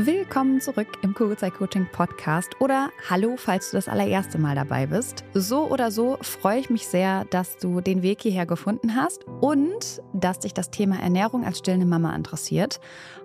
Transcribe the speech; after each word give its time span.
Willkommen 0.00 0.60
zurück 0.60 0.86
im 1.02 1.12
Kugelzeit 1.12 1.54
Coaching 1.54 1.88
Podcast 1.90 2.52
oder 2.60 2.90
hallo, 3.10 3.34
falls 3.36 3.72
du 3.72 3.78
das 3.78 3.88
allererste 3.88 4.38
Mal 4.38 4.54
dabei 4.54 4.86
bist. 4.86 5.24
So 5.34 5.68
oder 5.68 5.90
so 5.90 6.18
freue 6.20 6.60
ich 6.60 6.70
mich 6.70 6.86
sehr, 6.86 7.24
dass 7.24 7.56
du 7.58 7.80
den 7.80 8.00
Weg 8.00 8.22
hierher 8.22 8.46
gefunden 8.46 8.94
hast 8.94 9.24
und 9.40 10.00
dass 10.12 10.38
dich 10.38 10.54
das 10.54 10.70
Thema 10.70 11.00
Ernährung 11.02 11.44
als 11.44 11.58
stillende 11.58 11.84
Mama 11.84 12.14
interessiert. 12.14 12.78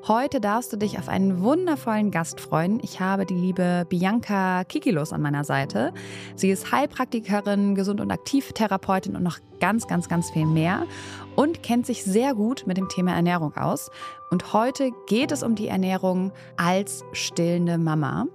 Heute 0.07 0.41
darfst 0.41 0.73
du 0.73 0.77
dich 0.77 0.97
auf 0.97 1.09
einen 1.09 1.43
wundervollen 1.43 2.09
Gast 2.09 2.41
freuen. 2.41 2.79
Ich 2.81 2.99
habe 2.99 3.27
die 3.27 3.35
liebe 3.35 3.85
Bianca 3.87 4.63
Kikilos 4.63 5.13
an 5.13 5.21
meiner 5.21 5.43
Seite. 5.43 5.93
Sie 6.35 6.49
ist 6.49 6.71
Heilpraktikerin, 6.71 7.75
Gesund- 7.75 8.01
und 8.01 8.09
Aktivtherapeutin 8.09 9.15
und 9.15 9.21
noch 9.21 9.37
ganz, 9.59 9.87
ganz, 9.87 10.09
ganz 10.09 10.31
viel 10.31 10.47
mehr 10.47 10.87
und 11.35 11.61
kennt 11.61 11.85
sich 11.85 12.03
sehr 12.03 12.33
gut 12.33 12.63
mit 12.65 12.77
dem 12.77 12.89
Thema 12.89 13.13
Ernährung 13.13 13.55
aus. 13.55 13.91
Und 14.33 14.51
heute 14.51 14.89
geht 15.05 15.31
es 15.31 15.43
um 15.43 15.53
die 15.53 15.67
Ernährung 15.67 16.31
als 16.57 17.05
stillende 17.11 17.77
Mama 17.77 18.25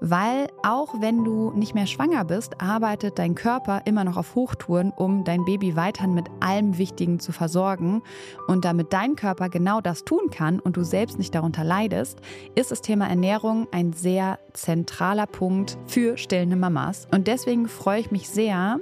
weil 0.00 0.48
auch 0.62 1.00
wenn 1.00 1.24
du 1.24 1.52
nicht 1.52 1.74
mehr 1.74 1.86
schwanger 1.86 2.24
bist, 2.24 2.60
arbeitet 2.60 3.18
dein 3.18 3.34
Körper 3.34 3.82
immer 3.84 4.04
noch 4.04 4.16
auf 4.16 4.34
Hochtouren, 4.34 4.92
um 4.94 5.24
dein 5.24 5.44
Baby 5.44 5.76
weiterhin 5.76 6.14
mit 6.14 6.28
allem 6.40 6.78
Wichtigen 6.78 7.20
zu 7.20 7.32
versorgen. 7.32 8.02
Und 8.46 8.64
damit 8.64 8.92
dein 8.92 9.16
Körper 9.16 9.48
genau 9.48 9.80
das 9.80 10.04
tun 10.04 10.30
kann 10.30 10.60
und 10.60 10.76
du 10.76 10.84
selbst 10.84 11.18
nicht 11.18 11.34
darunter 11.34 11.64
leidest, 11.64 12.20
ist 12.54 12.70
das 12.70 12.82
Thema 12.82 13.08
Ernährung 13.08 13.68
ein 13.72 13.92
sehr 13.92 14.38
zentraler 14.52 15.26
Punkt 15.26 15.78
für 15.86 16.16
stillende 16.16 16.56
Mamas. 16.56 17.06
Und 17.12 17.26
deswegen 17.26 17.68
freue 17.68 18.00
ich 18.00 18.10
mich 18.10 18.28
sehr, 18.28 18.80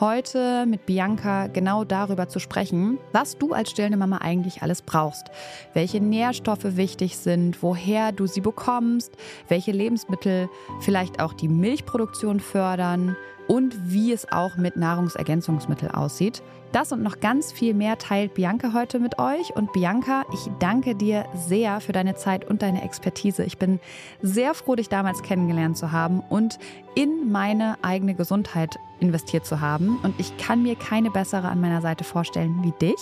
heute 0.00 0.64
mit 0.66 0.86
Bianca 0.86 1.46
genau 1.48 1.84
darüber 1.84 2.28
zu 2.28 2.38
sprechen, 2.38 2.98
was 3.12 3.36
du 3.36 3.52
als 3.52 3.70
stillende 3.70 3.98
Mama 3.98 4.18
eigentlich 4.18 4.62
alles 4.62 4.82
brauchst, 4.82 5.26
welche 5.74 6.00
Nährstoffe 6.00 6.76
wichtig 6.76 7.18
sind, 7.18 7.62
woher 7.62 8.12
du 8.12 8.26
sie 8.26 8.40
bekommst, 8.40 9.12
welche 9.48 9.72
Lebensmittel 9.72 10.29
Lebensmittel 10.30 10.48
vielleicht 10.80 11.20
auch 11.20 11.32
die 11.32 11.48
Milchproduktion 11.48 12.40
fördern 12.40 13.16
und 13.50 13.92
wie 13.92 14.12
es 14.12 14.30
auch 14.30 14.56
mit 14.56 14.76
Nahrungsergänzungsmitteln 14.76 15.90
aussieht. 15.90 16.40
Das 16.70 16.92
und 16.92 17.02
noch 17.02 17.18
ganz 17.18 17.50
viel 17.50 17.74
mehr 17.74 17.98
teilt 17.98 18.34
Bianca 18.34 18.72
heute 18.74 19.00
mit 19.00 19.18
euch. 19.18 19.56
Und 19.56 19.72
Bianca, 19.72 20.22
ich 20.32 20.48
danke 20.60 20.94
dir 20.94 21.24
sehr 21.34 21.80
für 21.80 21.90
deine 21.90 22.14
Zeit 22.14 22.48
und 22.48 22.62
deine 22.62 22.84
Expertise. 22.84 23.42
Ich 23.42 23.58
bin 23.58 23.80
sehr 24.22 24.54
froh, 24.54 24.76
dich 24.76 24.88
damals 24.88 25.22
kennengelernt 25.22 25.76
zu 25.76 25.90
haben 25.90 26.20
und 26.20 26.60
in 26.94 27.32
meine 27.32 27.76
eigene 27.82 28.14
Gesundheit 28.14 28.78
investiert 29.00 29.44
zu 29.44 29.60
haben. 29.60 29.98
Und 30.04 30.14
ich 30.20 30.36
kann 30.36 30.62
mir 30.62 30.76
keine 30.76 31.10
bessere 31.10 31.48
an 31.48 31.60
meiner 31.60 31.82
Seite 31.82 32.04
vorstellen 32.04 32.62
wie 32.62 32.72
dich. 32.80 33.00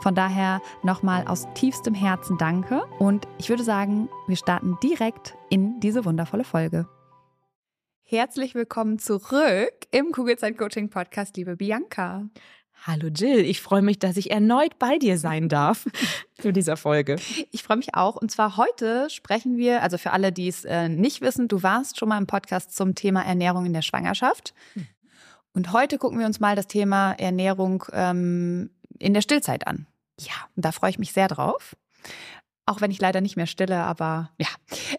Von 0.00 0.16
daher 0.16 0.60
nochmal 0.82 1.24
aus 1.28 1.46
tiefstem 1.54 1.94
Herzen 1.94 2.36
danke. 2.36 2.82
Und 2.98 3.28
ich 3.38 3.48
würde 3.48 3.62
sagen, 3.62 4.08
wir 4.26 4.36
starten 4.36 4.76
direkt 4.82 5.36
in 5.50 5.78
diese 5.78 6.04
wundervolle 6.04 6.42
Folge. 6.42 6.88
Herzlich 8.06 8.54
willkommen 8.54 8.98
zurück 8.98 9.72
im 9.90 10.12
Kugelzeit 10.12 10.58
Coaching 10.58 10.90
Podcast, 10.90 11.38
liebe 11.38 11.56
Bianca. 11.56 12.28
Hallo 12.86 13.08
Jill, 13.08 13.38
ich 13.38 13.62
freue 13.62 13.80
mich, 13.80 13.98
dass 13.98 14.18
ich 14.18 14.30
erneut 14.30 14.78
bei 14.78 14.98
dir 14.98 15.16
sein 15.16 15.48
darf 15.48 15.86
zu 16.38 16.52
dieser 16.52 16.76
Folge. 16.76 17.16
Ich 17.50 17.62
freue 17.62 17.78
mich 17.78 17.94
auch. 17.94 18.16
Und 18.16 18.30
zwar 18.30 18.58
heute 18.58 19.08
sprechen 19.08 19.56
wir, 19.56 19.82
also 19.82 19.96
für 19.96 20.10
alle, 20.10 20.32
die 20.32 20.48
es 20.48 20.66
äh, 20.66 20.90
nicht 20.90 21.22
wissen, 21.22 21.48
du 21.48 21.62
warst 21.62 21.98
schon 21.98 22.10
mal 22.10 22.18
im 22.18 22.26
Podcast 22.26 22.76
zum 22.76 22.94
Thema 22.94 23.22
Ernährung 23.22 23.64
in 23.64 23.72
der 23.72 23.80
Schwangerschaft. 23.80 24.52
Hm. 24.74 24.86
Und 25.54 25.72
heute 25.72 25.96
gucken 25.96 26.18
wir 26.18 26.26
uns 26.26 26.40
mal 26.40 26.56
das 26.56 26.66
Thema 26.66 27.12
Ernährung 27.12 27.84
ähm, 27.92 28.68
in 28.98 29.14
der 29.14 29.22
Stillzeit 29.22 29.66
an. 29.66 29.86
Ja, 30.20 30.34
und 30.54 30.66
da 30.66 30.72
freue 30.72 30.90
ich 30.90 30.98
mich 30.98 31.14
sehr 31.14 31.28
drauf. 31.28 31.74
Auch 32.66 32.80
wenn 32.80 32.90
ich 32.90 33.00
leider 33.00 33.20
nicht 33.20 33.36
mehr 33.36 33.46
stille, 33.46 33.76
aber 33.76 34.30
ja, 34.38 34.48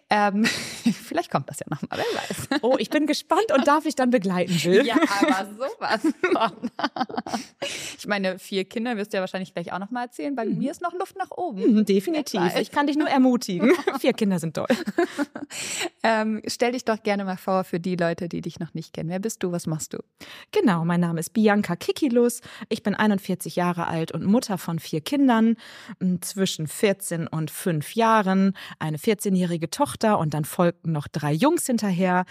ähm, 0.08 0.44
vielleicht 1.04 1.32
kommt 1.32 1.50
das 1.50 1.58
ja 1.58 1.66
nochmal, 1.68 1.98
wer 1.98 2.20
weiß. 2.20 2.60
Oh, 2.62 2.76
ich 2.78 2.90
bin 2.90 3.06
gespannt 3.06 3.50
und 3.52 3.66
darf 3.66 3.86
ich 3.86 3.96
dann 3.96 4.10
begleiten, 4.10 4.52
Jill? 4.52 4.86
Ja, 4.86 4.94
aber 4.94 5.48
sowas 5.56 6.00
von. 6.00 6.70
Ich 7.98 8.06
meine, 8.06 8.38
vier 8.38 8.64
Kinder 8.64 8.96
wirst 8.96 9.12
du 9.12 9.16
ja 9.16 9.20
wahrscheinlich 9.20 9.52
gleich 9.52 9.72
auch 9.72 9.80
nochmal 9.80 10.04
erzählen. 10.04 10.36
Bei 10.36 10.44
mhm. 10.44 10.58
mir 10.58 10.70
ist 10.70 10.80
noch 10.80 10.92
Luft 10.92 11.16
nach 11.16 11.30
oben. 11.32 11.74
Mhm, 11.74 11.84
definitiv. 11.84 12.40
Ich 12.60 12.70
kann 12.70 12.86
dich 12.86 12.96
nur 12.96 13.08
ermutigen. 13.08 13.72
vier 14.00 14.12
Kinder 14.12 14.38
sind 14.38 14.54
toll. 14.54 14.68
Ähm, 16.04 16.42
stell 16.46 16.72
dich 16.72 16.84
doch 16.84 17.02
gerne 17.02 17.24
mal 17.24 17.36
vor 17.36 17.64
für 17.64 17.80
die 17.80 17.96
Leute, 17.96 18.28
die 18.28 18.42
dich 18.42 18.60
noch 18.60 18.74
nicht 18.74 18.92
kennen. 18.92 19.10
Wer 19.10 19.18
bist 19.18 19.42
du? 19.42 19.50
Was 19.50 19.66
machst 19.66 19.92
du? 19.92 19.98
Genau, 20.52 20.84
mein 20.84 21.00
Name 21.00 21.18
ist 21.18 21.32
Bianca 21.32 21.74
Kikilus. 21.74 22.42
Ich 22.68 22.84
bin 22.84 22.94
41 22.94 23.56
Jahre 23.56 23.88
alt 23.88 24.12
und 24.12 24.24
Mutter 24.24 24.56
von 24.56 24.78
vier 24.78 25.00
Kindern 25.00 25.56
zwischen 26.20 26.68
14 26.68 27.26
und 27.26 27.50
fünf 27.56 27.94
Jahren, 27.94 28.52
eine 28.78 28.98
14-jährige 28.98 29.70
Tochter 29.70 30.18
und 30.18 30.34
dann 30.34 30.44
folgten 30.44 30.92
noch 30.92 31.08
drei 31.08 31.32
Jungs 31.32 31.66
hinterher. 31.66 32.24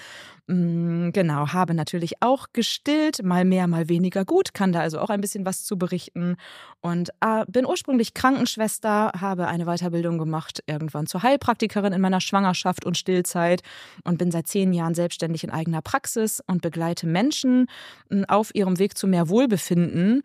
Mm, 0.48 1.10
genau, 1.10 1.48
habe 1.54 1.74
natürlich 1.74 2.22
auch 2.22 2.48
gestillt, 2.54 3.24
mal 3.24 3.46
mehr, 3.46 3.66
mal 3.68 3.90
weniger 3.90 4.26
gut, 4.26 4.54
kann 4.54 4.72
da 4.72 4.82
also 4.82 5.00
auch 5.00 5.10
ein 5.10 5.20
bisschen 5.20 5.44
was 5.44 5.64
zu 5.64 5.78
berichten 5.78 6.36
und 6.82 7.10
äh, 7.22 7.46
bin 7.48 7.66
ursprünglich 7.66 8.14
Krankenschwester, 8.14 9.12
habe 9.20 9.48
eine 9.48 9.66
Weiterbildung 9.66 10.20
gemacht, 10.20 10.64
irgendwann 10.68 11.08
zur 11.08 11.24
Heilpraktikerin 11.24 11.94
in 11.94 12.02
meiner 12.02 12.22
Schwangerschaft 12.22 12.86
und 12.86 12.96
Stillzeit 12.96 13.64
und 14.04 14.20
bin 14.20 14.30
seit 14.30 14.48
zehn 14.48 14.72
Jahren 14.72 14.94
selbstständig 14.94 15.44
in 15.44 15.50
eigener 15.50 15.82
Praxis 15.82 16.44
und 16.46 16.62
begleite 16.62 17.08
Menschen 17.08 17.66
mm, 18.10 18.26
auf 18.28 18.54
ihrem 18.54 18.78
Weg 18.78 18.98
zu 18.98 19.08
mehr 19.08 19.30
Wohlbefinden 19.30 20.22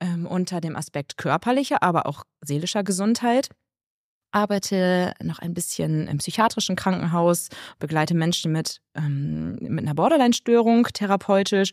ähm, 0.00 0.26
unter 0.26 0.60
dem 0.60 0.76
Aspekt 0.76 1.16
körperlicher, 1.16 1.82
aber 1.82 2.06
auch 2.06 2.24
seelischer 2.42 2.82
Gesundheit 2.82 3.48
arbeite 4.32 5.14
noch 5.22 5.38
ein 5.38 5.54
bisschen 5.54 6.08
im 6.08 6.18
psychiatrischen 6.18 6.76
Krankenhaus, 6.76 7.48
begleite 7.78 8.14
Menschen 8.14 8.52
mit, 8.52 8.80
ähm, 8.94 9.56
mit 9.60 9.84
einer 9.84 9.94
Borderline-Störung 9.94 10.88
therapeutisch 10.92 11.70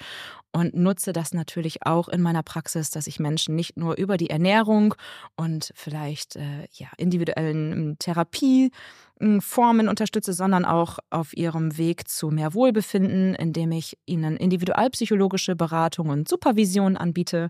und 0.52 0.74
nutze 0.74 1.14
das 1.14 1.34
natürlich 1.34 1.86
auch 1.86 2.08
in 2.08 2.22
meiner 2.22 2.44
Praxis, 2.44 2.90
dass 2.90 3.08
ich 3.08 3.20
Menschen 3.20 3.56
nicht 3.56 3.78
nur 3.78 3.98
über 3.98 4.18
die 4.18 4.30
Ernährung 4.30 4.96
und 5.36 5.72
vielleicht 5.76 6.36
äh, 6.36 6.68
ja, 6.72 6.88
individuellen 6.98 7.72
ähm, 7.72 7.96
Therapieformen 8.00 9.88
unterstütze, 9.88 10.34
sondern 10.34 10.66
auch 10.66 11.00
auf 11.10 11.36
ihrem 11.38 11.78
Weg 11.78 12.08
zu 12.08 12.30
mehr 12.30 12.54
Wohlbefinden, 12.54 13.36
indem 13.36 13.72
ich 13.72 13.98
ihnen 14.06 14.38
individualpsychologische 14.38 15.56
Beratung 15.56 16.10
und 16.10 16.28
Supervision 16.28 16.98
anbiete. 16.98 17.50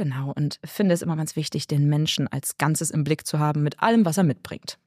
Genau, 0.00 0.32
und 0.34 0.58
finde 0.64 0.94
es 0.94 1.02
immer 1.02 1.14
ganz 1.14 1.36
wichtig, 1.36 1.66
den 1.66 1.86
Menschen 1.86 2.26
als 2.26 2.56
Ganzes 2.56 2.90
im 2.90 3.04
Blick 3.04 3.26
zu 3.26 3.38
haben 3.38 3.62
mit 3.62 3.82
allem, 3.82 4.06
was 4.06 4.16
er 4.16 4.24
mitbringt. 4.24 4.78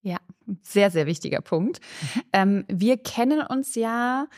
Ja, 0.00 0.16
sehr, 0.62 0.90
sehr 0.90 1.04
wichtiger 1.04 1.42
Punkt. 1.42 1.80
Mhm. 2.14 2.22
Ähm, 2.32 2.64
wir 2.68 2.96
kennen 2.96 3.42
uns 3.42 3.74
ja, 3.74 4.28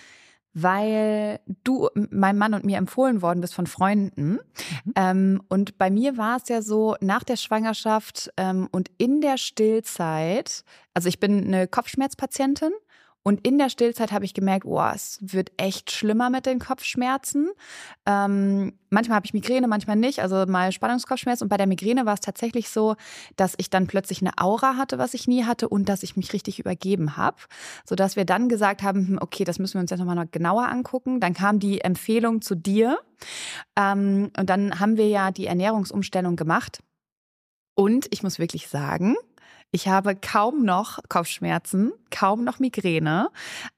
weil 0.55 1.39
du 1.63 1.89
meinem 1.95 2.39
Mann 2.39 2.55
und 2.55 2.65
mir 2.65 2.79
empfohlen 2.79 3.23
worden 3.23 3.41
bist 3.41 3.55
von 3.55 3.69
Freunden. 3.69 4.41
Mhm. 4.85 4.93
Ähm, 4.97 5.43
und 5.49 5.79
bei 5.79 5.89
mir 5.89 6.17
war 6.17 6.39
es 6.39 6.49
ja 6.49 6.63
so, 6.63 6.97
nach 7.01 7.23
der 7.23 7.37
Schwangerschaft 7.37 8.29
ähm, 8.37 8.69
und 8.73 8.91
in 8.99 9.21
der 9.21 9.39
Stillzeit, 9.39 10.65
also 10.95 11.09
ich 11.09 11.21
bin 11.21 11.45
eine 11.45 11.69
Kopfschmerzpatientin 11.69 12.73
und 13.29 13.47
in 13.47 13.59
der 13.59 13.69
Stillzeit 13.69 14.11
habe 14.11 14.25
ich 14.25 14.33
gemerkt, 14.33 14.65
oh, 14.65 14.81
es 14.95 15.19
wird 15.21 15.53
echt 15.59 15.91
schlimmer 15.91 16.31
mit 16.31 16.47
den 16.47 16.59
Kopfschmerzen. 16.59 17.51
Ähm, 18.07 18.73
manchmal 18.89 19.17
habe 19.17 19.27
ich 19.27 19.35
Migräne, 19.35 19.69
manchmal 19.69 19.97
nicht, 19.97 20.21
also 20.21 20.47
mal 20.47 20.73
Spannungskopfschmerz. 20.73 21.43
Und 21.43 21.51
bei 21.51 21.59
der 21.59 21.67
Migräne 21.67 22.07
war 22.07 22.15
es 22.15 22.21
tatsächlich 22.21 22.71
so, 22.71 22.97
dass 23.37 23.53
ich 23.59 23.69
dann 23.69 23.87
plötzlich 23.87 24.23
eine 24.23 24.33
Aura 24.39 24.79
hatte, 24.79 24.97
was 24.97 25.13
ich 25.13 25.29
nie 25.29 25.45
hatte, 25.45 25.69
und 25.69 25.91
dass 25.91 26.03
ich 26.05 26.17
mich 26.17 26.33
richtig 26.33 26.59
übergeben 26.59 27.19
habe. 27.19 27.37
Sodass 27.85 28.17
wir 28.17 28.25
dann 28.25 28.49
gesagt 28.49 28.83
haben, 28.83 29.09
hm, 29.09 29.19
okay, 29.21 29.45
das 29.45 29.59
müssen 29.59 29.75
wir 29.75 29.83
uns 29.83 29.91
jetzt 29.91 30.01
nochmal 30.01 30.17
noch 30.17 30.31
genauer 30.31 30.67
angucken. 30.67 31.21
Dann 31.21 31.35
kam 31.35 31.59
die 31.59 31.83
Empfehlung 31.83 32.41
zu 32.41 32.55
dir. 32.55 32.99
Ähm, 33.77 34.31
und 34.39 34.49
dann 34.49 34.81
haben 34.81 34.97
wir 34.97 35.09
ja 35.09 35.33
die 35.33 35.45
Ernährungsumstellung 35.45 36.37
gemacht. 36.37 36.79
Und 37.75 38.07
ich 38.11 38.23
muss 38.23 38.39
wirklich 38.39 38.69
sagen, 38.69 39.17
ich 39.71 39.87
habe 39.87 40.17
kaum 40.17 40.65
noch 40.65 40.99
Kopfschmerzen, 41.11 41.93
kaum 42.11 42.45
noch 42.45 42.59
Migräne. 42.59 43.31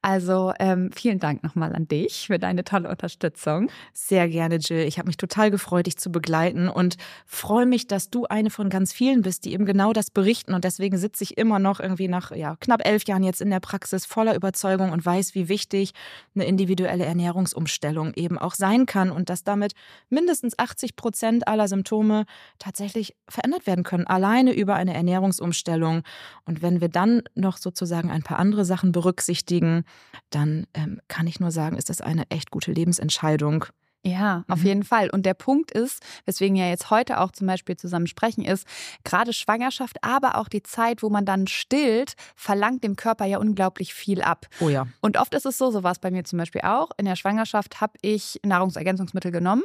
Also 0.03 0.53
ähm, 0.59 0.91
vielen 0.94 1.19
Dank 1.19 1.43
nochmal 1.43 1.75
an 1.75 1.88
dich 1.88 2.27
für 2.27 2.38
deine 2.38 2.65
tolle 2.65 2.88
Unterstützung. 2.88 3.71
Sehr 3.93 4.29
gerne, 4.29 4.56
Jill. 4.56 4.87
Ich 4.87 4.99
habe 4.99 5.06
mich 5.06 5.17
total 5.17 5.50
gefreut, 5.50 5.87
dich 5.87 5.97
zu 5.99 6.11
begleiten 6.11 6.69
und 6.69 6.97
freue 7.27 7.67
mich, 7.67 7.87
dass 7.87 8.11
du 8.11 8.27
eine 8.27 8.50
von 8.50 8.71
ganz 8.71 8.93
vielen 8.93 9.23
bist, 9.23 9.44
die 9.44 9.53
eben 9.53 9.67
genau 9.67 9.93
das 9.93 10.11
berichten. 10.11 10.55
Und 10.55 10.65
deswegen 10.65 10.99
sitze 10.99 11.25
ich 11.25 11.38
immer 11.38 11.59
noch 11.59 11.81
irgendwie 11.81 12.09
nach 12.09 12.31
ja, 12.31 12.56
knapp 12.61 12.87
elf 12.87 13.05
Jahren 13.05 13.23
jetzt 13.23 13.41
in 13.41 13.50
der 13.50 13.61
Praxis 13.61 14.06
voller 14.06 14.35
Überzeugung 14.35 14.93
und 14.93 15.05
weiß, 15.05 15.35
wie 15.35 15.49
wichtig 15.49 15.93
eine 16.35 16.44
individuelle 16.44 17.05
Ernährungsumstellung 17.05 18.15
eben 18.15 18.38
auch 18.38 18.55
sein 18.55 18.87
kann 18.87 19.11
und 19.11 19.31
dass 19.31 19.44
damit 19.44 19.73
mindestens 20.09 20.59
80 20.59 20.97
Prozent 20.97 21.49
aller 21.49 21.69
Symptome 21.69 22.25
tatsächlich 22.59 23.17
verändert 23.29 23.67
werden 23.67 23.85
können, 23.85 24.06
alleine 24.06 24.53
über 24.53 24.75
eine 24.75 24.94
Ernährungsumstellung. 24.94 26.03
Und 26.44 26.62
wenn 26.62 26.81
wir 26.81 26.88
dann 26.88 27.23
noch 27.35 27.56
sozusagen 27.56 28.11
ein 28.11 28.19
paar 28.22 28.38
andere 28.38 28.64
Sachen 28.64 28.93
berücksichtigen, 28.93 29.84
dann 30.31 30.67
ähm, 30.75 31.00
kann 31.08 31.26
ich 31.26 31.40
nur 31.40 31.50
sagen, 31.50 31.76
ist 31.76 31.90
das 31.90 32.00
eine 32.00 32.31
echt 32.31 32.50
gute 32.50 32.72
Lebensentscheidung. 32.72 33.67
Ja, 34.02 34.44
auf 34.49 34.61
mhm. 34.61 34.67
jeden 34.67 34.82
Fall. 34.82 35.11
Und 35.11 35.26
der 35.26 35.34
Punkt 35.34 35.70
ist, 35.70 36.02
weswegen 36.25 36.56
ja 36.56 36.69
jetzt 36.69 36.88
heute 36.88 37.20
auch 37.20 37.32
zum 37.32 37.46
Beispiel 37.46 37.76
zusammen 37.76 38.06
sprechen, 38.06 38.44
ist, 38.44 38.67
gerade 39.05 39.34
Schwangerschaft, 39.34 40.02
aber 40.02 40.37
auch 40.37 40.49
die 40.49 40.62
Zeit, 40.62 41.02
wo 41.02 41.11
man 41.11 41.26
dann 41.26 41.46
stillt, 41.46 42.14
verlangt 42.34 42.82
dem 42.82 42.96
Körper 42.96 43.26
ja 43.26 43.38
unglaublich 43.38 43.93
viel 43.93 44.23
ab. 44.23 44.46
Oh 44.61 44.70
ja. 44.70 44.87
Und 45.02 45.19
oft 45.19 45.34
ist 45.34 45.44
es 45.44 45.58
so, 45.58 45.70
so 45.70 45.82
war 45.82 45.93
es 45.93 45.99
bei 45.99 46.11
mir 46.11 46.25
zum 46.25 46.38
Beispiel 46.38 46.62
auch. 46.62 46.90
In 46.96 47.05
der 47.05 47.16
Schwangerschaft 47.16 47.82
habe 47.82 47.93
ich 48.00 48.40
Nahrungsergänzungsmittel 48.43 49.32
genommen 49.32 49.64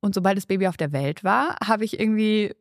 und 0.00 0.14
sobald 0.14 0.36
das 0.36 0.46
Baby 0.46 0.68
auf 0.68 0.76
der 0.76 0.92
Welt 0.92 1.24
war, 1.24 1.56
habe 1.64 1.86
ich 1.86 1.98
irgendwie 1.98 2.54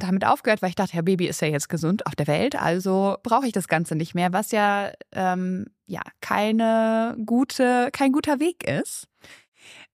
damit 0.00 0.24
aufgehört, 0.24 0.62
weil 0.62 0.70
ich 0.70 0.74
dachte, 0.74 0.96
ja, 0.96 1.02
Baby 1.02 1.26
ist 1.26 1.40
ja 1.40 1.48
jetzt 1.48 1.68
gesund 1.68 2.06
auf 2.06 2.14
der 2.16 2.26
Welt, 2.26 2.56
also 2.56 3.16
brauche 3.22 3.46
ich 3.46 3.52
das 3.52 3.68
Ganze 3.68 3.94
nicht 3.94 4.14
mehr, 4.14 4.32
was 4.32 4.50
ja, 4.50 4.92
ähm, 5.12 5.66
ja 5.86 6.02
keine 6.20 7.16
gute, 7.24 7.90
kein 7.92 8.12
guter 8.12 8.40
Weg 8.40 8.64
ist. 8.64 9.06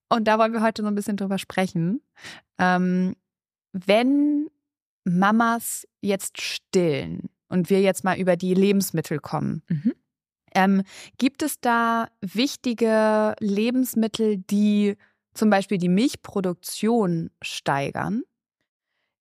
Und 0.09 0.29
da 0.29 0.39
wollen 0.39 0.53
wir 0.53 0.63
heute 0.63 0.83
so 0.83 0.89
ein 0.89 0.95
bisschen 0.95 1.17
drüber 1.17 1.39
sprechen. 1.39 2.01
Ähm, 2.59 3.17
wenn 3.73 4.49
Mamas 5.05 5.87
jetzt 6.01 6.41
stillen 6.41 7.29
und 7.49 7.71
wir 7.71 7.81
jetzt 7.81 8.05
mal 8.05 8.19
über 8.19 8.37
die 8.37 8.55
Lebensmittel 8.55 9.19
kommen, 9.19 9.63
mhm. 9.69 9.93
ähm, 10.55 10.83
gibt 11.19 11.43
es 11.43 11.61
da 11.61 12.09
wichtige 12.21 13.35
Lebensmittel, 13.41 14.39
die 14.39 14.97
zum 15.35 15.51
Beispiel 15.51 15.79
die 15.79 15.89
Milchproduktion 15.89 17.31
steigern? 17.43 18.23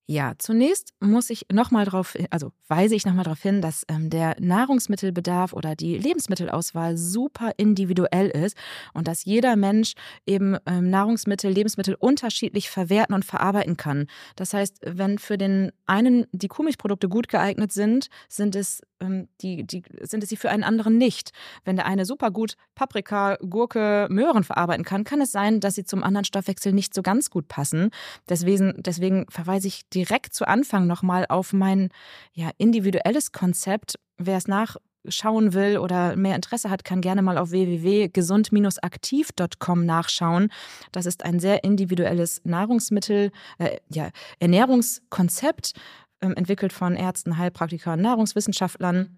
Ja, 0.07 0.33
zunächst 0.37 0.93
muss 0.99 1.31
ich 1.31 1.47
nochmal 1.51 1.85
darauf, 1.85 2.15
also 2.29 2.51
weise 2.67 2.93
ich 2.93 3.07
nochmal 3.07 3.23
darauf 3.23 3.41
hin, 3.41 3.61
dass 3.61 3.83
ähm, 3.87 4.11
der 4.11 4.35
Nahrungsmittelbedarf 4.39 5.51
oder 5.51 5.75
die 5.75 5.97
Lebensmittelauswahl 5.97 6.95
super 6.95 7.53
individuell 7.57 8.27
ist 8.29 8.55
und 8.93 9.07
dass 9.07 9.25
jeder 9.25 9.55
Mensch 9.55 9.93
eben 10.27 10.57
ähm, 10.67 10.91
Nahrungsmittel, 10.91 11.51
Lebensmittel 11.51 11.95
unterschiedlich 11.95 12.69
verwerten 12.69 13.15
und 13.15 13.25
verarbeiten 13.25 13.77
kann. 13.77 14.05
Das 14.35 14.53
heißt, 14.53 14.81
wenn 14.85 15.17
für 15.17 15.39
den 15.39 15.71
einen 15.87 16.27
die 16.31 16.49
Kuhmilchprodukte 16.49 17.09
gut 17.09 17.27
geeignet 17.27 17.71
sind, 17.71 18.09
sind 18.29 18.55
es 18.55 18.81
ähm, 18.99 19.27
die, 19.41 19.65
die, 19.65 19.83
sind 20.01 20.23
es 20.23 20.29
sie 20.29 20.37
für 20.37 20.49
einen 20.49 20.63
anderen 20.63 20.97
nicht. 20.97 21.31
Wenn 21.63 21.75
der 21.75 21.85
eine 21.85 22.05
super 22.05 22.31
gut 22.31 22.55
Paprika, 22.75 23.37
Gurke, 23.37 24.07
Möhren 24.09 24.43
verarbeiten 24.43 24.85
kann, 24.85 25.03
kann 25.03 25.21
es 25.21 25.31
sein, 25.31 25.59
dass 25.59 25.75
sie 25.75 25.83
zum 25.83 26.03
anderen 26.03 26.25
Stoffwechsel 26.25 26.73
nicht 26.73 26.93
so 26.93 27.01
ganz 27.01 27.29
gut 27.29 27.47
passen. 27.47 27.89
Deswegen, 28.29 28.73
deswegen 28.77 29.25
verweise 29.29 29.67
ich 29.67 29.89
direkt 29.95 30.33
zu 30.33 30.47
Anfang 30.47 30.87
nochmal 30.87 31.25
auf 31.29 31.53
mein 31.53 31.89
ja, 32.33 32.49
individuelles 32.57 33.31
Konzept. 33.31 33.99
Wer 34.17 34.37
es 34.37 34.47
nachschauen 34.47 35.53
will 35.53 35.77
oder 35.77 36.15
mehr 36.15 36.35
Interesse 36.35 36.69
hat, 36.69 36.83
kann 36.83 37.01
gerne 37.01 37.21
mal 37.21 37.37
auf 37.37 37.51
www.gesund-aktiv.com 37.51 39.85
nachschauen. 39.85 40.49
Das 40.91 41.05
ist 41.05 41.23
ein 41.23 41.39
sehr 41.39 41.63
individuelles 41.63 42.41
Nahrungsmittel, 42.43 43.31
äh, 43.57 43.77
ja, 43.89 44.09
Ernährungskonzept 44.39 45.73
ähm, 46.21 46.33
entwickelt 46.35 46.73
von 46.73 46.95
Ärzten, 46.95 47.37
Heilpraktikern, 47.37 48.01
Nahrungswissenschaftlern. 48.01 49.17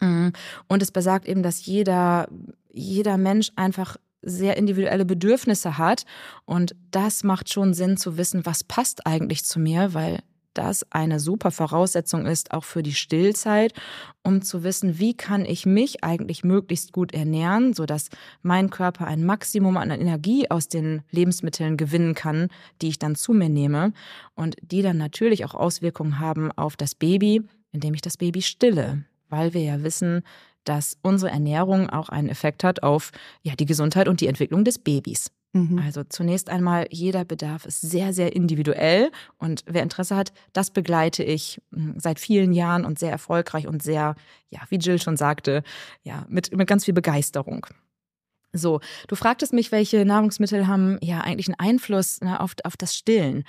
Mm. 0.00 0.28
Und 0.68 0.82
es 0.82 0.90
besagt 0.90 1.26
eben, 1.26 1.42
dass 1.42 1.66
jeder, 1.66 2.28
jeder 2.72 3.16
Mensch 3.16 3.50
einfach 3.56 3.96
sehr 4.22 4.56
individuelle 4.56 5.04
Bedürfnisse 5.04 5.78
hat. 5.78 6.04
Und 6.44 6.74
das 6.90 7.24
macht 7.24 7.52
schon 7.52 7.74
Sinn 7.74 7.96
zu 7.96 8.16
wissen, 8.16 8.46
was 8.46 8.64
passt 8.64 9.06
eigentlich 9.06 9.44
zu 9.44 9.60
mir, 9.60 9.94
weil 9.94 10.20
das 10.54 10.86
eine 10.90 11.20
super 11.20 11.50
Voraussetzung 11.50 12.26
ist, 12.26 12.52
auch 12.52 12.64
für 12.64 12.82
die 12.82 12.94
Stillzeit, 12.94 13.72
um 14.22 14.42
zu 14.42 14.62
wissen, 14.64 14.98
wie 14.98 15.14
kann 15.14 15.44
ich 15.44 15.66
mich 15.66 16.04
eigentlich 16.04 16.44
möglichst 16.44 16.92
gut 16.92 17.12
ernähren, 17.12 17.72
sodass 17.72 18.08
mein 18.42 18.70
Körper 18.70 19.06
ein 19.06 19.24
Maximum 19.24 19.76
an 19.76 19.90
Energie 19.90 20.50
aus 20.50 20.68
den 20.68 21.02
Lebensmitteln 21.10 21.76
gewinnen 21.76 22.14
kann, 22.14 22.48
die 22.80 22.88
ich 22.88 22.98
dann 22.98 23.14
zu 23.14 23.32
mir 23.32 23.48
nehme 23.48 23.92
und 24.34 24.56
die 24.62 24.82
dann 24.82 24.98
natürlich 24.98 25.44
auch 25.44 25.54
Auswirkungen 25.54 26.18
haben 26.18 26.52
auf 26.52 26.76
das 26.76 26.94
Baby, 26.94 27.42
indem 27.72 27.94
ich 27.94 28.02
das 28.02 28.16
Baby 28.16 28.42
stille, 28.42 29.04
weil 29.28 29.54
wir 29.54 29.62
ja 29.62 29.82
wissen, 29.82 30.22
dass 30.64 30.96
unsere 31.02 31.30
Ernährung 31.30 31.90
auch 31.90 32.08
einen 32.08 32.28
Effekt 32.28 32.64
hat 32.64 32.82
auf 32.82 33.10
ja, 33.42 33.54
die 33.54 33.66
Gesundheit 33.66 34.08
und 34.08 34.20
die 34.20 34.26
Entwicklung 34.26 34.64
des 34.64 34.78
Babys. 34.78 35.30
Mhm. 35.54 35.78
Also 35.78 36.02
zunächst 36.04 36.48
einmal, 36.48 36.86
jeder 36.90 37.24
Bedarf 37.24 37.66
ist 37.66 37.80
sehr, 37.82 38.12
sehr 38.12 38.34
individuell. 38.34 39.10
Und 39.36 39.62
wer 39.66 39.82
Interesse 39.82 40.16
hat, 40.16 40.32
das 40.52 40.70
begleite 40.70 41.22
ich 41.22 41.60
hm, 41.72 41.94
seit 41.98 42.18
vielen 42.18 42.52
Jahren 42.52 42.84
und 42.84 42.98
sehr 42.98 43.10
erfolgreich 43.10 43.66
und 43.66 43.82
sehr, 43.82 44.14
ja, 44.48 44.60
wie 44.70 44.76
Jill 44.76 45.00
schon 45.00 45.16
sagte, 45.16 45.62
ja, 46.02 46.24
mit, 46.28 46.56
mit 46.56 46.66
ganz 46.66 46.86
viel 46.86 46.94
Begeisterung. 46.94 47.66
So, 48.54 48.80
du 49.08 49.16
fragtest 49.16 49.52
mich, 49.52 49.72
welche 49.72 50.04
Nahrungsmittel 50.04 50.66
haben 50.66 50.98
ja 51.00 51.20
eigentlich 51.20 51.48
einen 51.48 51.58
Einfluss 51.58 52.20
ne, 52.20 52.40
auf, 52.40 52.54
auf 52.64 52.76
das 52.76 52.94
Stillen. 52.94 53.44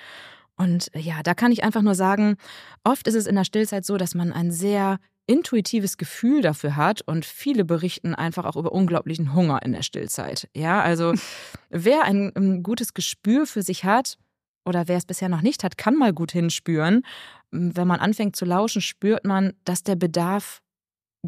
Und 0.56 0.92
ja, 0.96 1.24
da 1.24 1.34
kann 1.34 1.52
ich 1.52 1.64
einfach 1.64 1.82
nur 1.82 1.96
sagen, 1.96 2.38
oft 2.84 3.08
ist 3.08 3.16
es 3.16 3.28
in 3.28 3.36
der 3.36 3.44
Stillzeit 3.44 3.86
so, 3.86 3.98
dass 3.98 4.14
man 4.14 4.32
ein 4.32 4.52
sehr 4.52 5.00
intuitives 5.28 5.98
Gefühl 5.98 6.42
dafür 6.42 6.76
hat 6.76 7.02
und 7.02 7.26
viele 7.26 7.66
berichten 7.66 8.14
einfach 8.14 8.46
auch 8.46 8.56
über 8.56 8.72
unglaublichen 8.72 9.34
Hunger 9.34 9.62
in 9.64 9.72
der 9.72 9.84
Stillzeit. 9.84 10.50
Ja, 10.56 10.82
also 10.82 11.14
wer 11.70 12.04
ein, 12.04 12.32
ein 12.36 12.64
gutes 12.64 12.94
Gespür 12.94 13.46
für 13.46 13.62
sich 13.62 13.86
hat 13.86 14.18
oder 14.66 14.88
wer 14.88 14.98
es 14.98 15.06
bisher 15.06 15.30
noch 15.30 15.42
nicht 15.42 15.64
hat, 15.64 15.78
kann 15.78 15.96
mal 15.96 16.14
gut 16.14 16.32
hinspüren. 16.32 17.06
Wenn 17.52 17.88
man 17.88 18.00
anfängt 18.00 18.36
zu 18.36 18.46
lauschen, 18.46 18.82
spürt 18.82 19.26
man, 19.26 19.54
dass 19.64 19.84
der 19.84 19.96
Bedarf 19.96 20.62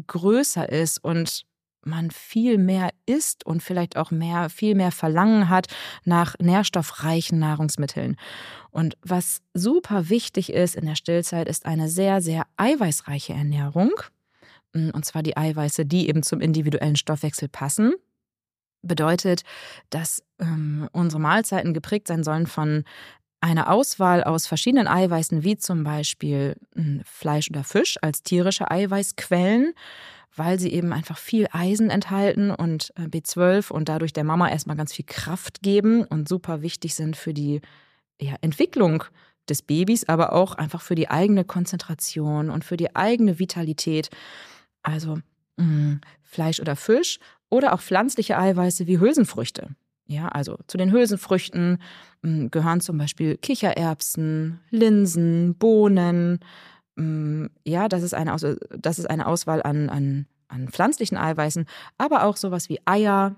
größer 0.06 0.68
ist 0.68 1.02
und 1.02 1.46
man 1.86 2.10
viel 2.10 2.58
mehr 2.58 2.90
isst 3.06 3.46
und 3.46 3.62
vielleicht 3.62 3.96
auch 3.96 4.10
mehr, 4.10 4.50
viel 4.50 4.74
mehr 4.74 4.92
Verlangen 4.92 5.48
hat 5.48 5.68
nach 6.04 6.34
nährstoffreichen 6.38 7.38
Nahrungsmitteln. 7.38 8.16
Und 8.70 8.96
was 9.02 9.40
super 9.54 10.08
wichtig 10.08 10.52
ist 10.52 10.76
in 10.76 10.86
der 10.86 10.96
Stillzeit, 10.96 11.48
ist 11.48 11.66
eine 11.66 11.88
sehr, 11.88 12.20
sehr 12.20 12.46
eiweißreiche 12.56 13.32
Ernährung. 13.32 13.92
Und 14.74 15.04
zwar 15.04 15.22
die 15.22 15.36
Eiweiße, 15.36 15.86
die 15.86 16.08
eben 16.08 16.22
zum 16.22 16.40
individuellen 16.40 16.96
Stoffwechsel 16.96 17.48
passen. 17.48 17.94
Bedeutet, 18.82 19.42
dass 19.90 20.22
ähm, 20.38 20.88
unsere 20.92 21.20
Mahlzeiten 21.20 21.72
geprägt 21.72 22.08
sein 22.08 22.22
sollen 22.22 22.46
von 22.46 22.84
einer 23.40 23.70
Auswahl 23.70 24.24
aus 24.24 24.46
verschiedenen 24.46 24.88
Eiweißen, 24.88 25.44
wie 25.44 25.56
zum 25.56 25.84
Beispiel 25.84 26.56
hm, 26.74 27.02
Fleisch 27.04 27.50
oder 27.50 27.64
Fisch 27.64 27.96
als 28.02 28.22
tierische 28.22 28.70
Eiweißquellen, 28.70 29.74
weil 30.36 30.60
sie 30.60 30.72
eben 30.72 30.92
einfach 30.92 31.18
viel 31.18 31.48
Eisen 31.50 31.90
enthalten 31.90 32.50
und 32.50 32.92
äh, 32.96 33.02
B12 33.02 33.70
und 33.72 33.88
dadurch 33.88 34.12
der 34.12 34.24
Mama 34.24 34.48
erstmal 34.48 34.76
ganz 34.76 34.92
viel 34.92 35.06
Kraft 35.06 35.62
geben 35.62 36.04
und 36.04 36.28
super 36.28 36.62
wichtig 36.62 36.94
sind 36.94 37.16
für 37.16 37.34
die 37.34 37.60
ja, 38.20 38.34
Entwicklung 38.40 39.04
des 39.48 39.62
Babys, 39.62 40.08
aber 40.08 40.32
auch 40.32 40.54
einfach 40.54 40.82
für 40.82 40.94
die 40.94 41.08
eigene 41.08 41.44
Konzentration 41.44 42.50
und 42.50 42.64
für 42.64 42.76
die 42.76 42.94
eigene 42.94 43.38
Vitalität. 43.38 44.10
Also 44.82 45.18
mh, 45.56 45.64
mm, 45.64 46.00
Fleisch 46.22 46.60
oder 46.60 46.76
Fisch 46.76 47.18
oder 47.48 47.72
auch 47.72 47.80
pflanzliche 47.80 48.38
Eiweiße 48.38 48.86
wie 48.86 49.00
Hülsenfrüchte. 49.00 49.70
Ja, 50.08 50.28
also 50.28 50.58
zu 50.66 50.76
den 50.76 50.92
Hülsenfrüchten 50.92 51.78
mh, 52.22 52.30
mm, 52.30 52.50
gehören 52.50 52.80
zum 52.80 52.98
Beispiel 52.98 53.36
Kichererbsen, 53.36 54.60
Linsen, 54.70 55.54
Bohnen, 55.54 56.40
ja, 57.64 57.88
das 57.88 58.02
ist 58.02 58.14
eine, 58.14 58.32
Aus 58.32 58.44
das 58.70 58.98
ist 58.98 59.08
eine 59.08 59.26
Auswahl 59.26 59.62
an, 59.62 59.90
an, 59.90 60.26
an 60.48 60.68
pflanzlichen 60.68 61.18
Eiweißen, 61.18 61.66
aber 61.98 62.24
auch 62.24 62.36
sowas 62.36 62.68
wie 62.68 62.80
Eier, 62.86 63.36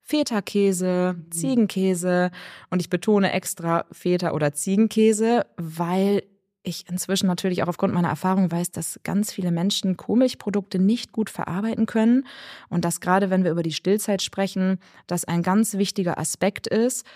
Feta-Käse, 0.00 1.14
mhm. 1.16 1.30
Ziegenkäse. 1.30 2.30
Und 2.70 2.80
ich 2.80 2.90
betone 2.90 3.32
extra 3.32 3.84
Feta- 3.92 4.32
oder 4.32 4.52
Ziegenkäse, 4.52 5.46
weil 5.56 6.22
ich 6.64 6.88
inzwischen 6.88 7.28
natürlich 7.28 7.62
auch 7.62 7.68
aufgrund 7.68 7.94
meiner 7.94 8.08
Erfahrung 8.08 8.50
weiß, 8.50 8.72
dass 8.72 8.98
ganz 9.04 9.32
viele 9.32 9.52
Menschen 9.52 9.96
Kuhmilchprodukte 9.96 10.78
nicht 10.78 11.12
gut 11.12 11.30
verarbeiten 11.30 11.86
können. 11.86 12.26
Und 12.68 12.84
dass 12.84 13.00
gerade 13.00 13.30
wenn 13.30 13.44
wir 13.44 13.52
über 13.52 13.62
die 13.62 13.72
Stillzeit 13.72 14.22
sprechen, 14.22 14.78
das 15.06 15.24
ein 15.24 15.42
ganz 15.42 15.74
wichtiger 15.74 16.18
Aspekt 16.18 16.66
ist, 16.66 17.06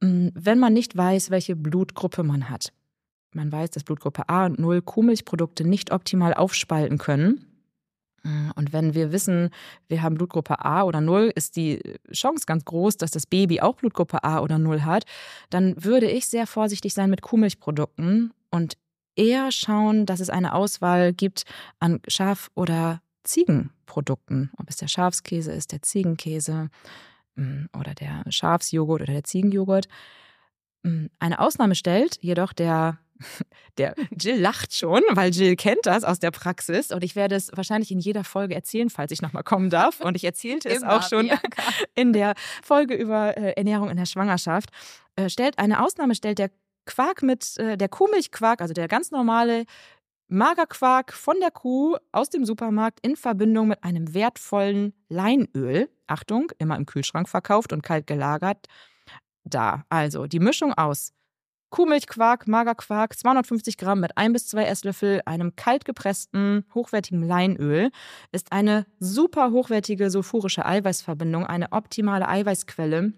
mm, 0.00 0.28
wenn 0.34 0.58
man 0.58 0.72
nicht 0.72 0.96
weiß, 0.96 1.30
welche 1.30 1.54
Blutgruppe 1.54 2.22
man 2.22 2.48
hat 2.48 2.72
man 3.32 3.50
weiß, 3.50 3.70
dass 3.70 3.84
Blutgruppe 3.84 4.28
A 4.28 4.46
und 4.46 4.58
0 4.58 4.82
Kuhmilchprodukte 4.82 5.66
nicht 5.66 5.92
optimal 5.92 6.34
aufspalten 6.34 6.98
können. 6.98 7.46
Und 8.54 8.72
wenn 8.72 8.94
wir 8.94 9.10
wissen, 9.10 9.50
wir 9.88 10.02
haben 10.02 10.14
Blutgruppe 10.14 10.64
A 10.64 10.84
oder 10.84 11.00
0, 11.00 11.32
ist 11.34 11.56
die 11.56 11.80
Chance 12.12 12.44
ganz 12.46 12.64
groß, 12.64 12.96
dass 12.96 13.10
das 13.10 13.26
Baby 13.26 13.60
auch 13.60 13.74
Blutgruppe 13.74 14.22
A 14.22 14.40
oder 14.40 14.58
0 14.58 14.82
hat, 14.82 15.04
dann 15.50 15.82
würde 15.82 16.08
ich 16.08 16.28
sehr 16.28 16.46
vorsichtig 16.46 16.94
sein 16.94 17.10
mit 17.10 17.22
Kuhmilchprodukten 17.22 18.32
und 18.50 18.76
eher 19.16 19.50
schauen, 19.50 20.06
dass 20.06 20.20
es 20.20 20.30
eine 20.30 20.54
Auswahl 20.54 21.12
gibt 21.12 21.44
an 21.80 22.00
Schaf- 22.06 22.50
oder 22.54 23.02
Ziegenprodukten. 23.24 24.50
Ob 24.56 24.68
es 24.70 24.76
der 24.76 24.88
Schafskäse 24.88 25.52
ist, 25.52 25.72
der 25.72 25.82
Ziegenkäse 25.82 26.70
mm, 27.34 27.64
oder 27.78 27.94
der 27.94 28.24
Schafsjoghurt 28.28 29.02
oder 29.02 29.12
der 29.12 29.24
Ziegenjoghurt. 29.24 29.88
Mm, 30.84 31.06
eine 31.18 31.40
Ausnahme 31.40 31.74
stellt 31.74 32.18
jedoch 32.20 32.52
der 32.52 32.98
der 33.78 33.94
Jill 34.18 34.40
lacht 34.40 34.74
schon, 34.74 35.02
weil 35.10 35.32
Jill 35.32 35.56
kennt 35.56 35.84
das 35.84 36.04
aus 36.04 36.18
der 36.18 36.30
Praxis 36.30 36.90
und 36.90 37.04
ich 37.04 37.16
werde 37.16 37.34
es 37.34 37.50
wahrscheinlich 37.54 37.90
in 37.90 37.98
jeder 37.98 38.24
Folge 38.24 38.54
erzählen, 38.54 38.90
falls 38.90 39.12
ich 39.12 39.22
nochmal 39.22 39.42
kommen 39.42 39.70
darf. 39.70 40.00
Und 40.00 40.16
ich 40.16 40.24
erzählte 40.24 40.68
es 40.68 40.82
auch 40.82 41.08
schon 41.08 41.26
Bianca. 41.26 41.62
in 41.94 42.12
der 42.12 42.34
Folge 42.62 42.94
über 42.94 43.36
äh, 43.36 43.52
Ernährung 43.52 43.90
in 43.90 43.96
der 43.96 44.06
Schwangerschaft. 44.06 44.70
Äh, 45.16 45.28
stellt 45.28 45.58
eine 45.58 45.84
Ausnahme 45.84 46.14
stellt 46.14 46.38
der 46.38 46.50
Quark 46.86 47.22
mit 47.22 47.56
äh, 47.58 47.76
der 47.76 47.88
Kuhmilchquark, 47.88 48.60
also 48.60 48.74
der 48.74 48.88
ganz 48.88 49.10
normale 49.10 49.64
Magerquark 50.28 51.12
von 51.12 51.38
der 51.40 51.50
Kuh 51.50 51.96
aus 52.10 52.30
dem 52.30 52.46
Supermarkt 52.46 53.00
in 53.02 53.16
Verbindung 53.16 53.68
mit 53.68 53.84
einem 53.84 54.14
wertvollen 54.14 54.94
Leinöl. 55.08 55.90
Achtung, 56.06 56.50
immer 56.58 56.76
im 56.76 56.86
Kühlschrank 56.86 57.28
verkauft 57.28 57.72
und 57.72 57.82
kalt 57.82 58.06
gelagert. 58.06 58.66
Da, 59.44 59.84
also 59.88 60.26
die 60.26 60.40
Mischung 60.40 60.72
aus 60.72 61.12
Kuhmilchquark, 61.72 62.46
Magerquark, 62.46 63.18
250 63.18 63.78
Gramm 63.78 64.00
mit 64.00 64.18
ein 64.18 64.34
bis 64.34 64.46
zwei 64.46 64.64
Esslöffel 64.64 65.22
einem 65.24 65.56
kalt 65.56 65.86
gepressten, 65.86 66.66
hochwertigen 66.74 67.26
Leinöl 67.26 67.90
ist 68.30 68.52
eine 68.52 68.86
super 69.00 69.52
hochwertige 69.52 70.10
sulfurische 70.10 70.66
Eiweißverbindung, 70.66 71.46
eine 71.46 71.72
optimale 71.72 72.28
Eiweißquelle, 72.28 73.14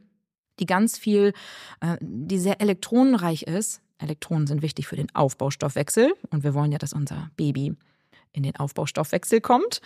die 0.61 0.67
ganz 0.67 0.97
viel, 0.97 1.33
äh, 1.81 1.97
die 2.01 2.39
sehr 2.39 2.61
elektronenreich 2.61 3.43
ist. 3.43 3.83
Elektronen 3.99 4.47
sind 4.47 4.63
wichtig 4.63 4.87
für 4.87 4.97
den 4.97 5.13
Aufbaustoffwechsel 5.15 6.15
und 6.31 6.45
wir 6.45 6.55
wollen 6.55 6.71
ja, 6.71 6.79
dass 6.79 6.93
unser 6.93 7.31
Baby 7.37 7.75
in 8.33 8.45
den 8.45 8.55
Aufbaustoffwechsel 8.55 9.41
kommt. 9.41 9.81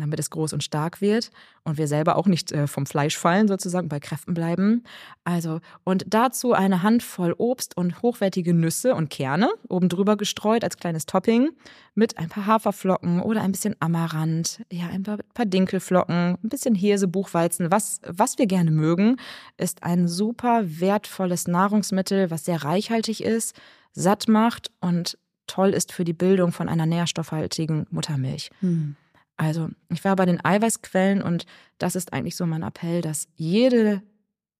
Damit 0.00 0.18
es 0.18 0.30
groß 0.30 0.52
und 0.52 0.64
stark 0.64 1.00
wird 1.00 1.30
und 1.64 1.78
wir 1.78 1.88
selber 1.88 2.16
auch 2.16 2.26
nicht 2.26 2.52
äh, 2.52 2.66
vom 2.66 2.86
Fleisch 2.86 3.16
fallen, 3.16 3.48
sozusagen 3.48 3.88
bei 3.88 4.00
Kräften 4.00 4.34
bleiben. 4.34 4.84
Also, 5.24 5.60
und 5.84 6.04
dazu 6.06 6.52
eine 6.52 6.82
Handvoll 6.82 7.34
Obst 7.36 7.76
und 7.76 8.02
hochwertige 8.02 8.54
Nüsse 8.54 8.94
und 8.94 9.10
Kerne, 9.10 9.50
oben 9.68 9.88
drüber 9.88 10.16
gestreut 10.16 10.64
als 10.64 10.76
kleines 10.76 11.06
Topping, 11.06 11.50
mit 11.94 12.18
ein 12.18 12.28
paar 12.28 12.46
Haferflocken 12.46 13.20
oder 13.20 13.42
ein 13.42 13.52
bisschen 13.52 13.76
Amaranth, 13.80 14.64
ja, 14.70 14.86
ein 14.88 15.02
paar, 15.02 15.18
paar 15.32 15.46
Dinkelflocken, 15.46 16.38
ein 16.42 16.48
bisschen 16.48 16.74
Hirse, 16.74 17.08
Buchweizen, 17.08 17.70
was, 17.70 18.00
was 18.06 18.38
wir 18.38 18.46
gerne 18.46 18.70
mögen, 18.70 19.16
ist 19.56 19.82
ein 19.82 20.08
super 20.08 20.62
wertvolles 20.64 21.46
Nahrungsmittel, 21.46 22.30
was 22.30 22.44
sehr 22.44 22.64
reichhaltig 22.64 23.22
ist, 23.22 23.54
satt 23.92 24.28
macht 24.28 24.70
und 24.80 25.18
toll 25.46 25.70
ist 25.70 25.92
für 25.92 26.04
die 26.04 26.12
Bildung 26.12 26.52
von 26.52 26.68
einer 26.68 26.86
nährstoffhaltigen 26.86 27.86
Muttermilch. 27.90 28.50
Hm. 28.60 28.96
Also, 29.36 29.68
ich 29.90 30.04
war 30.04 30.14
bei 30.16 30.26
den 30.26 30.44
Eiweißquellen 30.44 31.22
und 31.22 31.46
das 31.78 31.96
ist 31.96 32.12
eigentlich 32.12 32.36
so 32.36 32.46
mein 32.46 32.62
Appell, 32.62 33.00
dass 33.00 33.26
jede 33.34 34.02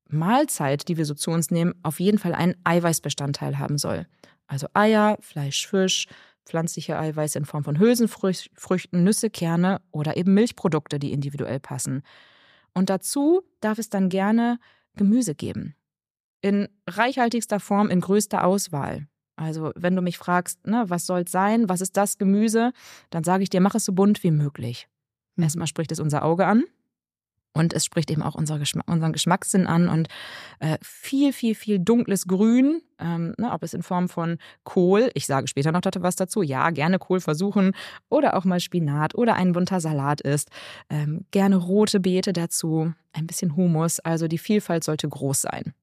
Mahlzeit, 0.08 0.88
die 0.88 0.96
wir 0.96 1.06
so 1.06 1.14
zu 1.14 1.30
uns 1.30 1.50
nehmen, 1.50 1.74
auf 1.82 2.00
jeden 2.00 2.18
Fall 2.18 2.34
einen 2.34 2.56
Eiweißbestandteil 2.64 3.58
haben 3.58 3.78
soll. 3.78 4.06
Also 4.46 4.66
Eier, 4.74 5.16
Fleisch, 5.20 5.66
Fisch, 5.66 6.06
pflanzliche 6.44 6.98
Eiweiße 6.98 7.38
in 7.38 7.44
Form 7.44 7.64
von 7.64 7.78
Hülsenfrüchten, 7.78 9.02
Nüsse, 9.02 9.30
Kerne 9.30 9.80
oder 9.90 10.16
eben 10.16 10.34
Milchprodukte, 10.34 10.98
die 10.98 11.12
individuell 11.12 11.60
passen. 11.60 12.02
Und 12.74 12.90
dazu 12.90 13.42
darf 13.60 13.78
es 13.78 13.88
dann 13.88 14.08
gerne 14.08 14.58
Gemüse 14.96 15.34
geben. 15.34 15.74
In 16.40 16.68
reichhaltigster 16.86 17.60
Form, 17.60 17.88
in 17.88 18.00
größter 18.00 18.44
Auswahl. 18.44 19.08
Also, 19.36 19.72
wenn 19.74 19.96
du 19.96 20.02
mich 20.02 20.18
fragst, 20.18 20.66
ne, 20.66 20.84
was 20.88 21.06
soll 21.06 21.22
es 21.22 21.32
sein, 21.32 21.68
was 21.68 21.80
ist 21.80 21.96
das 21.96 22.18
Gemüse, 22.18 22.72
dann 23.10 23.24
sage 23.24 23.42
ich 23.42 23.50
dir, 23.50 23.60
mach 23.60 23.74
es 23.74 23.84
so 23.84 23.92
bunt 23.92 24.22
wie 24.22 24.30
möglich. 24.30 24.88
Mhm. 25.36 25.44
Erstmal 25.44 25.66
spricht 25.66 25.92
es 25.92 26.00
unser 26.00 26.24
Auge 26.24 26.46
an 26.46 26.64
und 27.54 27.72
es 27.72 27.84
spricht 27.84 28.10
eben 28.10 28.22
auch 28.22 28.34
unser 28.34 28.58
Geschmack, 28.58 28.88
unseren 28.88 29.12
Geschmackssinn 29.12 29.66
an 29.66 29.88
und 29.88 30.08
äh, 30.58 30.76
viel, 30.82 31.32
viel, 31.32 31.54
viel 31.54 31.78
dunkles 31.78 32.26
Grün, 32.26 32.82
ähm, 32.98 33.34
ne, 33.38 33.52
ob 33.52 33.62
es 33.62 33.74
in 33.74 33.82
Form 33.82 34.08
von 34.08 34.38
Kohl, 34.64 35.10
ich 35.14 35.26
sage 35.26 35.46
später 35.46 35.72
noch 35.72 35.82
was 35.98 36.16
dazu, 36.16 36.42
ja, 36.42 36.70
gerne 36.70 36.98
Kohl 36.98 37.20
versuchen 37.20 37.72
oder 38.08 38.36
auch 38.36 38.44
mal 38.44 38.60
Spinat 38.60 39.14
oder 39.14 39.34
ein 39.34 39.52
bunter 39.52 39.80
Salat 39.80 40.20
ist. 40.20 40.50
Ähm, 40.90 41.24
gerne 41.30 41.56
rote 41.56 42.00
Beete 42.00 42.32
dazu, 42.32 42.92
ein 43.12 43.26
bisschen 43.26 43.56
Humus, 43.56 44.00
also 44.00 44.28
die 44.28 44.38
Vielfalt 44.38 44.84
sollte 44.84 45.08
groß 45.08 45.42
sein. 45.42 45.74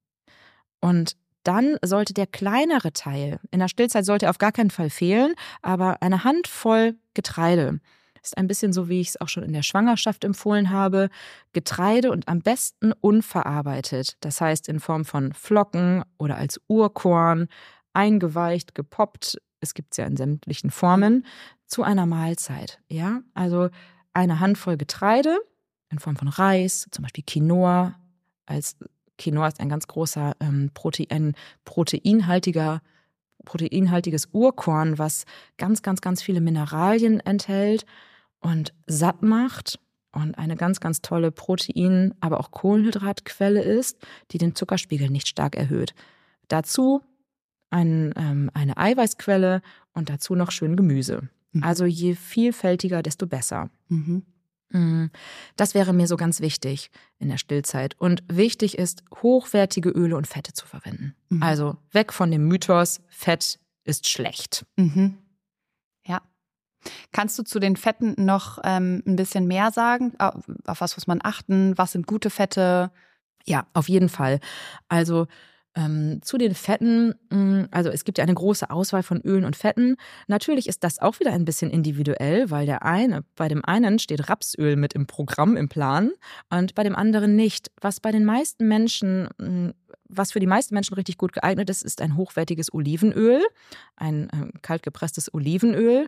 Und 0.81 1.15
dann 1.43 1.77
sollte 1.83 2.13
der 2.13 2.27
kleinere 2.27 2.93
Teil, 2.93 3.39
in 3.51 3.60
der 3.60 3.67
Stillzeit 3.67 4.05
sollte 4.05 4.29
auf 4.29 4.38
gar 4.38 4.51
keinen 4.51 4.71
Fall 4.71 4.89
fehlen, 4.89 5.33
aber 5.62 6.01
eine 6.01 6.24
Handvoll 6.24 6.95
Getreide. 7.13 7.79
Ist 8.24 8.38
ein 8.38 8.48
bisschen 8.48 8.71
so, 8.71 8.88
wie 8.88 9.01
ich 9.01 9.10
es 9.10 9.21
auch 9.21 9.29
schon 9.29 9.43
in 9.43 9.53
der 9.53 9.63
Schwangerschaft 9.63 10.24
empfohlen 10.24 10.69
habe. 10.69 11.10
Getreide 11.53 12.12
und 12.12 12.27
am 12.27 12.41
besten 12.41 12.93
unverarbeitet. 12.93 14.15
Das 14.19 14.39
heißt 14.39 14.69
in 14.69 14.79
Form 14.79 15.05
von 15.05 15.33
Flocken 15.33 16.03
oder 16.19 16.38
als 16.38 16.62
Urkorn, 16.67 17.48
eingeweicht, 17.93 18.75
gepoppt. 18.75 19.39
Es 19.60 19.74
gibt 19.74 19.93
es 19.93 19.98
ja 19.98 20.05
in 20.05 20.17
sämtlichen 20.17 20.69
Formen 20.69 21.25
zu 21.65 21.81
einer 21.81 22.05
Mahlzeit. 22.05 22.79
Ja, 22.89 23.21
also 23.33 23.69
eine 24.13 24.39
Handvoll 24.39 24.77
Getreide 24.77 25.39
in 25.89 26.00
Form 26.00 26.15
von 26.15 26.27
Reis, 26.27 26.88
zum 26.91 27.03
Beispiel 27.03 27.24
Quinoa. 27.25 27.95
Als 28.45 28.77
Quinoa 29.21 29.47
ist 29.47 29.59
ein 29.59 29.69
ganz 29.69 29.87
großer 29.87 30.35
ähm, 30.39 30.71
Protein, 30.73 31.33
proteinhaltiger 31.65 32.81
proteinhaltiges 33.45 34.29
Urkorn, 34.33 34.97
was 34.97 35.25
ganz, 35.57 35.81
ganz, 35.81 36.01
ganz 36.01 36.21
viele 36.21 36.41
Mineralien 36.41 37.19
enthält 37.19 37.85
und 38.39 38.73
satt 38.87 39.21
macht 39.23 39.79
und 40.11 40.37
eine 40.37 40.55
ganz, 40.55 40.79
ganz 40.79 41.01
tolle 41.01 41.31
Protein-, 41.31 42.13
aber 42.19 42.39
auch 42.39 42.51
Kohlenhydratquelle 42.51 43.61
ist, 43.61 43.97
die 44.31 44.37
den 44.37 44.55
Zuckerspiegel 44.55 45.09
nicht 45.09 45.27
stark 45.27 45.55
erhöht. 45.55 45.93
Dazu 46.47 47.01
ein, 47.69 48.13
ähm, 48.17 48.51
eine 48.53 48.77
Eiweißquelle 48.77 49.61
und 49.93 50.09
dazu 50.09 50.35
noch 50.35 50.51
schön 50.51 50.75
Gemüse. 50.75 51.29
Mhm. 51.53 51.63
Also 51.63 51.85
je 51.85 52.15
vielfältiger, 52.15 53.01
desto 53.01 53.27
besser. 53.27 53.69
Mhm. 53.87 54.23
Mm, 54.71 55.07
das 55.55 55.73
wäre 55.73 55.93
mir 55.93 56.07
so 56.07 56.17
ganz 56.17 56.41
wichtig 56.41 56.91
in 57.19 57.29
der 57.29 57.37
Stillzeit. 57.37 57.95
Und 57.99 58.23
wichtig 58.31 58.77
ist, 58.77 59.03
hochwertige 59.21 59.89
Öle 59.89 60.17
und 60.17 60.27
Fette 60.27 60.53
zu 60.53 60.65
verwenden. 60.65 61.15
Mhm. 61.29 61.43
Also 61.43 61.77
weg 61.91 62.13
von 62.13 62.31
dem 62.31 62.47
Mythos, 62.47 63.01
Fett 63.09 63.59
ist 63.83 64.07
schlecht. 64.07 64.65
Mhm. 64.77 65.17
Ja. 66.05 66.21
Kannst 67.11 67.37
du 67.37 67.43
zu 67.43 67.59
den 67.59 67.75
Fetten 67.75 68.15
noch 68.17 68.59
ähm, 68.63 69.03
ein 69.05 69.15
bisschen 69.15 69.47
mehr 69.47 69.71
sagen? 69.71 70.13
Auf 70.19 70.81
was 70.81 70.95
muss 70.95 71.07
man 71.07 71.19
achten? 71.23 71.77
Was 71.77 71.91
sind 71.91 72.07
gute 72.07 72.29
Fette? 72.29 72.91
Ja, 73.45 73.67
auf 73.73 73.89
jeden 73.89 74.09
Fall. 74.09 74.39
Also 74.87 75.27
ähm, 75.75 76.19
zu 76.21 76.37
den 76.37 76.53
Fetten, 76.53 77.13
mm, 77.29 77.65
also 77.71 77.89
es 77.89 78.03
gibt 78.03 78.17
ja 78.17 78.23
eine 78.23 78.33
große 78.33 78.69
Auswahl 78.69 79.03
von 79.03 79.21
Ölen 79.21 79.45
und 79.45 79.55
Fetten. 79.55 79.95
Natürlich 80.27 80.67
ist 80.67 80.83
das 80.83 80.99
auch 80.99 81.19
wieder 81.19 81.31
ein 81.31 81.45
bisschen 81.45 81.71
individuell, 81.71 82.49
weil 82.49 82.65
der 82.65 82.83
eine, 82.83 83.23
bei 83.35 83.47
dem 83.47 83.63
einen 83.63 83.99
steht 83.99 84.29
Rapsöl 84.29 84.75
mit 84.75 84.93
im 84.93 85.07
Programm, 85.07 85.55
im 85.55 85.69
Plan 85.69 86.11
und 86.49 86.75
bei 86.75 86.83
dem 86.83 86.95
anderen 86.95 87.35
nicht. 87.35 87.71
Was 87.79 87.99
bei 87.99 88.11
den 88.11 88.25
meisten 88.25 88.67
Menschen, 88.67 89.29
mm, 89.37 89.69
was 90.13 90.33
für 90.33 90.39
die 90.41 90.47
meisten 90.47 90.73
Menschen 90.73 90.95
richtig 90.95 91.17
gut 91.17 91.31
geeignet 91.31 91.69
ist, 91.69 91.83
ist 91.83 92.01
ein 92.01 92.17
hochwertiges 92.17 92.73
Olivenöl, 92.73 93.41
ein 93.95 94.29
äh, 94.29 94.59
kaltgepresstes 94.61 95.33
Olivenöl. 95.33 96.07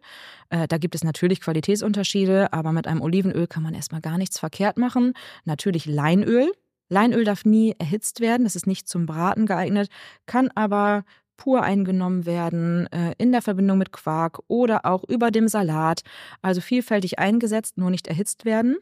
Äh, 0.49 0.67
da 0.67 0.77
gibt 0.77 0.95
es 0.95 1.05
natürlich 1.05 1.39
Qualitätsunterschiede, 1.39 2.51
aber 2.51 2.73
mit 2.73 2.85
einem 2.85 3.01
Olivenöl 3.01 3.47
kann 3.47 3.63
man 3.63 3.73
erstmal 3.73 4.01
gar 4.01 4.17
nichts 4.17 4.39
verkehrt 4.39 4.77
machen. 4.77 5.13
Natürlich 5.45 5.85
Leinöl, 5.85 6.51
Leinöl 6.89 7.23
darf 7.23 7.45
nie 7.45 7.75
erhitzt 7.79 8.19
werden, 8.19 8.43
das 8.43 8.55
ist 8.55 8.67
nicht 8.67 8.87
zum 8.87 9.05
Braten 9.05 9.45
geeignet, 9.45 9.89
kann 10.25 10.49
aber 10.55 11.03
pur 11.37 11.63
eingenommen 11.63 12.25
werden, 12.25 12.87
äh, 12.91 13.13
in 13.17 13.31
der 13.31 13.41
Verbindung 13.41 13.77
mit 13.77 13.91
Quark 13.91 14.39
oder 14.47 14.85
auch 14.85 15.03
über 15.03 15.31
dem 15.31 15.47
Salat. 15.47 16.01
Also 16.41 16.61
vielfältig 16.61 17.19
eingesetzt, 17.19 17.77
nur 17.77 17.89
nicht 17.89 18.07
erhitzt 18.07 18.45
werden. 18.45 18.77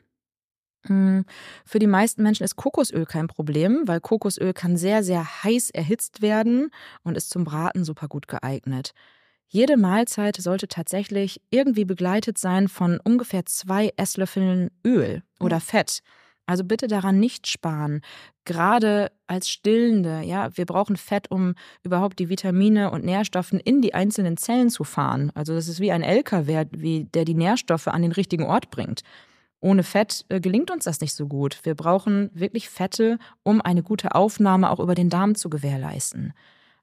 Hm, 0.88 1.26
für 1.66 1.80
die 1.80 1.88
meisten 1.88 2.24
Menschen 2.24 2.44
ist 2.44 2.56
Kokosöl 2.56 3.06
kein 3.06 3.28
Problem, 3.28 3.84
weil 3.86 4.00
Kokosöl 4.00 4.54
kann 4.54 4.78
sehr, 4.78 5.04
sehr 5.04 5.44
heiß 5.44 5.70
erhitzt 5.70 6.22
werden 6.22 6.72
und 7.04 7.18
ist 7.18 7.30
zum 7.30 7.44
Braten 7.44 7.84
super 7.84 8.08
gut 8.08 8.28
geeignet. 8.28 8.94
Jede 9.48 9.78
Mahlzeit 9.78 10.38
sollte 10.38 10.68
tatsächlich 10.68 11.42
irgendwie 11.50 11.86
begleitet 11.86 12.38
sein 12.38 12.68
von 12.68 13.00
ungefähr 13.04 13.46
zwei 13.46 13.92
Esslöffeln 13.98 14.72
Öl 14.86 15.24
oder 15.40 15.58
hm. 15.58 15.62
Fett. 15.62 16.00
Also 16.46 16.64
bitte 16.64 16.88
daran 16.88 17.20
nicht 17.20 17.48
sparen. 17.48 18.02
Gerade 18.46 19.12
als 19.28 19.50
Stillende, 19.50 20.22
ja, 20.22 20.56
wir 20.58 20.66
brauchen 20.66 20.98
Fett, 20.98 21.30
um 21.32 21.56
überhaupt 21.84 22.20
die 22.20 22.30
Vitamine 22.30 22.92
und 22.92 23.06
Nährstoffe 23.06 23.54
in 23.54 23.82
die 23.82 23.94
einzelnen 23.94 24.38
Zellen 24.38 24.70
zu 24.70 24.84
fahren. 24.84 25.32
Also 25.36 25.54
das 25.54 25.68
ist 25.68 25.80
wie 25.80 25.92
ein 25.92 26.04
LKW, 26.04 27.06
der 27.06 27.26
die 27.26 27.36
Nährstoffe 27.36 27.88
an 27.88 28.02
den 28.02 28.12
richtigen 28.12 28.44
Ort 28.44 28.72
bringt. 28.72 29.02
Ohne 29.62 29.84
Fett 29.84 30.26
äh, 30.30 30.40
gelingt 30.40 30.72
uns 30.72 30.86
das 30.86 31.02
nicht 31.02 31.14
so 31.14 31.28
gut. 31.28 31.60
Wir 31.64 31.76
brauchen 31.76 32.32
wirklich 32.34 32.68
Fette, 32.68 33.20
um 33.44 33.62
eine 33.62 33.84
gute 33.84 34.16
Aufnahme 34.16 34.72
auch 34.72 34.80
über 34.80 34.96
den 34.96 35.10
Darm 35.10 35.36
zu 35.36 35.50
gewährleisten. 35.50 36.34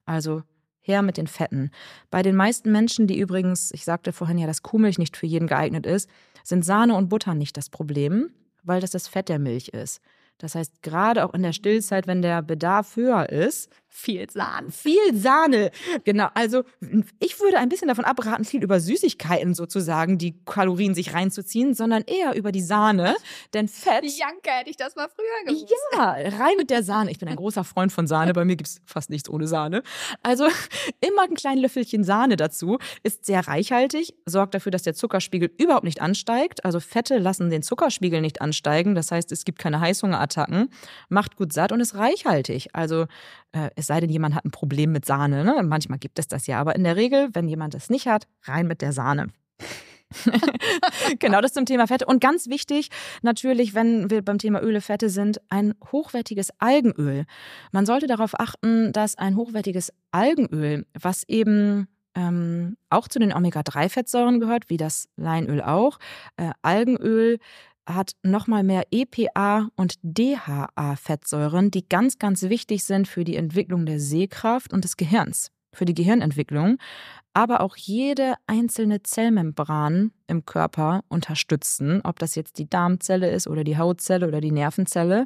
Also 0.05 0.43
her 0.79 1.01
mit 1.01 1.17
den 1.17 1.27
Fetten. 1.27 1.71
Bei 2.09 2.23
den 2.23 2.35
meisten 2.35 2.71
Menschen, 2.71 3.05
die 3.05 3.19
übrigens, 3.19 3.71
ich 3.73 3.83
sagte 3.83 4.13
vorhin 4.13 4.37
ja, 4.37 4.47
dass 4.47 4.63
Kuhmilch 4.63 4.97
nicht 4.97 5.17
für 5.17 5.27
jeden 5.27 5.47
geeignet 5.47 5.85
ist, 5.85 6.09
sind 6.43 6.63
Sahne 6.63 6.95
und 6.95 7.09
Butter 7.09 7.35
nicht 7.35 7.57
das 7.57 7.69
Problem 7.69 8.31
weil 8.69 8.79
das 8.79 8.91
das 8.91 9.09
Fett 9.09 9.27
der 9.27 9.39
Milch 9.39 9.69
ist. 9.69 9.99
Das 10.37 10.55
heißt, 10.55 10.81
gerade 10.81 11.25
auch 11.25 11.33
in 11.33 11.43
der 11.43 11.51
Stillzeit, 11.51 12.07
wenn 12.07 12.21
der 12.21 12.41
Bedarf 12.41 12.95
höher 12.95 13.27
ist, 13.27 13.69
viel 13.89 14.29
Sahne. 14.29 14.71
Viel 14.71 15.13
Sahne. 15.15 15.71
Genau. 16.05 16.27
Also, 16.35 16.63
ich 17.19 17.39
würde 17.39 17.57
ein 17.57 17.69
bisschen 17.69 17.87
davon 17.87 18.05
abraten, 18.05 18.45
viel 18.45 18.63
über 18.63 18.79
Süßigkeiten 18.79 19.55
sozusagen 19.55 20.17
die 20.17 20.39
Kalorien 20.45 20.93
sich 20.93 21.13
reinzuziehen, 21.13 21.73
sondern 21.73 22.03
eher 22.03 22.35
über 22.35 22.51
die 22.51 22.61
Sahne. 22.61 23.15
Denn 23.53 23.67
Fett. 23.67 24.05
Janke, 24.05 24.51
hätte 24.51 24.69
ich 24.69 24.77
das 24.77 24.95
mal 24.95 25.09
früher 25.09 25.53
gewusst. 25.53 25.73
Ja, 25.93 26.11
rein 26.11 26.55
mit 26.57 26.69
der 26.69 26.83
Sahne. 26.83 27.11
Ich 27.11 27.19
bin 27.19 27.27
ein 27.27 27.35
großer 27.35 27.63
Freund 27.63 27.91
von 27.91 28.07
Sahne. 28.07 28.33
Bei 28.33 28.45
mir 28.45 28.55
gibt 28.55 28.69
es 28.69 28.81
fast 28.85 29.09
nichts 29.09 29.29
ohne 29.29 29.47
Sahne. 29.47 29.83
Also, 30.21 30.47
immer 31.01 31.23
ein 31.23 31.33
kleines 31.33 31.63
Löffelchen 31.63 32.03
Sahne 32.03 32.35
dazu. 32.35 32.77
Ist 33.03 33.25
sehr 33.25 33.47
reichhaltig, 33.47 34.13
sorgt 34.25 34.53
dafür, 34.53 34.71
dass 34.71 34.83
der 34.83 34.93
Zuckerspiegel 34.93 35.51
überhaupt 35.57 35.83
nicht 35.83 36.01
ansteigt. 36.01 36.63
Also, 36.63 36.79
Fette 36.79 37.17
lassen 37.17 37.49
den 37.49 37.63
Zuckerspiegel 37.63 38.21
nicht 38.21 38.41
ansteigen. 38.41 38.93
Das 38.93 39.11
heißt, 39.11 39.31
es 39.31 39.45
gibt 39.45 39.57
keine 39.59 39.79
Heißhungerattacken. 39.81 40.69
Macht 41.09 41.35
gut 41.35 41.53
satt 41.53 41.71
und 41.71 41.79
ist 41.79 41.95
reichhaltig. 41.95 42.69
Also, 42.73 43.07
äh, 43.51 43.69
es 43.79 43.87
sei 43.87 43.99
denn, 43.99 44.09
jemand 44.09 44.35
hat 44.35 44.45
ein 44.45 44.51
Problem 44.51 44.91
mit 44.91 45.05
Sahne. 45.05 45.43
Ne? 45.43 45.63
Manchmal 45.63 45.99
gibt 45.99 46.19
es 46.19 46.27
das 46.27 46.47
ja, 46.47 46.59
aber 46.59 46.75
in 46.75 46.83
der 46.83 46.95
Regel, 46.95 47.29
wenn 47.33 47.47
jemand 47.47 47.73
das 47.73 47.89
nicht 47.89 48.07
hat, 48.07 48.27
rein 48.43 48.67
mit 48.67 48.81
der 48.81 48.93
Sahne. 48.93 49.27
genau 51.19 51.39
das 51.41 51.53
zum 51.53 51.65
Thema 51.65 51.87
Fette. 51.87 52.05
Und 52.05 52.19
ganz 52.19 52.47
wichtig, 52.47 52.89
natürlich, 53.21 53.73
wenn 53.73 54.09
wir 54.09 54.23
beim 54.23 54.37
Thema 54.37 54.61
Öle, 54.61 54.81
Fette 54.81 55.09
sind, 55.09 55.39
ein 55.49 55.75
hochwertiges 55.91 56.49
Algenöl. 56.59 57.25
Man 57.71 57.85
sollte 57.85 58.07
darauf 58.07 58.39
achten, 58.39 58.91
dass 58.91 59.17
ein 59.17 59.35
hochwertiges 59.35 59.93
Algenöl, 60.11 60.85
was 60.99 61.23
eben 61.27 61.87
ähm, 62.15 62.75
auch 62.89 63.07
zu 63.07 63.19
den 63.19 63.33
Omega-3-Fettsäuren 63.33 64.39
gehört, 64.39 64.69
wie 64.69 64.77
das 64.77 65.07
Leinöl 65.15 65.61
auch, 65.61 65.99
äh, 66.37 66.51
Algenöl 66.63 67.39
hat 67.89 68.13
nochmal 68.23 68.63
mehr 68.63 68.83
EPA 68.91 69.69
und 69.75 69.95
DHA-Fettsäuren, 70.03 71.71
die 71.71 71.87
ganz, 71.87 72.19
ganz 72.19 72.43
wichtig 72.43 72.83
sind 72.83 73.07
für 73.07 73.23
die 73.23 73.35
Entwicklung 73.35 73.85
der 73.85 73.99
Sehkraft 73.99 74.73
und 74.73 74.83
des 74.83 74.95
Gehirns, 74.95 75.51
für 75.73 75.85
die 75.85 75.95
Gehirnentwicklung, 75.95 76.77
aber 77.33 77.61
auch 77.61 77.75
jede 77.75 78.35
einzelne 78.47 79.03
Zellmembran 79.03 80.11
im 80.27 80.45
Körper 80.45 81.03
unterstützen, 81.09 82.01
ob 82.03 82.19
das 82.19 82.35
jetzt 82.35 82.57
die 82.57 82.69
Darmzelle 82.69 83.29
ist 83.29 83.47
oder 83.47 83.63
die 83.63 83.77
Hautzelle 83.77 84.27
oder 84.27 84.41
die 84.41 84.51
Nervenzelle. 84.51 85.25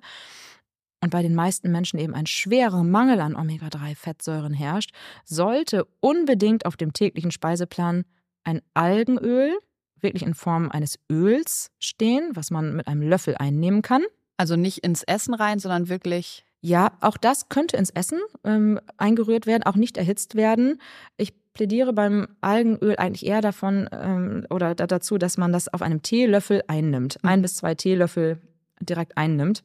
Und 1.01 1.09
bei 1.09 1.21
den 1.21 1.35
meisten 1.35 1.69
Menschen 1.69 1.99
eben 1.99 2.13
ein 2.13 2.27
schwerer 2.27 2.83
Mangel 2.83 3.19
an 3.19 3.35
Omega-3-Fettsäuren 3.35 4.53
herrscht, 4.53 4.91
sollte 5.25 5.85
unbedingt 5.99 6.65
auf 6.65 6.77
dem 6.77 6.93
täglichen 6.93 7.31
Speiseplan 7.31 8.05
ein 8.45 8.61
Algenöl, 8.73 9.57
wirklich 10.03 10.23
in 10.23 10.33
Form 10.33 10.69
eines 10.69 10.99
Öls 11.11 11.71
stehen, 11.79 12.31
was 12.33 12.51
man 12.51 12.75
mit 12.75 12.87
einem 12.87 13.01
Löffel 13.01 13.35
einnehmen 13.37 13.81
kann. 13.81 14.03
Also 14.37 14.55
nicht 14.55 14.79
ins 14.79 15.03
Essen 15.03 15.33
rein, 15.33 15.59
sondern 15.59 15.89
wirklich. 15.89 16.45
Ja, 16.61 16.91
auch 17.01 17.17
das 17.17 17.49
könnte 17.49 17.77
ins 17.77 17.89
Essen 17.89 18.19
ähm, 18.43 18.79
eingerührt 18.97 19.45
werden, 19.45 19.63
auch 19.63 19.75
nicht 19.75 19.97
erhitzt 19.97 20.35
werden. 20.35 20.79
Ich 21.17 21.33
plädiere 21.53 21.93
beim 21.93 22.27
Algenöl 22.41 22.95
eigentlich 22.95 23.25
eher 23.25 23.41
davon 23.41 23.89
ähm, 23.91 24.45
oder 24.49 24.73
dazu, 24.73 25.17
dass 25.17 25.37
man 25.37 25.51
das 25.51 25.71
auf 25.73 25.81
einem 25.81 26.01
Teelöffel 26.01 26.63
einnimmt. 26.67 27.17
Ein 27.23 27.41
bis 27.41 27.55
zwei 27.55 27.75
Teelöffel 27.75 28.39
direkt 28.81 29.17
einnimmt. 29.17 29.63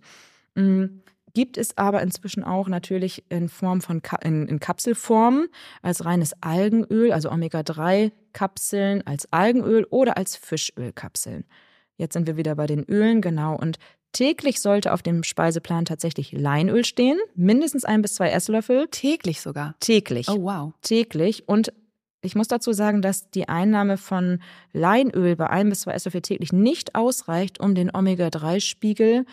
Mhm 0.55 1.03
gibt 1.35 1.57
es 1.57 1.77
aber 1.77 2.03
inzwischen 2.03 2.45
auch 2.45 2.69
natürlich 2.69 3.25
in 3.29 3.49
Form 3.49 3.81
von 3.81 4.03
in, 4.23 4.47
in 4.47 4.61
Kapselform 4.61 5.47
als 5.83 6.05
reines 6.05 6.35
Algenöl, 6.43 7.13
also 7.13 7.31
Omega-3-Kapseln 7.31 9.07
als 9.07 9.33
Algenöl 9.33 9.87
oder 9.91 10.17
als 10.17 10.37
Fischölkapseln. 10.37 11.45
Jetzt 11.97 12.13
sind 12.13 12.27
wir 12.27 12.37
wieder 12.37 12.55
bei 12.55 12.67
den 12.67 12.85
Ölen, 12.85 13.21
genau. 13.21 13.57
Und 13.57 13.79
täglich 14.13 14.61
sollte 14.61 14.93
auf 14.93 15.03
dem 15.03 15.23
Speiseplan 15.23 15.85
tatsächlich 15.85 16.33
Leinöl 16.33 16.85
stehen, 16.85 17.19
mindestens 17.35 17.85
ein 17.85 18.03
bis 18.03 18.15
zwei 18.15 18.31
Esslöffel. 18.31 18.87
Täglich 18.91 19.41
sogar. 19.41 19.75
Täglich. 19.81 20.29
Oh 20.29 20.43
wow. 20.43 20.73
Täglich 20.83 21.49
und 21.49 21.73
ich 22.21 22.35
muss 22.35 22.49
dazu 22.49 22.73
sagen, 22.73 23.01
dass 23.01 23.31
die 23.31 23.49
Einnahme 23.49 23.97
von 23.97 24.41
Leinöl 24.73 25.37
bei 25.37 25.49
ein 25.51 25.69
bis 25.69 25.81
zwei 25.83 25.93
Esslöffel 25.93 26.21
täglich 26.21 26.53
nicht 26.53 26.95
ausreicht, 26.97 27.61
um 27.61 27.75
den 27.75 27.95
Omega-3-Spiegel 27.95 29.25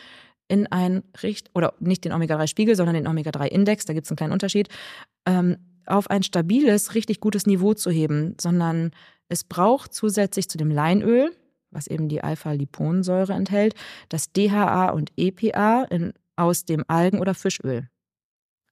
in 0.48 0.68
ein 0.68 1.04
Richt 1.24 1.50
oder 1.54 1.74
nicht 1.80 2.06
den 2.06 2.12
Omega-3-Spiegel, 2.12 2.76
sondern 2.76 2.96
den 2.96 3.08
Omega-3-Index, 3.08 3.86
da 3.86 3.94
gibt 3.94 4.06
es 4.06 4.12
einen 4.12 4.18
kleinen 4.18 4.34
Unterschied, 4.34 4.70
ähm, 5.26 5.58
auf 5.86 6.10
ein 6.10 6.24
stabiles, 6.24 6.96
richtig 6.96 7.20
gutes 7.20 7.46
Niveau 7.46 7.74
zu 7.74 7.92
heben, 7.92 8.36
sondern 8.40 8.92
es 9.30 9.44
braucht 9.44 9.94
zusätzlich 9.94 10.50
zu 10.50 10.58
dem 10.58 10.70
Leinöl, 10.70 11.36
was 11.72 11.88
eben 11.88 12.10
die 12.10 12.24
Alpha-Liponsäure 12.24 13.34
enthält, 13.34 13.76
das 14.10 14.32
DHA 14.32 14.90
und 14.90 15.12
EPA 15.18 15.84
in, 15.86 16.14
aus 16.36 16.66
dem 16.66 16.84
Algen- 16.88 17.20
oder 17.20 17.34
Fischöl. 17.34 17.90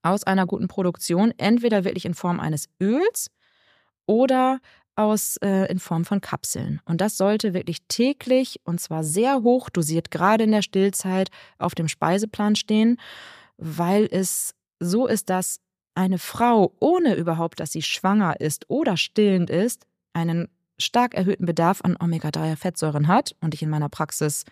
Aus 0.02 0.24
einer 0.24 0.46
guten 0.46 0.68
Produktion, 0.68 1.34
entweder 1.38 1.84
wirklich 1.84 2.06
in 2.06 2.14
Form 2.14 2.40
eines 2.40 2.68
Öls 2.82 3.30
oder 4.06 4.60
aus 4.96 5.38
äh, 5.38 5.72
in 5.72 5.80
Form 5.80 6.06
von 6.06 6.22
Kapseln. 6.22 6.82
Und 6.86 7.02
das 7.02 7.18
sollte 7.18 7.54
wirklich 7.54 7.80
täglich 7.88 8.60
und 8.64 8.80
zwar 8.80 9.04
sehr 9.04 9.42
hoch 9.44 9.70
dosiert, 9.70 10.12
gerade 10.12 10.44
in 10.44 10.52
der 10.52 10.62
Stillzeit, 10.62 11.30
auf 11.58 11.76
dem 11.76 11.88
Speiseplan 11.88 12.56
stehen, 12.56 12.98
weil 13.58 14.08
es 14.12 14.54
so 14.80 15.08
ist, 15.08 15.30
dass 15.30 15.60
eine 15.96 16.18
Frau, 16.18 16.76
ohne 16.80 17.16
überhaupt, 17.16 17.60
dass 17.60 17.72
sie 17.72 17.82
schwanger 17.82 18.40
ist 18.40 18.70
oder 18.70 18.98
stillend 18.98 19.50
ist, 19.50 19.86
einen 20.14 20.50
stark 20.80 21.14
erhöhten 21.14 21.46
Bedarf 21.46 21.82
an 21.84 21.96
Omega-3-Fettsäuren 22.00 23.08
hat 23.08 23.36
und 23.42 23.54
ich 23.54 23.62
in 23.62 23.70
meiner 23.70 23.90
Praxis 23.90 24.44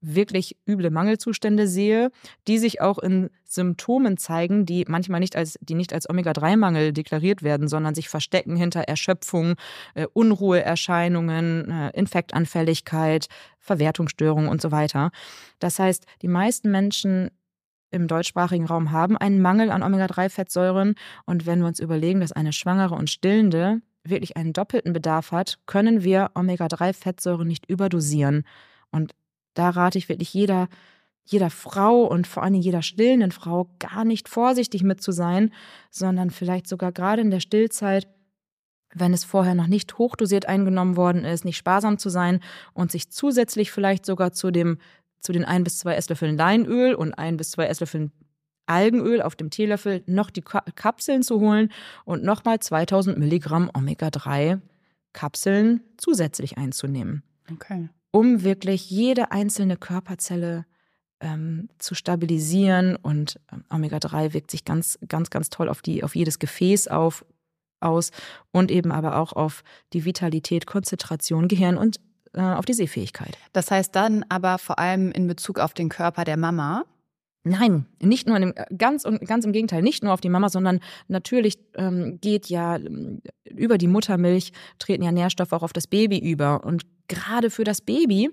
wirklich 0.00 0.56
üble 0.66 0.90
Mangelzustände 0.90 1.66
sehe, 1.66 2.10
die 2.48 2.58
sich 2.58 2.80
auch 2.80 2.98
in 2.98 3.30
Symptomen 3.44 4.16
zeigen, 4.16 4.64
die 4.64 4.84
manchmal 4.88 5.20
nicht 5.20 5.36
als, 5.36 5.58
die 5.60 5.74
nicht 5.74 5.92
als 5.92 6.08
Omega-3-Mangel 6.08 6.92
deklariert 6.92 7.42
werden, 7.42 7.68
sondern 7.68 7.94
sich 7.94 8.08
verstecken 8.08 8.56
hinter 8.56 8.80
Erschöpfung, 8.80 9.54
äh, 9.94 10.06
Unruheerscheinungen, 10.12 11.70
äh, 11.70 11.90
Infektanfälligkeit, 11.90 13.26
Verwertungsstörungen 13.58 14.48
und 14.48 14.62
so 14.62 14.70
weiter. 14.70 15.10
Das 15.58 15.78
heißt, 15.78 16.06
die 16.22 16.28
meisten 16.28 16.70
Menschen 16.70 17.30
im 17.90 18.06
deutschsprachigen 18.06 18.66
Raum 18.66 18.92
haben 18.92 19.16
einen 19.16 19.42
Mangel 19.42 19.70
an 19.70 19.82
Omega-3-Fettsäuren. 19.82 20.94
Und 21.26 21.46
wenn 21.46 21.60
wir 21.60 21.66
uns 21.66 21.80
überlegen, 21.80 22.20
dass 22.20 22.32
eine 22.32 22.52
Schwangere 22.52 22.94
und 22.94 23.10
Stillende 23.10 23.80
wirklich 24.04 24.36
einen 24.36 24.52
doppelten 24.52 24.92
Bedarf 24.92 25.32
hat, 25.32 25.58
können 25.66 26.04
wir 26.04 26.30
Omega-3-Fettsäuren 26.34 27.46
nicht 27.46 27.68
überdosieren. 27.68 28.44
Und 28.90 29.14
da 29.60 29.68
rate 29.68 29.98
ich 29.98 30.08
wirklich 30.08 30.32
jeder, 30.32 30.68
jeder 31.26 31.50
Frau 31.50 32.04
und 32.04 32.26
vor 32.26 32.42
allem 32.42 32.54
jeder 32.54 32.80
stillenden 32.80 33.30
Frau 33.30 33.68
gar 33.78 34.06
nicht 34.06 34.26
vorsichtig 34.26 34.82
mit 34.82 35.02
zu 35.02 35.12
sein, 35.12 35.52
sondern 35.90 36.30
vielleicht 36.30 36.66
sogar 36.66 36.92
gerade 36.92 37.20
in 37.20 37.30
der 37.30 37.40
Stillzeit, 37.40 38.08
wenn 38.94 39.12
es 39.12 39.24
vorher 39.24 39.54
noch 39.54 39.66
nicht 39.66 39.98
hochdosiert 39.98 40.46
eingenommen 40.46 40.96
worden 40.96 41.26
ist, 41.26 41.44
nicht 41.44 41.58
sparsam 41.58 41.98
zu 41.98 42.08
sein 42.08 42.40
und 42.72 42.90
sich 42.90 43.10
zusätzlich 43.10 43.70
vielleicht 43.70 44.06
sogar 44.06 44.32
zu 44.32 44.50
dem 44.50 44.78
zu 45.20 45.32
den 45.32 45.44
ein 45.44 45.64
bis 45.64 45.78
zwei 45.78 45.96
Esslöffeln 45.96 46.38
Leinöl 46.38 46.94
und 46.94 47.12
ein 47.12 47.36
bis 47.36 47.50
zwei 47.50 47.66
Esslöffeln 47.66 48.10
Algenöl 48.64 49.20
auf 49.20 49.36
dem 49.36 49.50
Teelöffel 49.50 50.02
noch 50.06 50.30
die 50.30 50.40
Kapseln 50.40 51.22
zu 51.22 51.38
holen 51.38 51.70
und 52.06 52.24
nochmal 52.24 52.60
2000 52.60 53.18
Milligramm 53.18 53.70
Omega-3 53.74 54.62
Kapseln 55.12 55.82
zusätzlich 55.98 56.56
einzunehmen. 56.56 57.22
Okay. 57.52 57.90
Um 58.12 58.42
wirklich 58.42 58.90
jede 58.90 59.30
einzelne 59.30 59.76
Körperzelle 59.76 60.66
ähm, 61.20 61.68
zu 61.78 61.94
stabilisieren 61.94 62.96
und 62.96 63.38
ähm, 63.52 63.64
Omega-3 63.70 64.32
wirkt 64.32 64.50
sich 64.50 64.64
ganz, 64.64 64.98
ganz, 65.06 65.30
ganz 65.30 65.50
toll 65.50 65.68
auf, 65.68 65.82
die, 65.82 66.02
auf 66.02 66.16
jedes 66.16 66.38
Gefäß 66.38 66.88
auf, 66.88 67.24
aus 67.80 68.10
und 68.52 68.70
eben 68.70 68.92
aber 68.92 69.18
auch 69.18 69.32
auf 69.32 69.62
die 69.92 70.04
Vitalität, 70.04 70.66
Konzentration, 70.66 71.48
Gehirn 71.48 71.76
und 71.76 72.00
äh, 72.32 72.40
auf 72.40 72.64
die 72.64 72.74
Sehfähigkeit. 72.74 73.36
Das 73.52 73.70
heißt 73.70 73.94
dann 73.94 74.24
aber 74.28 74.58
vor 74.58 74.78
allem 74.78 75.10
in 75.12 75.26
Bezug 75.26 75.58
auf 75.58 75.74
den 75.74 75.88
Körper 75.88 76.24
der 76.24 76.36
Mama. 76.36 76.84
Nein, 77.42 77.86
nicht 78.02 78.26
nur 78.26 78.38
dem, 78.38 78.52
ganz 78.76 79.04
und 79.06 79.26
ganz 79.26 79.46
im 79.46 79.52
Gegenteil, 79.52 79.80
nicht 79.80 80.02
nur 80.02 80.12
auf 80.12 80.20
die 80.20 80.28
Mama, 80.28 80.50
sondern 80.50 80.80
natürlich 81.08 81.58
ähm, 81.74 82.18
geht 82.20 82.46
ja 82.46 82.76
ähm, 82.76 83.22
über 83.44 83.78
die 83.78 83.86
Muttermilch 83.86 84.52
treten 84.78 85.02
ja 85.02 85.10
Nährstoffe 85.10 85.52
auch 85.54 85.62
auf 85.62 85.72
das 85.72 85.86
Baby 85.86 86.18
über 86.18 86.64
und 86.64 86.82
gerade 87.08 87.48
für 87.48 87.64
das 87.64 87.80
Baby 87.80 88.30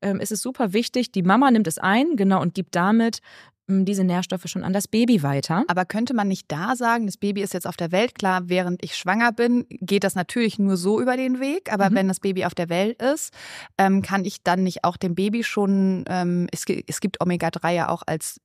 ähm, 0.00 0.20
ist 0.20 0.32
es 0.32 0.40
super 0.40 0.72
wichtig, 0.72 1.12
die 1.12 1.22
Mama 1.22 1.50
nimmt 1.50 1.66
es 1.66 1.78
ein, 1.78 2.16
genau 2.16 2.40
und 2.40 2.54
gibt 2.54 2.74
damit 2.74 3.20
diese 3.68 4.04
Nährstoffe 4.04 4.46
schon 4.46 4.62
an 4.62 4.72
das 4.72 4.86
Baby 4.86 5.22
weiter. 5.22 5.64
Aber 5.66 5.84
könnte 5.84 6.14
man 6.14 6.28
nicht 6.28 6.50
da 6.52 6.76
sagen, 6.76 7.06
das 7.06 7.16
Baby 7.16 7.42
ist 7.42 7.52
jetzt 7.52 7.66
auf 7.66 7.76
der 7.76 7.90
Welt, 7.90 8.14
klar, 8.14 8.48
während 8.48 8.82
ich 8.84 8.96
schwanger 8.96 9.32
bin, 9.32 9.66
geht 9.68 10.04
das 10.04 10.14
natürlich 10.14 10.58
nur 10.58 10.76
so 10.76 11.00
über 11.00 11.16
den 11.16 11.40
Weg, 11.40 11.72
aber 11.72 11.90
mhm. 11.90 11.94
wenn 11.96 12.08
das 12.08 12.20
Baby 12.20 12.44
auf 12.44 12.54
der 12.54 12.68
Welt 12.68 13.02
ist, 13.02 13.32
ähm, 13.76 14.02
kann 14.02 14.24
ich 14.24 14.42
dann 14.44 14.62
nicht 14.62 14.84
auch 14.84 14.96
dem 14.96 15.14
Baby 15.14 15.42
schon, 15.42 16.04
ähm, 16.08 16.46
es, 16.52 16.64
es 16.86 17.00
gibt 17.00 17.20
Omega-3 17.20 17.72
ja 17.72 17.88
auch 17.88 18.02
als 18.06 18.40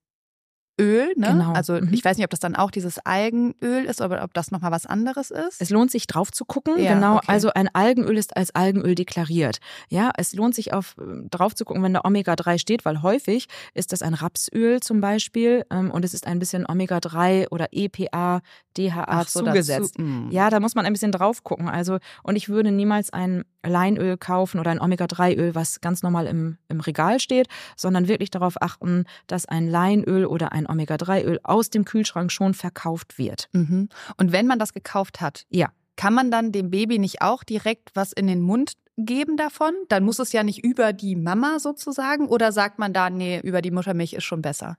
Öl, 0.82 1.14
ne? 1.16 1.28
Genau. 1.28 1.54
Also 1.54 1.74
mhm. 1.74 1.94
ich 1.94 2.04
weiß 2.04 2.18
nicht, 2.18 2.26
ob 2.26 2.32
das 2.32 2.40
dann 2.40 2.56
auch 2.56 2.72
dieses 2.72 2.98
Algenöl 3.06 3.86
ist 3.86 4.02
oder 4.02 4.24
ob 4.24 4.34
das 4.34 4.50
nochmal 4.50 4.72
was 4.72 4.88
anderes 4.88 5.30
ist. 5.30 5.62
Es 5.62 5.70
lohnt 5.70 5.92
sich 5.92 6.08
drauf 6.08 6.32
zu 6.32 6.44
gucken. 6.44 6.82
Ja, 6.82 6.96
genau. 6.96 7.18
Okay. 7.18 7.26
Also 7.28 7.52
ein 7.54 7.70
Algenöl 7.74 8.18
ist 8.18 8.36
als 8.36 8.54
Algenöl 8.56 8.96
deklariert. 8.96 9.60
Ja, 9.90 10.12
es 10.18 10.34
lohnt 10.34 10.56
sich 10.56 10.74
auf 10.74 10.96
äh, 10.98 11.28
drauf 11.30 11.54
zu 11.54 11.66
gucken, 11.66 11.84
wenn 11.84 11.94
da 11.94 12.02
Omega-3 12.04 12.58
steht, 12.58 12.84
weil 12.84 13.04
häufig 13.04 13.48
ist 13.76 13.94
das 13.94 14.02
ein 14.02 14.16
Rapsöl 14.16 14.80
zum 14.80 15.02
Beispiel 15.02 15.66
ähm, 15.70 15.92
und 15.92 16.04
es 16.04 16.14
ist 16.14 16.26
ein 16.26 16.40
bisschen 16.40 16.66
Omega-3 16.68 17.50
oder 17.52 17.68
EPA, 17.72 18.42
DHA 18.78 19.24
so, 19.28 19.42
zugesetzt. 19.42 19.96
Dazu, 20.00 20.08
hm. 20.08 20.32
ja, 20.32 20.50
da 20.50 20.60
muss 20.60 20.76
man 20.76 20.86
ein 20.86 20.94
bisschen 20.94 21.12
drauf 21.12 21.44
gucken. 21.44 21.70
Also 21.70 22.00
und 22.24 22.36
ich 22.36 22.50
würde 22.50 22.72
niemals 22.72 23.14
ein 23.14 23.44
Leinöl 23.64 24.18
kaufen 24.18 24.60
oder 24.60 24.72
ein 24.72 24.82
Omega-3-Öl, 24.82 25.54
was 25.54 25.82
ganz 25.82 26.02
normal 26.02 26.26
im, 26.26 26.58
im 26.68 26.80
Regal 26.80 27.20
steht, 27.20 27.48
sondern 27.76 28.08
wirklich 28.08 28.32
darauf 28.32 28.62
achten, 28.62 29.06
dass 29.28 29.46
ein 29.46 29.68
Leinöl 29.68 30.26
oder 30.26 30.52
ein 30.52 30.68
Omega-3-Öl 30.72 31.40
aus 31.44 31.70
dem 31.70 31.86
Kühlschrank 31.86 32.32
schon 32.32 32.54
verkauft 32.54 33.18
wird. 33.18 33.50
Mhm. 33.52 33.90
Und 34.18 34.32
wenn 34.32 34.48
man 34.48 34.60
das 34.60 34.74
gekauft 34.74 35.22
hat, 35.22 35.46
ja. 35.50 35.70
kann 35.96 36.14
man 36.14 36.32
dann 36.32 36.52
dem 36.52 36.72
Baby 36.72 37.00
nicht 37.00 37.22
auch 37.22 37.44
direkt 37.44 37.92
was 37.94 38.12
in 38.12 38.28
den 38.28 38.42
Mund 38.42 38.74
geben 38.98 39.38
davon? 39.38 39.74
Dann 39.90 40.04
muss 40.04 40.20
es 40.20 40.32
ja 40.32 40.44
nicht 40.44 40.64
über 40.64 40.94
die 40.94 41.16
Mama 41.16 41.60
sozusagen 41.60 42.28
oder 42.28 42.52
sagt 42.52 42.80
man 42.80 42.94
da, 42.94 43.10
nee, 43.10 43.40
über 43.44 43.62
die 43.62 43.72
Muttermilch 43.72 44.14
ist 44.14 44.24
schon 44.24 44.42
besser? 44.42 44.78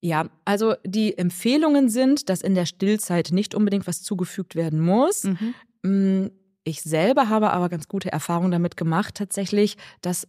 Ja, 0.00 0.28
also 0.44 0.74
die 0.84 1.18
Empfehlungen 1.18 1.88
sind, 1.88 2.28
dass 2.28 2.40
in 2.40 2.54
der 2.54 2.66
Stillzeit 2.66 3.30
nicht 3.32 3.54
unbedingt 3.54 3.86
was 3.86 4.02
zugefügt 4.02 4.54
werden 4.54 4.80
muss. 4.80 5.24
Mhm. 5.24 5.54
Mm, 5.82 6.30
ich 6.62 6.82
selber 6.82 7.28
habe 7.28 7.50
aber 7.50 7.68
ganz 7.68 7.88
gute 7.88 8.12
Erfahrungen 8.12 8.50
damit 8.50 8.76
gemacht, 8.76 9.14
tatsächlich, 9.16 9.76
dass 10.02 10.28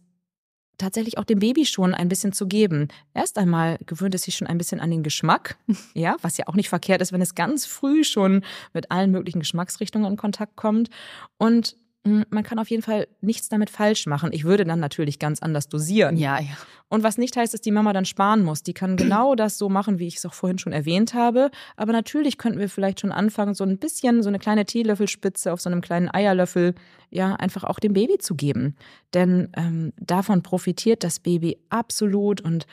tatsächlich 0.80 1.18
auch 1.18 1.24
dem 1.24 1.38
Baby 1.38 1.66
schon 1.66 1.94
ein 1.94 2.08
bisschen 2.08 2.32
zu 2.32 2.46
geben. 2.46 2.88
Erst 3.14 3.38
einmal 3.38 3.78
gewöhnt 3.86 4.14
es 4.14 4.22
sich 4.22 4.36
schon 4.36 4.46
ein 4.46 4.58
bisschen 4.58 4.80
an 4.80 4.90
den 4.90 5.02
Geschmack, 5.02 5.56
ja, 5.94 6.16
was 6.22 6.36
ja 6.36 6.48
auch 6.48 6.54
nicht 6.54 6.68
verkehrt 6.68 7.00
ist, 7.00 7.12
wenn 7.12 7.22
es 7.22 7.34
ganz 7.34 7.66
früh 7.66 8.04
schon 8.04 8.44
mit 8.72 8.90
allen 8.90 9.10
möglichen 9.10 9.40
Geschmacksrichtungen 9.40 10.10
in 10.10 10.16
Kontakt 10.16 10.56
kommt. 10.56 10.90
Und 11.38 11.76
man 12.02 12.42
kann 12.42 12.58
auf 12.58 12.70
jeden 12.70 12.82
Fall 12.82 13.08
nichts 13.20 13.50
damit 13.50 13.68
falsch 13.68 14.06
machen. 14.06 14.30
Ich 14.32 14.44
würde 14.44 14.64
dann 14.64 14.80
natürlich 14.80 15.18
ganz 15.18 15.40
anders 15.40 15.68
dosieren. 15.68 16.16
Ja, 16.16 16.40
ja. 16.40 16.56
Und 16.88 17.02
was 17.02 17.18
nicht 17.18 17.36
heißt, 17.36 17.52
dass 17.52 17.60
die 17.60 17.70
Mama 17.70 17.92
dann 17.92 18.06
sparen 18.06 18.42
muss. 18.42 18.62
Die 18.62 18.72
kann 18.72 18.96
genau 18.96 19.34
das 19.36 19.58
so 19.58 19.68
machen, 19.68 19.98
wie 19.98 20.06
ich 20.06 20.16
es 20.16 20.24
auch 20.24 20.32
vorhin 20.32 20.58
schon 20.58 20.72
erwähnt 20.72 21.12
habe. 21.12 21.50
Aber 21.76 21.92
natürlich 21.92 22.38
könnten 22.38 22.58
wir 22.58 22.70
vielleicht 22.70 23.00
schon 23.00 23.12
anfangen, 23.12 23.54
so 23.54 23.64
ein 23.64 23.76
bisschen, 23.78 24.22
so 24.22 24.28
eine 24.28 24.38
kleine 24.38 24.64
Teelöffelspitze 24.64 25.52
auf 25.52 25.60
so 25.60 25.68
einem 25.68 25.82
kleinen 25.82 26.12
Eierlöffel, 26.12 26.74
ja, 27.10 27.34
einfach 27.34 27.64
auch 27.64 27.78
dem 27.78 27.92
Baby 27.92 28.16
zu 28.16 28.34
geben. 28.34 28.76
Denn 29.12 29.52
ähm, 29.56 29.92
davon 29.98 30.42
profitiert 30.42 31.04
das 31.04 31.20
Baby 31.20 31.58
absolut 31.68 32.40
und 32.40 32.66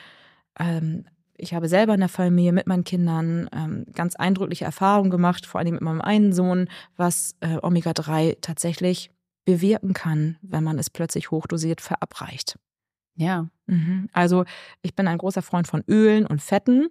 ähm, 0.58 1.04
ich 1.40 1.54
habe 1.54 1.68
selber 1.68 1.94
in 1.94 2.00
der 2.00 2.08
Familie 2.08 2.52
mit 2.52 2.66
meinen 2.66 2.82
Kindern 2.82 3.48
ähm, 3.54 3.86
ganz 3.94 4.16
eindrückliche 4.16 4.64
Erfahrungen 4.64 5.10
gemacht, 5.10 5.46
vor 5.46 5.60
allem 5.60 5.74
mit 5.74 5.82
meinem 5.82 6.00
einen 6.00 6.32
Sohn, 6.32 6.68
was 6.96 7.36
äh, 7.40 7.58
Omega-3 7.62 8.38
tatsächlich 8.40 9.10
bewirken 9.48 9.94
kann, 9.94 10.36
wenn 10.42 10.62
man 10.62 10.78
es 10.78 10.90
plötzlich 10.90 11.30
hochdosiert 11.30 11.80
verabreicht. 11.80 12.58
Ja. 13.14 13.48
Mhm. 13.64 14.10
Also 14.12 14.44
ich 14.82 14.94
bin 14.94 15.08
ein 15.08 15.16
großer 15.16 15.40
Freund 15.40 15.66
von 15.66 15.82
Ölen 15.88 16.26
und 16.26 16.42
Fetten. 16.42 16.88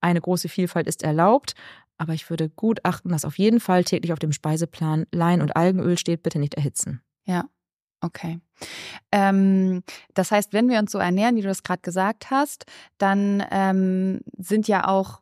Eine 0.00 0.20
große 0.20 0.48
Vielfalt 0.48 0.86
ist 0.86 1.02
erlaubt, 1.02 1.54
aber 1.96 2.14
ich 2.14 2.30
würde 2.30 2.50
gut 2.50 2.84
achten, 2.84 3.08
dass 3.08 3.24
auf 3.24 3.36
jeden 3.36 3.58
Fall 3.58 3.82
täglich 3.82 4.12
auf 4.12 4.20
dem 4.20 4.30
Speiseplan 4.30 5.06
Lein- 5.10 5.42
und 5.42 5.56
Algenöl 5.56 5.98
steht, 5.98 6.22
bitte 6.22 6.38
nicht 6.38 6.54
erhitzen. 6.54 7.02
Ja. 7.24 7.46
Okay. 8.00 8.38
Ähm, 9.10 9.82
das 10.14 10.30
heißt, 10.30 10.52
wenn 10.52 10.68
wir 10.68 10.78
uns 10.78 10.92
so 10.92 10.98
ernähren, 10.98 11.34
wie 11.34 11.42
du 11.42 11.48
das 11.48 11.64
gerade 11.64 11.82
gesagt 11.82 12.30
hast, 12.30 12.64
dann 12.98 13.44
ähm, 13.50 14.20
sind 14.36 14.68
ja 14.68 14.86
auch 14.86 15.20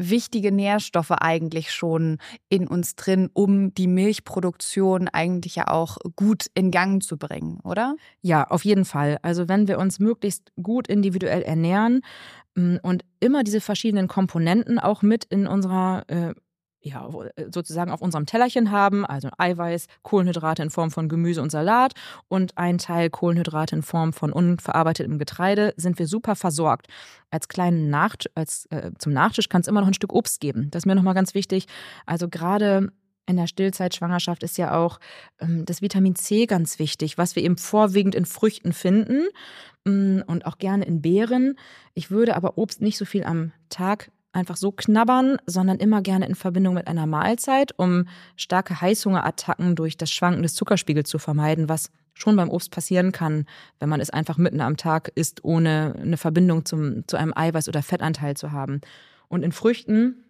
wichtige 0.00 0.50
Nährstoffe 0.50 1.10
eigentlich 1.10 1.72
schon 1.72 2.18
in 2.48 2.66
uns 2.66 2.96
drin, 2.96 3.28
um 3.32 3.74
die 3.74 3.86
Milchproduktion 3.86 5.08
eigentlich 5.08 5.56
ja 5.56 5.68
auch 5.68 5.98
gut 6.16 6.46
in 6.54 6.70
Gang 6.70 7.02
zu 7.02 7.16
bringen, 7.16 7.60
oder? 7.62 7.96
Ja, 8.22 8.44
auf 8.44 8.64
jeden 8.64 8.84
Fall. 8.84 9.18
Also 9.22 9.48
wenn 9.48 9.68
wir 9.68 9.78
uns 9.78 9.98
möglichst 9.98 10.52
gut 10.60 10.88
individuell 10.88 11.42
ernähren 11.42 12.00
mm, 12.54 12.76
und 12.82 13.04
immer 13.20 13.44
diese 13.44 13.60
verschiedenen 13.60 14.08
Komponenten 14.08 14.78
auch 14.78 15.02
mit 15.02 15.24
in 15.24 15.46
unserer 15.46 16.04
äh, 16.08 16.34
ja, 16.82 17.08
sozusagen 17.50 17.90
auf 17.90 18.00
unserem 18.00 18.26
Tellerchen 18.26 18.70
haben, 18.70 19.04
also 19.04 19.28
Eiweiß, 19.36 19.86
Kohlenhydrate 20.02 20.62
in 20.62 20.70
Form 20.70 20.90
von 20.90 21.08
Gemüse 21.08 21.42
und 21.42 21.50
Salat 21.50 21.92
und 22.28 22.56
ein 22.56 22.78
Teil 22.78 23.10
Kohlenhydrate 23.10 23.76
in 23.76 23.82
Form 23.82 24.12
von 24.12 24.32
unverarbeitetem 24.32 25.18
Getreide, 25.18 25.74
sind 25.76 25.98
wir 25.98 26.06
super 26.06 26.36
versorgt. 26.36 26.86
Als 27.30 27.48
kleinen 27.48 27.90
Nacht, 27.90 28.30
als 28.34 28.66
äh, 28.66 28.92
zum 28.98 29.12
Nachtisch 29.12 29.48
kann 29.48 29.60
es 29.60 29.68
immer 29.68 29.80
noch 29.80 29.88
ein 29.88 29.94
Stück 29.94 30.12
Obst 30.12 30.40
geben. 30.40 30.70
Das 30.70 30.82
ist 30.82 30.86
mir 30.86 30.94
nochmal 30.94 31.14
ganz 31.14 31.34
wichtig. 31.34 31.66
Also 32.06 32.28
gerade 32.28 32.90
in 33.26 33.36
der 33.36 33.46
Stillzeitschwangerschaft 33.46 34.42
ist 34.42 34.58
ja 34.58 34.76
auch 34.76 34.98
ähm, 35.38 35.64
das 35.64 35.82
Vitamin 35.82 36.16
C 36.16 36.46
ganz 36.46 36.78
wichtig, 36.78 37.18
was 37.18 37.36
wir 37.36 37.44
eben 37.44 37.58
vorwiegend 37.58 38.14
in 38.14 38.24
Früchten 38.24 38.72
finden 38.72 39.28
mm, 39.84 40.22
und 40.26 40.46
auch 40.46 40.58
gerne 40.58 40.84
in 40.84 41.02
Beeren. 41.02 41.56
Ich 41.94 42.10
würde 42.10 42.36
aber 42.36 42.56
Obst 42.58 42.80
nicht 42.80 42.96
so 42.96 43.04
viel 43.04 43.24
am 43.24 43.52
Tag 43.68 44.10
einfach 44.32 44.56
so 44.56 44.72
knabbern, 44.72 45.38
sondern 45.46 45.78
immer 45.78 46.02
gerne 46.02 46.26
in 46.26 46.34
Verbindung 46.34 46.74
mit 46.74 46.86
einer 46.86 47.06
Mahlzeit, 47.06 47.72
um 47.76 48.06
starke 48.36 48.80
Heißhungerattacken 48.80 49.74
durch 49.74 49.96
das 49.96 50.10
Schwanken 50.10 50.42
des 50.42 50.54
Zuckerspiegels 50.54 51.08
zu 51.08 51.18
vermeiden, 51.18 51.68
was 51.68 51.90
schon 52.14 52.36
beim 52.36 52.50
Obst 52.50 52.70
passieren 52.70 53.12
kann, 53.12 53.46
wenn 53.78 53.88
man 53.88 54.00
es 54.00 54.10
einfach 54.10 54.38
mitten 54.38 54.60
am 54.60 54.76
Tag 54.76 55.10
isst, 55.14 55.44
ohne 55.44 55.94
eine 56.00 56.16
Verbindung 56.16 56.64
zum, 56.64 57.06
zu 57.08 57.16
einem 57.16 57.32
Eiweiß- 57.32 57.68
oder 57.68 57.82
Fettanteil 57.82 58.36
zu 58.36 58.52
haben. 58.52 58.80
Und 59.28 59.42
in 59.42 59.52
Früchten 59.52 60.24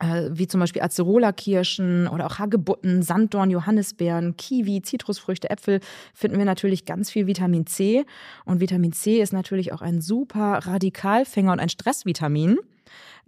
äh, 0.00 0.30
wie 0.30 0.46
zum 0.46 0.60
Beispiel 0.60 0.82
Acerola-Kirschen 0.82 2.08
oder 2.08 2.26
auch 2.26 2.38
Hagebutten, 2.38 3.02
Sanddorn, 3.02 3.50
Johannisbeeren, 3.50 4.36
Kiwi, 4.36 4.82
Zitrusfrüchte, 4.82 5.50
Äpfel 5.50 5.80
finden 6.14 6.38
wir 6.38 6.44
natürlich 6.44 6.84
ganz 6.84 7.10
viel 7.10 7.26
Vitamin 7.26 7.66
C. 7.66 8.04
Und 8.44 8.60
Vitamin 8.60 8.92
C 8.92 9.20
ist 9.20 9.32
natürlich 9.32 9.72
auch 9.72 9.82
ein 9.82 10.00
super 10.00 10.60
Radikalfänger 10.62 11.52
und 11.52 11.60
ein 11.60 11.68
Stressvitamin 11.68 12.58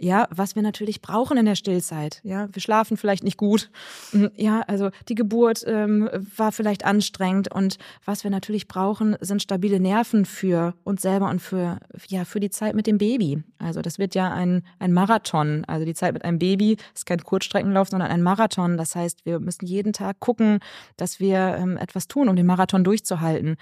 ja, 0.03 0.27
was 0.31 0.55
wir 0.55 0.63
natürlich 0.63 1.03
brauchen 1.03 1.37
in 1.37 1.45
der 1.45 1.55
Stillzeit. 1.55 2.21
Ja, 2.25 2.49
wir 2.53 2.63
schlafen 2.63 2.97
vielleicht 2.97 3.23
nicht 3.23 3.37
gut. 3.37 3.71
Hm, 4.13 4.31
ja, 4.35 4.63
also 4.67 4.91
die 5.09 5.15
Geburt 5.15 5.63
ähm, 5.67 6.09
war 6.37 6.53
vielleicht 6.53 6.87
anstrengend 6.87 7.53
und 7.53 7.77
was 8.07 8.25
wir 8.25 8.31
natürlich 8.31 8.67
brauchen, 8.67 9.17
sind 9.21 9.43
stabile 9.43 9.79
Nerven 9.79 10.25
für 10.25 10.75
uns 10.85 11.03
selber 11.03 11.29
und 11.29 11.41
für 11.41 11.81
ja 12.09 12.25
für 12.25 12.41
die 12.41 12.49
Zeit 12.49 12.75
mit 12.75 12.87
dem 12.87 12.97
Baby. 12.97 13.43
Also 13.59 13.83
das 13.83 13.99
wird 13.99 14.15
ja 14.15 14.33
ein 14.33 14.63
ein 14.79 14.93
Marathon. 14.95 15.65
Also 15.67 15.85
die 15.85 15.95
Zeit 15.95 16.15
mit 16.15 16.25
einem 16.25 16.39
Baby 16.39 16.79
ist 16.95 17.05
kein 17.05 17.23
Kurzstreckenlauf, 17.23 17.89
sondern 17.89 18.11
ein 18.11 18.23
Marathon. 18.23 18.79
Das 18.79 18.97
heißt, 18.97 19.27
wir 19.27 19.39
müssen 19.39 19.67
jeden 19.67 19.93
Tag 19.93 20.19
gucken, 20.19 20.61
dass 20.97 21.21
wir 21.21 21.57
ähm, 21.59 21.77
etwas 21.77 22.09
tun, 22.09 22.31
um 22.31 22.37
den 22.37 22.47
Marathon 22.47 22.85
durchzuhalten. 22.85 23.57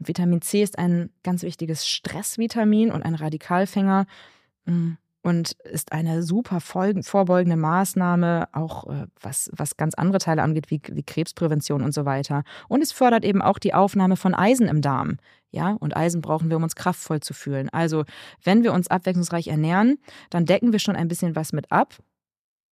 Und 0.00 0.08
Vitamin 0.08 0.42
C 0.42 0.62
ist 0.62 0.80
ein 0.80 1.10
ganz 1.22 1.44
wichtiges 1.44 1.86
Stressvitamin 1.86 2.90
und 2.90 3.04
ein 3.04 3.14
Radikalfänger. 3.14 4.06
Hm 4.66 4.98
und 5.26 5.54
ist 5.64 5.90
eine 5.90 6.22
super 6.22 6.60
vorbeugende 6.60 7.56
Maßnahme, 7.56 8.46
auch 8.52 8.86
äh, 8.86 9.06
was, 9.20 9.50
was 9.52 9.76
ganz 9.76 9.94
andere 9.94 10.18
Teile 10.18 10.44
angeht, 10.44 10.70
wie, 10.70 10.80
wie 10.92 11.02
Krebsprävention 11.02 11.82
und 11.82 11.92
so 11.92 12.04
weiter. 12.04 12.44
Und 12.68 12.80
es 12.80 12.92
fördert 12.92 13.24
eben 13.24 13.42
auch 13.42 13.58
die 13.58 13.74
Aufnahme 13.74 14.14
von 14.14 14.36
Eisen 14.36 14.68
im 14.68 14.82
Darm. 14.82 15.16
Ja, 15.50 15.72
und 15.80 15.96
Eisen 15.96 16.20
brauchen 16.20 16.48
wir, 16.48 16.56
um 16.56 16.62
uns 16.62 16.76
kraftvoll 16.76 17.18
zu 17.18 17.34
fühlen. 17.34 17.68
Also, 17.70 18.04
wenn 18.44 18.62
wir 18.62 18.72
uns 18.72 18.86
abwechslungsreich 18.86 19.48
ernähren, 19.48 19.98
dann 20.30 20.44
decken 20.44 20.70
wir 20.70 20.78
schon 20.78 20.94
ein 20.94 21.08
bisschen 21.08 21.34
was 21.34 21.52
mit 21.52 21.72
ab. 21.72 21.96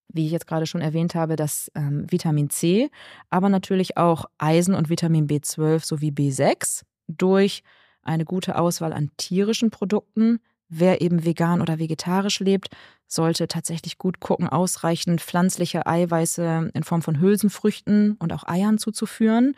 Wie 0.10 0.28
ich 0.28 0.32
jetzt 0.32 0.46
gerade 0.46 0.68
schon 0.68 0.82
erwähnt 0.82 1.16
habe, 1.16 1.36
das 1.36 1.72
ähm, 1.74 2.06
Vitamin 2.08 2.52
C, 2.52 2.92
aber 3.32 3.50
natürlich 3.50 3.98
auch 3.98 4.26
Eisen 4.38 4.76
und 4.76 4.90
Vitamin 4.90 5.26
B12 5.26 5.84
sowie 5.84 6.12
B6 6.12 6.84
durch 7.08 7.64
eine 8.04 8.26
gute 8.26 8.60
Auswahl 8.60 8.94
an 8.94 9.10
tierischen 9.18 9.72
Produkten, 9.72 10.40
Wer 10.76 11.02
eben 11.02 11.24
vegan 11.24 11.62
oder 11.62 11.78
vegetarisch 11.78 12.40
lebt, 12.40 12.70
sollte 13.08 13.48
tatsächlich 13.48 14.00
gut 14.00 14.20
gucken, 14.20 14.50
ausreichend 14.50 15.22
pflanzliche 15.22 15.86
Eiweiße 15.86 16.72
in 16.74 16.84
Form 16.84 17.04
von 17.04 17.20
Hülsenfrüchten 17.20 18.14
und 18.14 18.34
auch 18.34 18.48
Eiern 18.48 18.80
zuzuführen. 18.80 19.56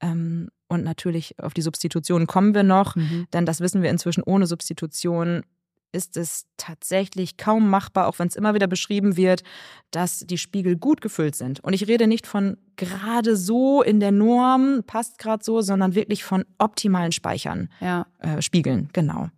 Ähm, 0.00 0.50
und 0.68 0.84
natürlich 0.84 1.38
auf 1.40 1.54
die 1.54 1.62
Substitution 1.62 2.28
kommen 2.28 2.54
wir 2.54 2.62
noch, 2.62 2.94
mhm. 2.94 3.26
denn 3.32 3.46
das 3.46 3.60
wissen 3.60 3.82
wir 3.82 3.90
inzwischen, 3.90 4.22
ohne 4.22 4.46
Substitution 4.46 5.42
ist 5.90 6.16
es 6.16 6.46
tatsächlich 6.56 7.36
kaum 7.36 7.68
machbar, 7.68 8.08
auch 8.08 8.18
wenn 8.18 8.28
es 8.28 8.36
immer 8.36 8.54
wieder 8.54 8.66
beschrieben 8.66 9.16
wird, 9.16 9.42
dass 9.90 10.20
die 10.20 10.38
Spiegel 10.38 10.76
gut 10.76 11.00
gefüllt 11.00 11.36
sind. 11.36 11.60
Und 11.60 11.72
ich 11.72 11.86
rede 11.86 12.06
nicht 12.06 12.26
von 12.26 12.56
gerade 12.76 13.36
so 13.36 13.82
in 13.82 14.00
der 14.00 14.10
Norm, 14.12 14.82
passt 14.86 15.18
gerade 15.18 15.44
so, 15.44 15.62
sondern 15.62 15.94
wirklich 15.94 16.24
von 16.24 16.44
optimalen 16.58 17.12
Speichern, 17.12 17.68
ja. 17.80 18.06
äh, 18.18 18.40
Spiegeln, 18.42 18.88
genau 18.92 19.30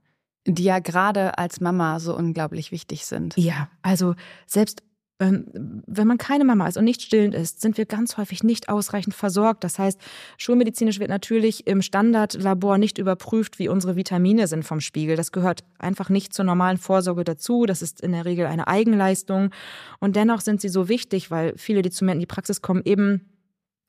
die 0.47 0.65
ja 0.65 0.79
gerade 0.79 1.39
als 1.39 1.61
Mama 1.61 2.01
so 2.01 2.17
unglaublich 2.17 2.73
wichtig 2.73 3.05
sind. 3.07 3.37
Ja, 3.37 3.69
also 3.83 4.15
selbst 4.47 4.83
ähm, 5.19 5.47
wenn 5.87 6.07
man 6.07 6.19
keine 6.19 6.45
Mama 6.45 6.69
ist 6.69 6.77
und 6.77 6.85
nicht 6.85 7.01
stillend 7.01 7.35
ist, 7.35 7.63
sind 7.63 7.79
wir 7.79 7.87
ganz 7.87 8.19
häufig 8.19 8.43
nicht 8.43 8.69
ausreichend 8.69 9.15
versorgt. 9.15 9.65
Das 9.65 9.79
heißt, 9.79 9.99
schulmedizinisch 10.37 11.01
wird 11.01 11.09
natürlich 11.09 11.67
im 11.67 11.81
Standardlabor 11.81 12.77
nicht 12.77 12.99
überprüft, 12.99 13.59
wie 13.59 13.69
unsere 13.69 13.97
Vitamine 13.97 14.47
sind 14.47 14.65
vom 14.65 14.81
Spiegel. 14.81 15.17
Das 15.17 15.33
gehört 15.33 15.65
einfach 15.79 16.11
nicht 16.11 16.35
zur 16.35 16.45
normalen 16.45 16.77
Vorsorge 16.77 17.25
dazu. 17.25 17.65
Das 17.65 17.81
ist 17.81 18.03
in 18.03 18.13
der 18.13 18.27
Regel 18.27 18.47
eine 18.47 18.69
Eigenleistung. 18.69 19.51
Und 20.01 20.17
dennoch 20.17 20.43
sind 20.43 20.61
sie 20.61 20.69
so 20.69 20.89
wichtig, 20.89 21.31
weil 21.31 21.55
viele, 21.57 21.81
die 21.81 21.91
zu 21.91 22.05
mir 22.05 22.13
in 22.13 22.21
die 22.21 22.27
Praxis 22.27 22.61
kommen, 22.61 22.83
eben 22.85 23.23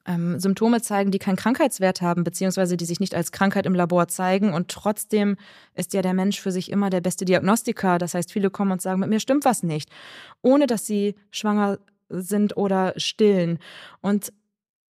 ähm, 0.08 0.39
Symptome 0.39 0.82
zeigen, 0.82 1.12
die 1.12 1.20
keinen 1.20 1.36
Krankheitswert 1.36 2.02
haben, 2.02 2.24
beziehungsweise 2.24 2.78
die 2.78 2.86
sich 2.86 3.00
nicht 3.00 3.13
als 3.13 3.32
Krankheit 3.32 3.65
im 3.65 3.76
Labor 3.76 4.08
zeigen. 4.08 4.54
Und 4.54 4.70
trotzdem 4.70 5.36
ist 5.76 5.93
ja 5.93 6.02
der 6.02 6.13
Mensch 6.13 6.39
für 6.39 6.52
sich 6.52 6.72
immer 6.72 6.89
der 6.89 7.02
beste 7.02 7.26
Diagnostiker. 7.26 7.98
Das 7.98 8.13
heißt, 8.13 8.32
viele 8.32 8.50
kommen 8.50 8.72
und 8.72 8.82
sagen, 8.82 9.00
mit 9.00 9.10
mir 9.10 9.20
stimmt 9.20 9.46
was 9.46 9.63
nicht, 9.63 9.89
ohne 10.41 10.65
dass 10.65 10.86
sie 10.86 11.15
schwanger 11.30 11.78
sind 12.10 12.56
oder 12.56 12.93
stillen. 12.98 13.60
Und 14.02 14.32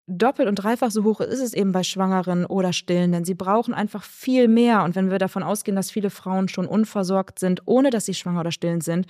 doppelt 0.08 0.48
und 0.48 0.56
dreifach 0.56 0.90
so 0.90 1.04
hoch 1.04 1.20
ist 1.20 1.42
es 1.42 1.54
eben 1.54 1.74
bei 1.74 1.84
Schwangeren 1.84 2.46
oder 2.46 2.72
Stillen, 2.72 3.12
denn 3.12 3.26
sie 3.26 3.34
brauchen 3.36 3.74
einfach 3.74 4.04
viel 4.04 4.48
mehr. 4.48 4.84
Und 4.84 4.96
wenn 4.96 5.12
wir 5.12 5.20
davon 5.20 5.44
ausgehen, 5.44 5.76
dass 5.76 5.92
viele 5.92 6.10
Frauen 6.10 6.48
schon 6.48 6.66
unversorgt 6.66 7.40
sind, 7.40 7.62
ohne 7.66 7.90
dass 7.90 8.06
sie 8.06 8.14
schwanger 8.14 8.40
oder 8.40 8.52
stillen 8.52 8.82
sind, 8.82 9.06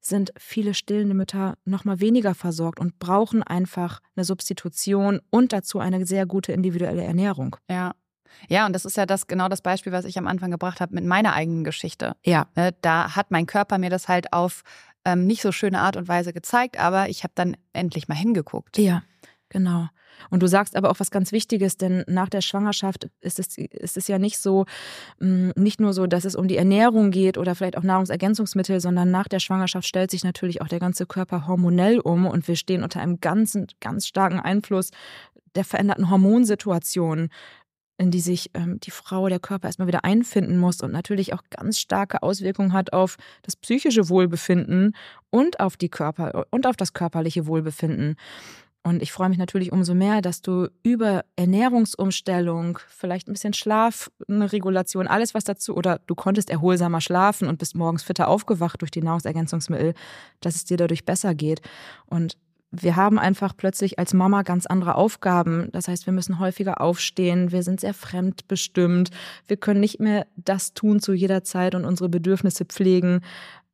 sind 0.00 0.32
viele 0.38 0.72
stillende 0.72 1.14
Mütter 1.14 1.54
noch 1.66 1.84
mal 1.84 2.00
weniger 2.00 2.34
versorgt 2.34 2.80
und 2.80 2.98
brauchen 2.98 3.42
einfach 3.42 4.00
eine 4.16 4.24
Substitution 4.24 5.20
und 5.28 5.52
dazu 5.52 5.78
eine 5.78 6.06
sehr 6.06 6.24
gute 6.24 6.52
individuelle 6.52 7.04
Ernährung. 7.04 7.56
Ja. 7.68 7.92
Ja, 8.48 8.64
und 8.64 8.72
das 8.72 8.84
ist 8.84 8.96
ja 8.96 9.06
das 9.06 9.26
genau 9.26 9.48
das 9.48 9.60
Beispiel, 9.60 9.92
was 9.92 10.04
ich 10.04 10.16
am 10.16 10.28
Anfang 10.28 10.50
gebracht 10.50 10.80
habe 10.80 10.94
mit 10.94 11.04
meiner 11.04 11.34
eigenen 11.34 11.64
Geschichte. 11.64 12.14
Ja. 12.24 12.46
Ne, 12.54 12.72
da 12.80 13.16
hat 13.16 13.30
mein 13.30 13.44
Körper 13.44 13.76
mir 13.76 13.90
das 13.90 14.08
halt 14.08 14.32
auf 14.32 14.62
ähm, 15.04 15.26
nicht 15.26 15.42
so 15.42 15.52
schöne 15.52 15.80
Art 15.80 15.96
und 15.96 16.08
Weise 16.08 16.32
gezeigt, 16.32 16.78
aber 16.78 17.08
ich 17.08 17.24
habe 17.24 17.32
dann 17.34 17.56
endlich 17.72 18.08
mal 18.08 18.14
hingeguckt. 18.14 18.78
Ja, 18.78 19.02
genau. 19.50 19.88
Und 20.30 20.42
du 20.42 20.46
sagst 20.46 20.76
aber 20.76 20.90
auch 20.90 21.00
was 21.00 21.10
ganz 21.10 21.32
Wichtiges, 21.32 21.76
denn 21.76 22.04
nach 22.06 22.28
der 22.28 22.40
Schwangerschaft 22.40 23.08
ist 23.20 23.38
es, 23.38 23.56
ist 23.58 23.96
es 23.96 24.08
ja 24.08 24.18
nicht 24.18 24.38
so, 24.38 24.64
mm, 25.18 25.50
nicht 25.56 25.80
nur 25.80 25.92
so, 25.92 26.06
dass 26.06 26.24
es 26.24 26.34
um 26.34 26.48
die 26.48 26.56
Ernährung 26.56 27.10
geht 27.10 27.36
oder 27.36 27.54
vielleicht 27.54 27.76
auch 27.76 27.82
Nahrungsergänzungsmittel, 27.82 28.80
sondern 28.80 29.10
nach 29.10 29.28
der 29.28 29.40
Schwangerschaft 29.40 29.86
stellt 29.86 30.10
sich 30.10 30.24
natürlich 30.24 30.62
auch 30.62 30.68
der 30.68 30.80
ganze 30.80 31.06
Körper 31.06 31.46
hormonell 31.46 32.00
um 32.00 32.26
und 32.26 32.48
wir 32.48 32.56
stehen 32.56 32.82
unter 32.82 33.00
einem 33.00 33.20
ganzen, 33.20 33.66
ganz 33.80 34.06
starken 34.06 34.40
Einfluss 34.40 34.90
der 35.54 35.64
veränderten 35.64 36.10
Hormonsituation 36.10 37.28
in 38.00 38.10
die 38.10 38.20
sich 38.20 38.50
ähm, 38.54 38.80
die 38.80 38.90
Frau, 38.90 39.28
der 39.28 39.40
Körper 39.40 39.68
erstmal 39.68 39.86
wieder 39.86 40.06
einfinden 40.06 40.56
muss 40.56 40.80
und 40.80 40.90
natürlich 40.90 41.34
auch 41.34 41.42
ganz 41.50 41.78
starke 41.78 42.22
Auswirkungen 42.22 42.72
hat 42.72 42.94
auf 42.94 43.16
das 43.42 43.56
psychische 43.56 44.08
Wohlbefinden 44.08 44.96
und 45.28 45.60
auf 45.60 45.76
die 45.76 45.90
Körper 45.90 46.46
und 46.50 46.66
auf 46.66 46.76
das 46.76 46.94
körperliche 46.94 47.46
Wohlbefinden. 47.46 48.16
Und 48.82 49.02
ich 49.02 49.12
freue 49.12 49.28
mich 49.28 49.36
natürlich 49.36 49.72
umso 49.72 49.94
mehr, 49.94 50.22
dass 50.22 50.40
du 50.40 50.68
über 50.82 51.24
Ernährungsumstellung, 51.36 52.78
vielleicht 52.88 53.28
ein 53.28 53.34
bisschen 53.34 53.52
Schlafregulation, 53.52 55.06
alles 55.06 55.34
was 55.34 55.44
dazu, 55.44 55.76
oder 55.76 56.00
du 56.06 56.14
konntest 56.14 56.48
erholsamer 56.48 57.02
schlafen 57.02 57.46
und 57.46 57.58
bist 57.58 57.76
morgens 57.76 58.02
fitter 58.02 58.28
aufgewacht 58.28 58.80
durch 58.80 58.90
die 58.90 59.02
Nahrungsergänzungsmittel, 59.02 59.92
dass 60.40 60.54
es 60.54 60.64
dir 60.64 60.78
dadurch 60.78 61.04
besser 61.04 61.34
geht. 61.34 61.60
Und 62.06 62.38
wir 62.70 62.96
haben 62.96 63.18
einfach 63.18 63.54
plötzlich 63.54 63.98
als 63.98 64.14
Mama 64.14 64.42
ganz 64.42 64.64
andere 64.64 64.94
Aufgaben. 64.94 65.68
Das 65.72 65.88
heißt, 65.88 66.06
wir 66.06 66.12
müssen 66.12 66.38
häufiger 66.38 66.80
aufstehen, 66.80 67.52
wir 67.52 67.62
sind 67.62 67.80
sehr 67.80 67.94
fremdbestimmt, 67.94 69.10
wir 69.46 69.56
können 69.56 69.80
nicht 69.80 70.00
mehr 70.00 70.26
das 70.36 70.72
tun 70.72 71.00
zu 71.00 71.12
jeder 71.12 71.42
Zeit 71.42 71.74
und 71.74 71.84
unsere 71.84 72.08
Bedürfnisse 72.08 72.64
pflegen. 72.64 73.22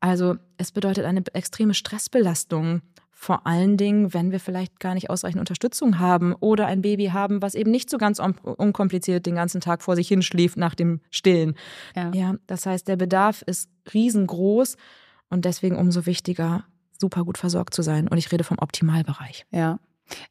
Also 0.00 0.36
es 0.56 0.72
bedeutet 0.72 1.04
eine 1.04 1.22
extreme 1.32 1.74
Stressbelastung 1.74 2.80
vor 3.18 3.46
allen 3.46 3.78
Dingen, 3.78 4.12
wenn 4.12 4.30
wir 4.30 4.38
vielleicht 4.38 4.78
gar 4.78 4.92
nicht 4.92 5.08
ausreichend 5.08 5.40
Unterstützung 5.40 5.98
haben 5.98 6.34
oder 6.34 6.66
ein 6.66 6.82
Baby 6.82 7.06
haben, 7.06 7.40
was 7.40 7.54
eben 7.54 7.70
nicht 7.70 7.88
so 7.88 7.96
ganz 7.96 8.20
unkompliziert 8.20 9.24
den 9.24 9.34
ganzen 9.34 9.62
Tag 9.62 9.82
vor 9.82 9.96
sich 9.96 10.06
hinschläft 10.06 10.58
nach 10.58 10.74
dem 10.74 11.00
Stillen. 11.10 11.54
Ja. 11.96 12.12
ja, 12.12 12.34
das 12.46 12.66
heißt, 12.66 12.86
der 12.86 12.96
Bedarf 12.96 13.40
ist 13.40 13.70
riesengroß 13.92 14.76
und 15.30 15.46
deswegen 15.46 15.76
umso 15.76 16.04
wichtiger, 16.04 16.66
super 17.00 17.24
gut 17.24 17.38
versorgt 17.38 17.72
zu 17.72 17.80
sein. 17.80 18.06
Und 18.06 18.18
ich 18.18 18.30
rede 18.30 18.44
vom 18.44 18.58
Optimalbereich. 18.58 19.46
Ja. 19.50 19.78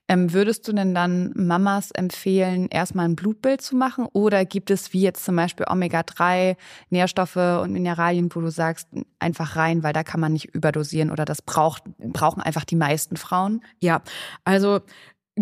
Ähm, 0.08 0.34
würdest 0.34 0.68
du 0.68 0.74
denn 0.74 0.94
dann 0.94 1.32
Mamas 1.36 1.92
empfehlen, 1.92 2.68
erstmal 2.70 3.06
ein 3.06 3.16
Blutbild 3.16 3.62
zu 3.62 3.76
machen? 3.76 4.08
Oder 4.14 4.46
gibt 4.46 4.72
es 4.72 4.94
wie 4.94 5.02
jetzt 5.02 5.26
zum 5.26 5.36
Beispiel 5.36 5.66
Omega-3 5.70 6.56
Nährstoffe 6.90 7.36
und 7.36 7.72
Mineralien, 7.72 8.30
wo 8.34 8.42
du 8.42 8.50
sagst, 8.50 8.88
einfach 9.20 9.56
rein, 9.56 9.84
weil 9.84 9.94
da 9.94 10.04
kann 10.04 10.20
man 10.20 10.34
nicht 10.34 10.54
überdosieren 10.54 11.12
oder 11.12 11.26
das 11.26 11.42
braucht, 11.42 11.84
brauchen 11.98 12.42
einfach 12.42 12.66
die 12.66 12.76
meisten 12.76 13.18
Frauen? 13.18 13.62
Ja, 13.80 14.02
also 14.44 14.82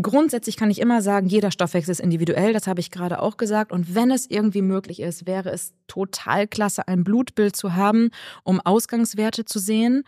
Grundsätzlich 0.02 0.58
kann 0.58 0.72
ich 0.72 0.82
immer 0.82 1.04
sagen, 1.04 1.28
jeder 1.28 1.52
Stoffwechsel 1.52 1.92
ist 1.92 2.00
individuell, 2.00 2.52
das 2.52 2.66
habe 2.66 2.80
ich 2.80 2.90
gerade 2.90 3.22
auch 3.22 3.38
gesagt. 3.38 3.72
Und 3.72 3.94
wenn 3.94 4.10
es 4.10 4.28
irgendwie 4.28 4.64
möglich 4.64 5.00
ist, 5.00 5.28
wäre 5.28 5.52
es 5.52 5.76
total 5.86 6.48
klasse, 6.48 6.88
ein 6.88 7.04
Blutbild 7.04 7.56
zu 7.56 7.76
haben, 7.76 8.10
um 8.44 8.60
Ausgangswerte 8.60 9.46
zu 9.46 9.60
sehen 9.60 10.04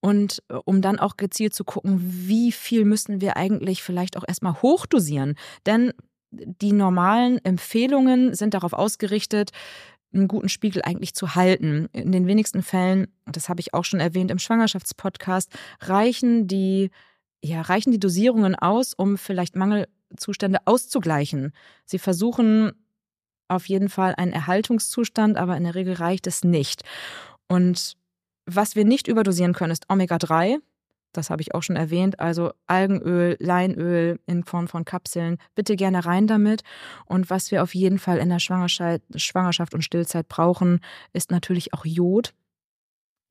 und 0.00 0.42
äh, 0.48 0.54
um 0.64 0.82
dann 0.82 0.98
auch 0.98 1.16
gezielt 1.16 1.54
zu 1.54 1.64
gucken, 1.64 2.00
wie 2.02 2.52
viel 2.52 2.84
müssen 2.84 3.20
wir 3.20 3.36
eigentlich 3.36 3.82
vielleicht 3.82 4.16
auch 4.16 4.24
erstmal 4.26 4.60
hochdosieren. 4.62 5.36
Denn 5.66 5.92
die 6.30 6.72
normalen 6.72 7.44
Empfehlungen 7.44 8.34
sind 8.34 8.54
darauf 8.54 8.72
ausgerichtet, 8.72 9.50
einen 10.12 10.28
guten 10.28 10.48
Spiegel 10.48 10.82
eigentlich 10.82 11.14
zu 11.14 11.34
halten. 11.34 11.88
In 11.92 12.12
den 12.12 12.26
wenigsten 12.26 12.62
Fällen, 12.62 13.08
das 13.26 13.48
habe 13.48 13.60
ich 13.60 13.74
auch 13.74 13.84
schon 13.84 14.00
erwähnt 14.00 14.30
im 14.30 14.38
Schwangerschaftspodcast, 14.38 15.50
reichen 15.80 16.46
die 16.46 16.90
ja, 17.42 17.62
reichen 17.62 17.90
die 17.90 18.00
Dosierungen 18.00 18.54
aus, 18.54 18.94
um 18.94 19.16
vielleicht 19.16 19.56
Mangelzustände 19.56 20.58
auszugleichen. 20.66 21.52
Sie 21.84 21.98
versuchen 21.98 22.72
auf 23.48 23.66
jeden 23.66 23.88
Fall 23.88 24.14
einen 24.16 24.32
Erhaltungszustand, 24.32 25.36
aber 25.36 25.56
in 25.56 25.64
der 25.64 25.74
Regel 25.74 25.94
reicht 25.94 26.26
es 26.26 26.44
nicht. 26.44 26.82
Und 27.48 27.96
was 28.56 28.76
wir 28.76 28.84
nicht 28.84 29.08
überdosieren 29.08 29.52
können, 29.52 29.72
ist 29.72 29.88
Omega-3. 29.88 30.58
Das 31.12 31.30
habe 31.30 31.42
ich 31.42 31.54
auch 31.54 31.62
schon 31.62 31.76
erwähnt. 31.76 32.20
Also 32.20 32.52
Algenöl, 32.66 33.36
Leinöl 33.40 34.20
in 34.26 34.44
Form 34.44 34.68
von 34.68 34.84
Kapseln. 34.84 35.38
Bitte 35.54 35.74
gerne 35.76 36.04
rein 36.04 36.26
damit. 36.26 36.62
Und 37.04 37.30
was 37.30 37.50
wir 37.50 37.62
auf 37.62 37.74
jeden 37.74 37.98
Fall 37.98 38.18
in 38.18 38.28
der 38.28 38.38
Schwangerschaft, 38.38 39.02
Schwangerschaft 39.16 39.74
und 39.74 39.82
Stillzeit 39.82 40.28
brauchen, 40.28 40.80
ist 41.12 41.30
natürlich 41.30 41.74
auch 41.74 41.84
Jod. 41.84 42.32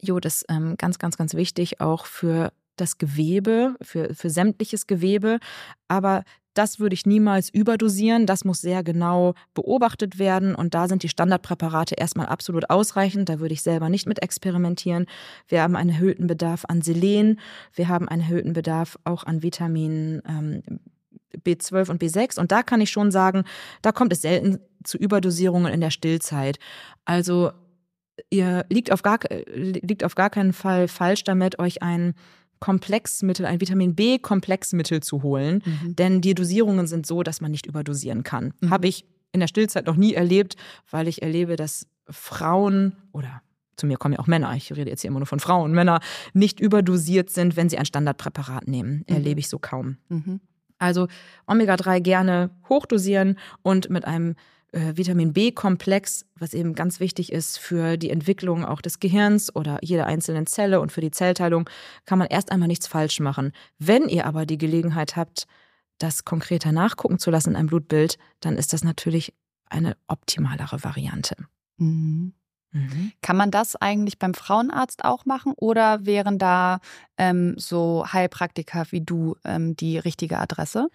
Jod 0.01 0.25
ist 0.25 0.45
ähm, 0.49 0.75
ganz, 0.77 0.99
ganz, 0.99 1.17
ganz 1.17 1.33
wichtig, 1.33 1.79
auch 1.79 2.05
für 2.05 2.51
das 2.81 2.97
Gewebe, 2.97 3.75
für, 3.81 4.13
für 4.13 4.29
sämtliches 4.29 4.87
Gewebe. 4.87 5.39
Aber 5.87 6.23
das 6.53 6.79
würde 6.79 6.93
ich 6.93 7.05
niemals 7.05 7.49
überdosieren. 7.49 8.25
Das 8.25 8.43
muss 8.43 8.61
sehr 8.61 8.83
genau 8.83 9.33
beobachtet 9.53 10.19
werden. 10.19 10.55
Und 10.55 10.73
da 10.73 10.87
sind 10.87 11.03
die 11.03 11.09
Standardpräparate 11.09 11.95
erstmal 11.95 12.25
absolut 12.25 12.69
ausreichend. 12.69 13.29
Da 13.29 13.39
würde 13.39 13.53
ich 13.53 13.61
selber 13.61 13.89
nicht 13.89 14.07
mit 14.07 14.21
experimentieren. 14.21 15.05
Wir 15.47 15.61
haben 15.61 15.75
einen 15.75 15.91
erhöhten 15.91 16.27
Bedarf 16.27 16.65
an 16.67 16.81
Selen. 16.81 17.39
Wir 17.73 17.87
haben 17.87 18.09
einen 18.09 18.23
erhöhten 18.23 18.53
Bedarf 18.53 18.97
auch 19.03 19.23
an 19.23 19.41
Vitaminen 19.43 20.21
ähm, 20.27 20.63
B12 21.45 21.91
und 21.91 22.01
B6. 22.01 22.39
Und 22.39 22.51
da 22.51 22.63
kann 22.63 22.81
ich 22.81 22.89
schon 22.89 23.11
sagen, 23.11 23.43
da 23.81 23.91
kommt 23.91 24.11
es 24.11 24.21
selten 24.21 24.59
zu 24.83 24.97
Überdosierungen 24.97 25.71
in 25.71 25.81
der 25.81 25.91
Stillzeit. 25.91 26.59
Also 27.05 27.51
ihr 28.29 28.65
liegt 28.69 28.91
auf 28.91 29.01
gar, 29.01 29.19
liegt 29.53 30.03
auf 30.03 30.15
gar 30.15 30.29
keinen 30.29 30.53
Fall 30.53 30.87
falsch 30.87 31.23
damit, 31.23 31.59
euch 31.59 31.81
ein 31.81 32.15
Komplexmittel, 32.59 33.45
ein 33.45 33.61
Vitamin 33.61 33.95
B-Komplexmittel 33.95 35.01
zu 35.01 35.23
holen. 35.23 35.63
Mhm. 35.65 35.95
Denn 35.95 36.21
die 36.21 36.35
Dosierungen 36.35 36.87
sind 36.87 37.05
so, 37.05 37.23
dass 37.23 37.41
man 37.41 37.51
nicht 37.51 37.65
überdosieren 37.65 38.23
kann. 38.23 38.53
Mhm. 38.59 38.69
Habe 38.69 38.87
ich 38.87 39.05
in 39.31 39.39
der 39.39 39.47
Stillzeit 39.47 39.85
noch 39.85 39.95
nie 39.95 40.13
erlebt, 40.13 40.55
weil 40.89 41.07
ich 41.07 41.21
erlebe, 41.21 41.55
dass 41.55 41.87
Frauen 42.09 42.95
oder 43.11 43.41
zu 43.75 43.85
mir 43.85 43.97
kommen 43.97 44.13
ja 44.13 44.19
auch 44.19 44.27
Männer, 44.27 44.53
ich 44.55 44.75
rede 44.75 44.89
jetzt 44.89 45.01
hier 45.01 45.07
immer 45.09 45.19
nur 45.19 45.25
von 45.25 45.39
Frauen, 45.39 45.71
Männer 45.71 46.01
nicht 46.33 46.59
überdosiert 46.59 47.29
sind, 47.29 47.55
wenn 47.55 47.69
sie 47.69 47.77
ein 47.77 47.85
Standardpräparat 47.85 48.67
nehmen. 48.67 49.05
Mhm. 49.07 49.15
Erlebe 49.15 49.39
ich 49.39 49.47
so 49.47 49.57
kaum. 49.57 49.97
Mhm. 50.09 50.41
Also 50.79 51.07
Omega-3 51.47 51.99
gerne 52.01 52.51
hochdosieren 52.67 53.37
und 53.61 53.89
mit 53.89 54.05
einem 54.05 54.35
äh, 54.71 54.95
Vitamin 54.95 55.33
B-Komplex, 55.33 56.25
was 56.35 56.53
eben 56.53 56.75
ganz 56.75 56.99
wichtig 56.99 57.31
ist 57.31 57.57
für 57.59 57.97
die 57.97 58.09
Entwicklung 58.09 58.65
auch 58.65 58.81
des 58.81 58.99
Gehirns 58.99 59.55
oder 59.55 59.79
jeder 59.81 60.05
einzelnen 60.05 60.45
Zelle 60.47 60.79
und 60.79 60.91
für 60.91 61.01
die 61.01 61.11
Zellteilung, 61.11 61.69
kann 62.05 62.19
man 62.19 62.27
erst 62.27 62.51
einmal 62.51 62.67
nichts 62.67 62.87
falsch 62.87 63.19
machen. 63.19 63.51
Wenn 63.77 64.07
ihr 64.07 64.25
aber 64.25 64.45
die 64.45 64.57
Gelegenheit 64.57 65.15
habt, 65.15 65.47
das 65.97 66.23
konkreter 66.23 66.71
nachgucken 66.71 67.19
zu 67.19 67.31
lassen 67.31 67.51
in 67.51 67.55
einem 67.55 67.67
Blutbild, 67.67 68.17
dann 68.39 68.57
ist 68.57 68.73
das 68.73 68.83
natürlich 68.83 69.33
eine 69.65 69.97
optimalere 70.07 70.83
Variante. 70.83 71.35
Mhm. 71.77 72.33
Mhm. 72.71 73.11
Kann 73.21 73.35
man 73.35 73.49
das 73.49 73.75
eigentlich 73.75 74.19
beim 74.19 74.33
Frauenarzt 74.33 75.03
auch 75.03 75.25
machen 75.25 75.53
oder 75.55 76.05
wären 76.05 76.37
da 76.37 76.79
ähm, 77.17 77.55
so 77.57 78.05
Heilpraktiker 78.11 78.85
wie 78.91 79.01
du 79.01 79.35
ähm, 79.43 79.75
die 79.75 79.97
richtige 79.97 80.37
Adresse? 80.37 80.89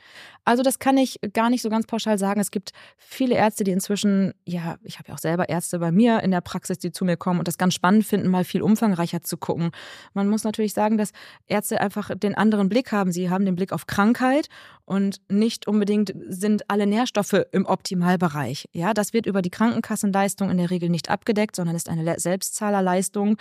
Also 0.45 0.63
das 0.63 0.79
kann 0.79 0.97
ich 0.97 1.19
gar 1.33 1.51
nicht 1.51 1.63
so 1.63 1.71
ganz 1.71 1.87
pauschal 1.87 2.19
sagen. 2.19 2.41
Es 2.41 2.51
gibt 2.51 2.73
viele 2.97 3.35
Ärzte, 3.35 3.65
die 3.65 3.73
inzwischen, 3.73 4.35
ja, 4.45 4.77
ich 4.83 4.99
habe 4.99 5.09
ja 5.09 5.15
auch 5.15 5.19
selber 5.19 5.49
Ärzte 5.49 5.79
bei 5.79 5.91
mir 5.91 6.21
in 6.23 6.31
der 6.31 6.43
Praxis, 6.43 6.79
die 6.79 6.93
zu 6.93 7.05
mir 7.05 7.17
kommen 7.17 7.39
und 7.41 7.49
das 7.49 7.59
ganz 7.59 7.75
spannend 7.75 8.05
finden, 8.05 8.29
mal 8.29 8.45
viel 8.45 8.63
umfangreicher 8.63 9.23
zu 9.23 9.37
gucken. 9.37 9.71
Man 10.13 10.29
muss 10.29 10.45
natürlich 10.45 10.75
sagen, 10.75 10.97
dass 10.97 11.13
Ärzte 11.47 11.81
einfach 11.81 12.11
den 12.15 12.35
anderen 12.35 12.69
Blick 12.69 12.93
haben. 12.93 13.11
Sie 13.11 13.31
haben 13.31 13.45
den 13.45 13.57
Blick 13.57 13.73
auf 13.73 13.87
Krankheit 13.87 14.49
und 14.85 15.21
nicht 15.31 15.67
unbedingt 15.67 16.15
sind 16.29 16.71
alle 16.71 16.87
Nährstoffe 16.87 17.45
im 17.53 17.65
Optimalbereich. 17.65 18.69
Ja, 18.73 18.93
das 18.93 19.13
wird 19.13 19.27
über 19.27 19.41
die 19.41 19.51
Krankenkassenleistung 19.51 20.51
in 20.51 20.59
der 20.59 20.71
Regel 20.71 20.91
nicht 20.91 21.11
abgedeckt, 21.11 21.57
sondern 21.64 21.77
ist 21.77 21.88
eine 21.88 22.18
Selbstzahlerleistung. 22.20 23.38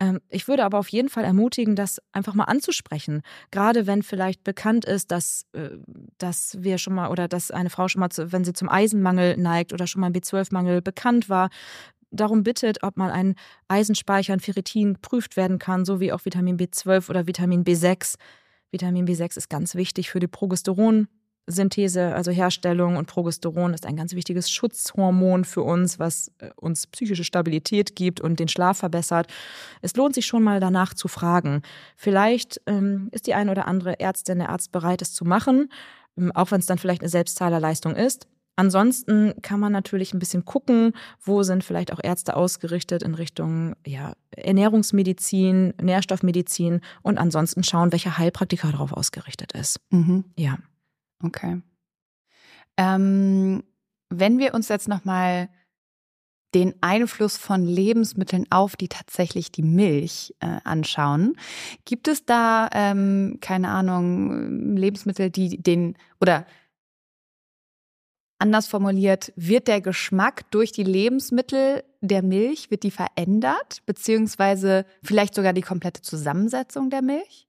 Ähm, 0.00 0.20
ich 0.28 0.46
würde 0.46 0.64
aber 0.64 0.78
auf 0.78 0.88
jeden 0.88 1.08
Fall 1.08 1.24
ermutigen, 1.24 1.74
das 1.74 2.00
einfach 2.12 2.34
mal 2.34 2.44
anzusprechen. 2.44 3.22
Gerade 3.50 3.86
wenn 3.86 4.02
vielleicht 4.02 4.44
bekannt 4.44 4.84
ist, 4.84 5.10
dass, 5.10 5.46
äh, 5.52 5.70
dass 6.18 6.56
wir 6.60 6.78
schon 6.78 6.94
mal 6.94 7.10
oder 7.10 7.26
dass 7.26 7.50
eine 7.50 7.70
Frau 7.70 7.88
schon 7.88 8.00
mal, 8.00 8.10
wenn 8.16 8.44
sie 8.44 8.52
zum 8.52 8.68
Eisenmangel 8.68 9.36
neigt 9.36 9.72
oder 9.72 9.86
schon 9.86 10.00
mal 10.00 10.08
ein 10.08 10.14
B12-Mangel 10.14 10.80
bekannt 10.80 11.28
war, 11.28 11.50
darum 12.12 12.44
bittet, 12.44 12.84
ob 12.84 12.96
mal 12.96 13.10
ein 13.10 13.34
Eisenspeicher, 13.66 14.32
ein 14.32 14.40
Ferritin 14.40 14.94
geprüft 14.94 15.36
werden 15.36 15.58
kann, 15.58 15.84
so 15.84 15.98
wie 15.98 16.12
auch 16.12 16.24
Vitamin 16.24 16.56
B12 16.56 17.10
oder 17.10 17.26
Vitamin 17.26 17.64
B6. 17.64 18.14
Vitamin 18.70 19.06
B6 19.06 19.36
ist 19.36 19.50
ganz 19.50 19.74
wichtig 19.74 20.10
für 20.10 20.20
die 20.20 20.28
Progesteron 20.28 21.08
Synthese, 21.46 22.14
also 22.14 22.30
Herstellung 22.30 22.96
und 22.96 23.06
Progesteron 23.06 23.74
ist 23.74 23.86
ein 23.86 23.96
ganz 23.96 24.14
wichtiges 24.14 24.50
Schutzhormon 24.50 25.44
für 25.44 25.62
uns, 25.62 25.98
was 25.98 26.32
äh, 26.38 26.50
uns 26.56 26.86
psychische 26.86 27.24
Stabilität 27.24 27.96
gibt 27.96 28.20
und 28.20 28.40
den 28.40 28.48
Schlaf 28.48 28.78
verbessert. 28.78 29.28
Es 29.82 29.94
lohnt 29.96 30.14
sich 30.14 30.26
schon 30.26 30.42
mal 30.42 30.60
danach 30.60 30.94
zu 30.94 31.08
fragen. 31.08 31.62
Vielleicht 31.96 32.60
ähm, 32.66 33.08
ist 33.12 33.26
die 33.26 33.34
eine 33.34 33.50
oder 33.50 33.66
andere 33.66 34.00
Ärztin, 34.00 34.38
der 34.38 34.50
Arzt 34.50 34.72
bereit, 34.72 35.02
es 35.02 35.14
zu 35.14 35.24
machen, 35.24 35.70
ähm, 36.18 36.32
auch 36.32 36.50
wenn 36.50 36.60
es 36.60 36.66
dann 36.66 36.78
vielleicht 36.78 37.02
eine 37.02 37.10
Selbstzahlerleistung 37.10 37.94
ist. 37.94 38.26
Ansonsten 38.56 39.34
kann 39.42 39.60
man 39.60 39.70
natürlich 39.70 40.14
ein 40.14 40.18
bisschen 40.18 40.46
gucken, 40.46 40.94
wo 41.22 41.42
sind 41.42 41.62
vielleicht 41.62 41.92
auch 41.92 42.00
Ärzte 42.02 42.36
ausgerichtet 42.36 43.02
in 43.02 43.14
Richtung 43.14 43.76
ja, 43.86 44.14
Ernährungsmedizin, 44.30 45.74
Nährstoffmedizin 45.80 46.80
und 47.02 47.18
ansonsten 47.18 47.62
schauen, 47.62 47.92
welcher 47.92 48.16
Heilpraktiker 48.16 48.72
darauf 48.72 48.94
ausgerichtet 48.94 49.52
ist. 49.52 49.78
Mhm. 49.90 50.24
Ja. 50.38 50.56
Okay. 51.22 51.62
Ähm, 52.76 53.62
wenn 54.10 54.38
wir 54.38 54.54
uns 54.54 54.68
jetzt 54.68 54.88
nochmal 54.88 55.48
den 56.54 56.74
Einfluss 56.80 57.36
von 57.36 57.66
Lebensmitteln 57.66 58.46
auf 58.50 58.76
die 58.76 58.88
tatsächlich 58.88 59.52
die 59.52 59.62
Milch 59.62 60.34
äh, 60.40 60.58
anschauen. 60.64 61.36
Gibt 61.84 62.08
es 62.08 62.24
da, 62.24 62.70
ähm, 62.72 63.38
keine 63.42 63.68
Ahnung, 63.68 64.74
Lebensmittel, 64.74 65.28
die 65.30 65.62
den 65.62 65.98
oder 66.18 66.46
anders 68.38 68.68
formuliert, 68.68 69.34
wird 69.36 69.68
der 69.68 69.82
Geschmack 69.82 70.50
durch 70.50 70.72
die 70.72 70.84
Lebensmittel 70.84 71.84
der 72.00 72.22
Milch, 72.22 72.70
wird 72.70 72.84
die 72.84 72.90
verändert, 72.90 73.82
beziehungsweise 73.84 74.86
vielleicht 75.02 75.34
sogar 75.34 75.52
die 75.52 75.62
komplette 75.62 76.00
Zusammensetzung 76.00 76.88
der 76.88 77.02
Milch? 77.02 77.48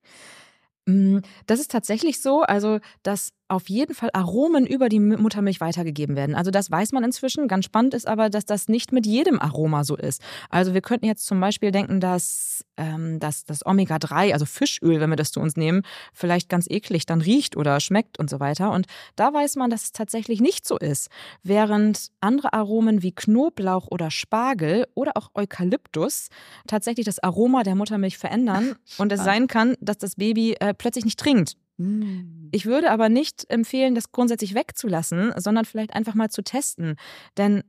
Mm, 0.86 1.20
das 1.46 1.60
ist 1.60 1.72
tatsächlich 1.72 2.22
so, 2.22 2.42
also 2.42 2.80
dass 3.04 3.34
auf 3.50 3.70
jeden 3.70 3.96
Fall 3.96 4.10
Aromen 4.14 4.66
über 4.66 4.90
die 4.90 5.00
Muttermilch 5.00 5.62
weitergegeben 5.62 6.16
werden. 6.16 6.36
Also 6.36 6.52
das 6.52 6.70
weiß 6.70 6.92
man 6.92 7.04
inzwischen. 7.04 7.48
Ganz 7.48 7.66
spannend 7.66 7.94
ist 7.94 8.08
aber, 8.08 8.30
dass 8.30 8.46
das 8.46 8.68
nicht 8.68 8.92
mit 8.92 9.06
jedem 9.06 9.40
Aroma 9.40 9.84
so 9.84 9.96
ist. 9.96 10.22
Also 10.50 10.74
wir 10.74 10.82
könnten 10.82 11.06
jetzt 11.06 11.26
zum 11.26 11.40
Beispiel 11.40 11.72
denken, 11.72 12.00
dass, 12.00 12.66
ähm, 12.76 13.20
dass 13.20 13.46
das 13.46 13.66
Omega-3, 13.66 14.34
also 14.34 14.46
Fischöl, 14.46 15.00
wenn 15.00 15.10
wir 15.10 15.16
das 15.16 15.32
zu 15.32 15.40
uns 15.40 15.56
nehmen, 15.56 15.84
vielleicht 16.14 16.50
ganz 16.50 16.70
eklig 16.70 17.06
dann 17.06 17.22
riecht 17.22 17.56
oder 17.56 17.80
schmeckt 17.80 18.20
und 18.20 18.30
so 18.30 18.40
weiter. 18.40 18.72
Und 18.72 18.88
da 19.16 19.34
weiß 19.34 19.56
man, 19.56 19.70
dass 19.70 19.84
es 19.84 19.92
tatsächlich 19.92 20.42
nicht 20.42 20.68
so 20.68 20.78
ist. 20.78 21.10
Während 21.44 22.12
andere 22.20 22.54
Aromen 22.54 23.02
wie 23.02 23.14
Knoblauch 23.14 23.88
oder 23.90 24.12
Spargel 24.12 24.88
oder 24.94 25.14
auch 25.16 25.32
Eukalyptus 25.36 26.28
tatsächlich 26.68 27.06
das 27.06 27.20
Aroma 27.20 27.64
der 27.64 27.76
Muttermilch 27.76 28.18
verändern 28.18 28.76
und 28.98 29.12
es 29.12 29.24
sein 29.24 29.48
kann, 29.48 29.76
dass 29.80 29.98
das 29.98 30.16
Baby 30.16 30.56
äh, 30.60 30.74
plötzlich 30.74 31.06
nicht 31.06 31.20
trinkt 31.20 31.56
hm. 31.78 32.50
Ich 32.52 32.66
würde 32.66 32.92
aber 32.92 33.10
nicht 33.10 33.46
empfehlen, 33.50 33.94
das 33.94 34.12
grundsätzlich 34.12 34.56
wegzulassen, 34.56 35.34
sondern 35.38 35.66
vielleicht 35.66 35.94
einfach 35.94 36.16
mal 36.16 36.30
zu 36.30 36.44
testen. 36.44 36.96
Denn 37.38 37.64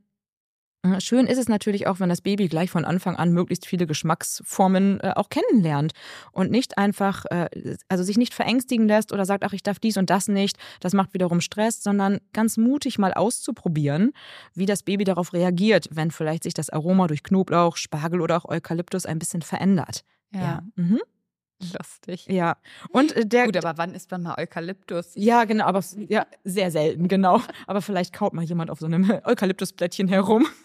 Äh, 0.85 1.01
schön 1.01 1.27
ist 1.27 1.39
es 1.39 1.49
natürlich 1.49 1.89
auch, 1.89 1.99
wenn 1.99 2.09
das 2.09 2.21
Baby 2.21 2.47
gleich 2.49 2.71
von 2.71 2.85
Anfang 2.85 3.17
an 3.17 3.33
möglichst 3.33 3.67
viele 3.67 3.87
Geschmacksformen 3.87 5.01
äh, 5.01 5.13
auch 5.17 5.29
kennenlernt 5.29 5.93
und 6.33 6.51
nicht 6.53 6.79
einfach, 6.79 7.25
äh, 7.31 7.77
also 7.89 8.05
sich 8.05 8.17
nicht 8.17 8.33
verängstigen 8.33 8.87
lässt 8.87 9.13
oder 9.13 9.25
sagt, 9.25 9.45
ach, 9.45 9.53
ich 9.53 9.65
darf 9.65 9.81
dies 9.81 9.97
und 9.97 10.09
das 10.11 10.29
nicht, 10.29 10.57
das 10.81 10.95
macht 10.95 11.15
wiederum 11.15 11.41
Stress, 11.41 11.83
sondern 11.83 12.21
ganz 12.33 12.57
mutig 12.57 12.99
mal 12.99 13.13
auszuprobieren, 13.13 14.13
wie 14.55 14.67
das 14.67 14.85
Baby 14.85 15.03
darauf 15.05 15.33
reagiert, 15.33 15.89
wenn 15.91 16.13
vielleicht 16.13 16.45
sich 16.45 16.55
das 16.55 16.71
Aroma 16.71 17.09
durch 17.09 17.25
Knoblauch, 17.25 17.77
Spargel 17.77 18.21
oder 18.21 18.37
auch 18.37 18.45
Eukalyptus 18.49 19.05
ein 19.07 19.19
bisschen 19.19 19.43
verändert. 19.43 20.05
Ja. 20.33 20.41
ja. 20.41 20.63
Mhm. 20.77 21.01
Lustig. 21.61 22.27
Ja. 22.29 22.57
Und 22.91 23.17
äh, 23.17 23.27
der. 23.27 23.47
Gut, 23.47 23.57
aber 23.57 23.79
wann 23.79 23.95
isst 23.95 24.11
man 24.11 24.23
mal 24.23 24.37
Eukalyptus? 24.39 25.13
Ja, 25.15 25.45
genau, 25.45 25.65
aber 25.65 25.83
ja, 26.09 26.27
sehr 26.45 26.71
selten, 26.71 27.09
genau. 27.09 27.41
Aber 27.67 27.83
vielleicht 27.83 28.13
kaut 28.13 28.33
mal 28.33 28.45
jemand 28.45 28.71
auf 28.71 28.79
so 28.79 28.87
einem 28.87 29.11
Eukalyptusblättchen 29.25 30.09
herum. 30.09 30.47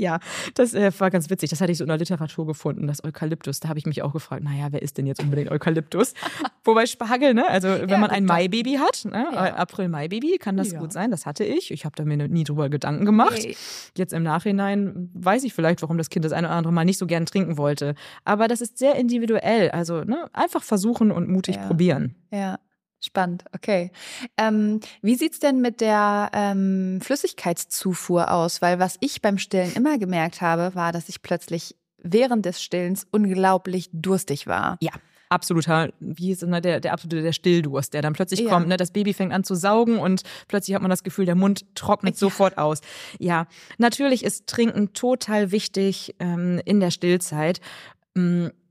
ja, 0.00 0.18
das 0.54 0.72
äh, 0.74 0.90
war 0.98 1.10
ganz 1.10 1.28
witzig. 1.28 1.50
Das 1.50 1.60
hatte 1.60 1.70
ich 1.70 1.78
so 1.78 1.84
in 1.84 1.88
der 1.88 1.98
Literatur 1.98 2.46
gefunden, 2.46 2.86
das 2.86 3.04
Eukalyptus. 3.04 3.60
Da 3.60 3.68
habe 3.68 3.78
ich 3.78 3.86
mich 3.86 4.02
auch 4.02 4.12
gefragt, 4.12 4.42
naja, 4.42 4.68
wer 4.70 4.80
ist 4.80 4.96
denn 4.96 5.06
jetzt 5.06 5.22
unbedingt 5.22 5.50
Eukalyptus? 5.50 6.14
Wobei 6.64 6.86
Spargel, 6.86 7.34
ne? 7.34 7.46
Also 7.48 7.68
wenn 7.68 7.88
ja, 7.88 7.98
man 7.98 8.10
ein 8.10 8.24
Maibaby 8.24 8.78
hat, 8.78 9.04
ne? 9.04 9.26
Ja. 9.32 9.56
April-Mai-Baby, 9.56 10.38
kann 10.38 10.56
das 10.56 10.72
ja. 10.72 10.80
gut 10.80 10.92
sein. 10.92 11.10
Das 11.10 11.26
hatte 11.26 11.44
ich. 11.44 11.70
Ich 11.70 11.84
habe 11.84 11.94
da 11.96 12.04
mir 12.04 12.16
nie 12.28 12.44
drüber 12.44 12.70
Gedanken 12.70 13.04
gemacht. 13.04 13.36
Hey. 13.36 13.56
Jetzt 13.96 14.12
im 14.12 14.22
Nachhinein 14.22 15.10
weiß 15.12 15.44
ich 15.44 15.52
vielleicht, 15.52 15.82
warum 15.82 15.98
das 15.98 16.08
Kind 16.08 16.24
das 16.24 16.32
eine 16.32 16.48
oder 16.48 16.56
andere 16.56 16.72
Mal 16.72 16.84
nicht 16.84 16.98
so 16.98 17.06
gern 17.06 17.26
trinken 17.26 17.58
wollte. 17.58 17.94
Aber 18.24 18.48
das 18.48 18.62
ist 18.62 18.78
sehr 18.78 18.94
individuell. 18.94 19.70
Also 19.70 20.04
ne? 20.04 20.28
einfach 20.32 20.62
versuchen 20.62 21.10
und 21.10 21.28
mutig 21.28 21.60
probieren. 21.60 22.14
Ja. 22.30 22.58
Spannend, 23.00 23.44
okay. 23.54 23.90
Ähm, 24.36 24.80
wie 25.00 25.14
sieht's 25.14 25.38
denn 25.38 25.60
mit 25.60 25.80
der 25.80 26.30
ähm, 26.34 27.00
Flüssigkeitszufuhr 27.02 28.30
aus? 28.30 28.60
Weil 28.60 28.78
was 28.78 28.96
ich 29.00 29.22
beim 29.22 29.38
Stillen 29.38 29.72
immer 29.72 29.98
gemerkt 29.98 30.42
habe, 30.42 30.74
war, 30.74 30.92
dass 30.92 31.08
ich 31.08 31.22
plötzlich 31.22 31.76
während 32.02 32.44
des 32.44 32.62
Stillens 32.62 33.06
unglaublich 33.10 33.88
durstig 33.92 34.46
war. 34.46 34.76
Ja, 34.80 34.92
absoluter, 35.30 35.90
wie 36.00 36.32
ist 36.32 36.42
ne, 36.42 36.60
der, 36.60 36.80
der 36.80 36.92
absolute 36.92 37.22
der 37.22 37.32
Stilldurst, 37.32 37.94
der 37.94 38.02
dann 38.02 38.12
plötzlich 38.12 38.40
ja. 38.40 38.50
kommt. 38.50 38.68
Ne? 38.68 38.76
Das 38.76 38.90
Baby 38.90 39.14
fängt 39.14 39.32
an 39.32 39.44
zu 39.44 39.54
saugen 39.54 39.98
und 39.98 40.22
plötzlich 40.48 40.74
hat 40.74 40.82
man 40.82 40.90
das 40.90 41.02
Gefühl, 41.02 41.24
der 41.24 41.36
Mund 41.36 41.74
trocknet 41.74 42.14
ja. 42.14 42.18
sofort 42.18 42.58
aus. 42.58 42.80
Ja, 43.18 43.46
natürlich 43.78 44.24
ist 44.24 44.46
Trinken 44.46 44.92
total 44.92 45.52
wichtig 45.52 46.16
ähm, 46.18 46.60
in 46.64 46.80
der 46.80 46.90
Stillzeit. 46.90 47.60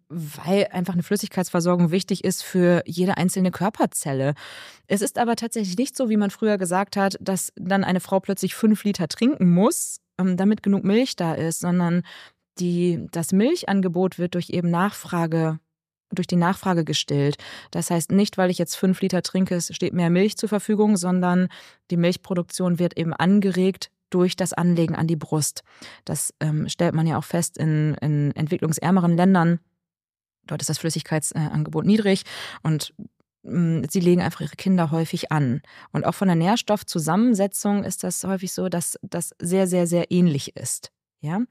Weil 0.09 0.67
einfach 0.71 0.93
eine 0.93 1.03
Flüssigkeitsversorgung 1.03 1.91
wichtig 1.91 2.23
ist 2.23 2.43
für 2.43 2.81
jede 2.85 3.17
einzelne 3.17 3.51
Körperzelle. 3.51 4.33
Es 4.87 5.01
ist 5.01 5.19
aber 5.19 5.35
tatsächlich 5.35 5.77
nicht 5.77 5.95
so, 5.95 6.09
wie 6.09 6.17
man 6.17 6.31
früher 6.31 6.57
gesagt 6.57 6.97
hat, 6.97 7.15
dass 7.21 7.53
dann 7.55 7.83
eine 7.83 7.99
Frau 7.99 8.19
plötzlich 8.19 8.55
fünf 8.55 8.83
Liter 8.83 9.07
trinken 9.07 9.51
muss, 9.51 9.99
ähm, 10.17 10.35
damit 10.35 10.63
genug 10.63 10.83
Milch 10.83 11.15
da 11.15 11.35
ist, 11.35 11.59
sondern 11.59 12.01
die, 12.57 13.07
das 13.11 13.31
Milchangebot 13.31 14.17
wird 14.17 14.33
durch 14.33 14.49
eben 14.49 14.69
Nachfrage 14.69 15.59
durch 16.11 16.27
die 16.27 16.35
Nachfrage 16.35 16.83
gestillt. 16.83 17.37
Das 17.71 17.91
heißt 17.91 18.11
nicht, 18.11 18.37
weil 18.37 18.49
ich 18.49 18.57
jetzt 18.57 18.75
fünf 18.75 19.01
Liter 19.01 19.21
trinke, 19.21 19.55
es 19.55 19.73
steht 19.75 19.93
mehr 19.93 20.09
Milch 20.09 20.37
zur 20.37 20.49
Verfügung, 20.49 20.97
sondern 20.97 21.49
die 21.91 21.97
Milchproduktion 21.97 22.79
wird 22.79 22.97
eben 22.97 23.13
angeregt 23.13 23.91
durch 24.09 24.35
das 24.35 24.53
Anlegen 24.53 24.95
an 24.95 25.07
die 25.07 25.15
Brust. 25.15 25.63
Das 26.05 26.33
ähm, 26.39 26.67
stellt 26.67 26.95
man 26.95 27.05
ja 27.05 27.17
auch 27.17 27.23
fest 27.23 27.57
in, 27.57 27.93
in 28.01 28.35
entwicklungsärmeren 28.35 29.15
Ländern 29.15 29.59
Dort 30.49 30.61
ist 30.61 30.69
das 30.69 30.77
Flüssigkeitsangebot 30.79 31.85
niedrig 31.85 32.23
und 32.63 32.93
mm, 33.43 33.83
sie 33.89 33.99
legen 33.99 34.21
einfach 34.21 34.41
ihre 34.41 34.55
Kinder 34.55 34.91
häufig 34.91 35.31
an. 35.31 35.61
Und 35.91 36.05
auch 36.05 36.15
von 36.15 36.27
der 36.27 36.35
Nährstoffzusammensetzung 36.35 37.83
ist 37.83 38.03
das 38.03 38.23
häufig 38.23 38.51
so, 38.51 38.69
dass 38.69 38.97
das 39.01 39.31
sehr, 39.39 39.67
sehr, 39.67 39.87
sehr 39.87 40.11
ähnlich 40.11 40.55
ist. 40.55 40.91
Ja, 41.21 41.41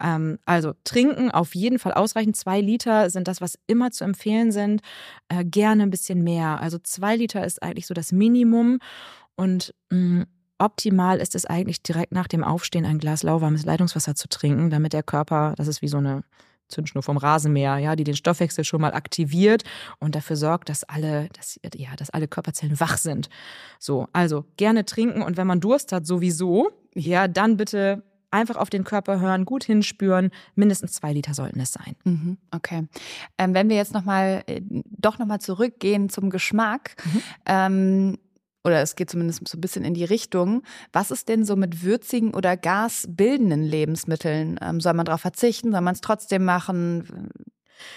ähm, 0.00 0.38
also 0.46 0.72
trinken 0.84 1.30
auf 1.30 1.54
jeden 1.54 1.78
Fall 1.78 1.92
ausreichend. 1.92 2.36
Zwei 2.36 2.62
Liter 2.62 3.10
sind 3.10 3.28
das, 3.28 3.42
was 3.42 3.58
immer 3.66 3.90
zu 3.90 4.04
empfehlen 4.04 4.50
sind. 4.50 4.80
Äh, 5.28 5.44
gerne 5.44 5.82
ein 5.82 5.90
bisschen 5.90 6.24
mehr. 6.24 6.58
Also 6.60 6.78
zwei 6.78 7.16
Liter 7.16 7.44
ist 7.44 7.62
eigentlich 7.62 7.86
so 7.86 7.92
das 7.92 8.12
Minimum. 8.12 8.78
Und 9.36 9.74
mh, 9.90 10.22
mm, 10.22 10.26
optimal 10.60 11.18
ist 11.18 11.34
es 11.34 11.46
eigentlich 11.46 11.82
direkt 11.82 12.12
nach 12.12 12.28
dem 12.28 12.44
Aufstehen 12.44 12.86
ein 12.86 12.98
Glas 12.98 13.22
lauwarmes 13.22 13.64
Leitungswasser 13.64 14.14
zu 14.14 14.28
trinken, 14.28 14.70
damit 14.70 14.92
der 14.92 15.02
Körper, 15.02 15.54
das 15.56 15.68
ist 15.68 15.82
wie 15.82 15.88
so 15.88 15.98
eine 15.98 16.22
Zündschnur 16.70 17.02
vom 17.02 17.16
Rasenmäher, 17.16 17.78
ja, 17.78 17.96
die 17.96 18.04
den 18.04 18.16
Stoffwechsel 18.16 18.64
schon 18.64 18.80
mal 18.80 18.94
aktiviert 18.94 19.64
und 19.98 20.14
dafür 20.14 20.36
sorgt, 20.36 20.68
dass 20.68 20.84
alle, 20.84 21.28
dass, 21.34 21.60
ja, 21.74 21.94
dass 21.96 22.10
alle 22.10 22.28
Körperzellen 22.28 22.80
wach 22.80 22.96
sind. 22.96 23.28
So, 23.78 24.08
also 24.12 24.44
gerne 24.56 24.84
trinken 24.84 25.22
und 25.22 25.36
wenn 25.36 25.46
man 25.46 25.60
Durst 25.60 25.92
hat, 25.92 26.06
sowieso, 26.06 26.70
ja, 26.94 27.28
dann 27.28 27.56
bitte 27.56 28.02
einfach 28.30 28.56
auf 28.56 28.70
den 28.70 28.84
Körper 28.84 29.20
hören, 29.20 29.44
gut 29.44 29.64
hinspüren. 29.64 30.30
Mindestens 30.54 30.92
zwei 30.92 31.12
Liter 31.12 31.34
sollten 31.34 31.60
es 31.60 31.72
sein. 31.72 31.96
Mhm, 32.04 32.38
okay. 32.52 32.86
Ähm, 33.38 33.54
wenn 33.54 33.68
wir 33.68 33.76
jetzt 33.76 33.92
noch 33.92 34.04
mal, 34.04 34.42
äh, 34.46 34.60
doch 34.84 35.18
noch 35.18 35.26
mal 35.26 35.40
zurückgehen 35.40 36.08
zum 36.08 36.30
Geschmack. 36.30 36.94
Mhm. 37.04 37.22
Ähm, 37.46 38.18
oder 38.64 38.82
es 38.82 38.94
geht 38.94 39.10
zumindest 39.10 39.46
so 39.48 39.56
ein 39.56 39.60
bisschen 39.60 39.84
in 39.84 39.94
die 39.94 40.04
Richtung. 40.04 40.62
Was 40.92 41.10
ist 41.10 41.28
denn 41.28 41.44
so 41.44 41.56
mit 41.56 41.82
würzigen 41.82 42.34
oder 42.34 42.56
gasbildenden 42.56 43.62
Lebensmitteln? 43.62 44.58
Ähm, 44.62 44.80
soll 44.80 44.94
man 44.94 45.06
darauf 45.06 45.22
verzichten? 45.22 45.72
Soll 45.72 45.80
man 45.80 45.94
es 45.94 46.00
trotzdem 46.00 46.44
machen? 46.44 47.30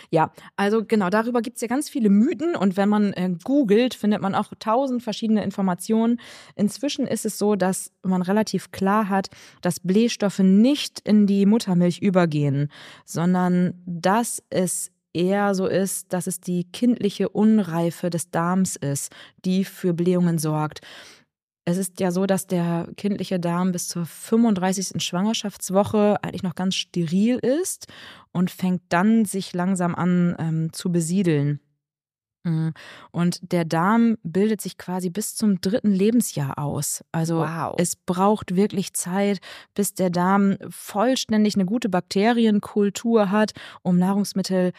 Ja, 0.10 0.32
also 0.56 0.84
genau, 0.86 1.10
darüber 1.10 1.42
gibt 1.42 1.58
es 1.58 1.62
ja 1.62 1.68
ganz 1.68 1.90
viele 1.90 2.10
Mythen 2.10 2.56
und 2.56 2.78
wenn 2.78 2.90
man 2.90 3.14
äh, 3.14 3.30
googelt, 3.44 3.94
findet 3.94 4.22
man 4.22 4.36
auch 4.36 4.54
tausend 4.60 5.04
verschiedene 5.04 5.44
Informationen. 5.44 6.20
Inzwischen 6.56 7.08
ist 7.08 7.26
es 7.26 7.38
so, 7.38 7.56
dass 7.56 7.92
man 8.02 8.22
relativ 8.22 8.72
klar 8.72 9.10
hat, 9.10 9.30
dass 9.62 9.80
Blähstoffe 9.80 10.40
nicht 10.40 11.02
in 11.02 11.28
die 11.28 11.46
Muttermilch 11.46 12.00
übergehen, 12.00 12.70
sondern 13.06 13.74
dass 13.86 14.42
es 14.50 14.93
eher 15.14 15.56
so 15.56 15.68
ist, 15.68 16.12
dass 16.14 16.28
es 16.28 16.40
die 16.40 16.66
kindliche 16.66 17.30
Unreife 17.30 18.10
des 18.10 18.32
Darms 18.32 18.76
ist, 18.76 19.12
die 19.46 19.64
für 19.64 19.94
Blähungen 19.94 20.38
sorgt. 20.38 20.82
Es 21.66 21.78
ist 21.78 22.00
ja 22.02 22.12
so, 22.12 22.26
dass 22.26 22.46
der 22.46 22.90
kindliche 22.98 23.40
Darm 23.40 23.72
bis 23.72 23.88
zur 23.88 24.06
35. 24.06 25.02
Schwangerschaftswoche 25.02 26.22
eigentlich 26.22 26.44
noch 26.44 26.56
ganz 26.56 26.76
steril 26.76 27.38
ist 27.38 27.88
und 28.34 28.52
fängt 28.52 28.82
dann 28.90 29.24
sich 29.24 29.54
langsam 29.54 29.96
an 29.96 30.36
ähm, 30.40 30.74
zu 30.74 30.92
besiedeln. 30.92 31.62
Mhm. 32.44 32.74
Und 33.12 33.40
der 33.54 33.64
Darm 33.64 34.18
bildet 34.24 34.60
sich 34.60 34.78
quasi 34.78 35.10
bis 35.10 35.36
zum 35.36 35.62
dritten 35.62 35.92
Lebensjahr 35.92 36.58
aus. 36.58 37.04
Also 37.12 37.38
wow. 37.38 37.76
es 37.78 37.96
braucht 37.96 38.56
wirklich 38.56 38.94
Zeit, 38.94 39.40
bis 39.74 39.94
der 39.94 40.10
Darm 40.10 40.58
vollständig 40.70 41.56
eine 41.56 41.66
gute 41.66 41.88
Bakterienkultur 41.88 43.32
hat, 43.32 43.54
um 43.82 43.98
Nahrungsmittel 43.98 44.74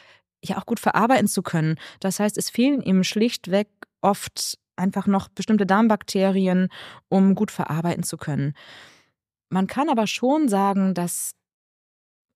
ja 0.49 0.59
auch 0.59 0.67
gut 0.67 0.81
verarbeiten 0.81 1.29
zu 1.29 1.43
können. 1.43 1.77
Das 2.01 2.21
heißt, 2.21 2.39
es 2.39 2.51
fehlen 2.51 2.81
ihm 2.81 3.05
schlichtweg 3.05 3.69
oft 4.01 4.59
einfach 4.77 5.07
noch 5.07 5.29
bestimmte 5.29 5.67
Darmbakterien, 5.67 6.69
um 7.09 7.35
gut 7.35 7.51
verarbeiten 7.51 8.03
zu 8.03 8.17
können. 8.17 8.55
Man 9.49 9.67
kann 9.67 9.89
aber 9.89 10.07
schon 10.07 10.49
sagen, 10.49 10.95
dass 10.95 11.35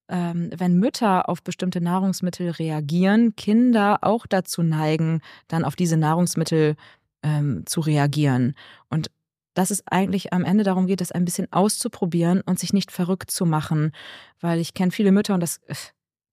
ähm, 0.09 0.49
wenn 0.55 0.79
Mütter 0.79 1.29
auf 1.29 1.43
bestimmte 1.43 1.81
Nahrungsmittel 1.81 2.49
reagieren, 2.51 3.35
Kinder 3.35 3.99
auch 4.01 4.25
dazu 4.25 4.63
neigen, 4.63 5.21
dann 5.47 5.63
auf 5.63 5.75
diese 5.75 5.97
Nahrungsmittel 5.97 6.75
ähm, 7.21 7.63
zu 7.65 7.81
reagieren. 7.81 8.55
Und 8.89 9.11
dass 9.53 9.71
es 9.71 9.85
eigentlich 9.87 10.33
am 10.33 10.45
Ende 10.45 10.63
darum 10.63 10.87
geht, 10.87 11.01
das 11.01 11.11
ein 11.11 11.25
bisschen 11.25 11.51
auszuprobieren 11.51 12.41
und 12.41 12.59
sich 12.59 12.73
nicht 12.73 12.91
verrückt 12.91 13.29
zu 13.29 13.45
machen. 13.45 13.91
Weil 14.39 14.59
ich 14.59 14.73
kenne 14.73 14.91
viele 14.91 15.11
Mütter 15.11 15.33
und 15.33 15.41
das 15.41 15.57
äh, 15.67 15.75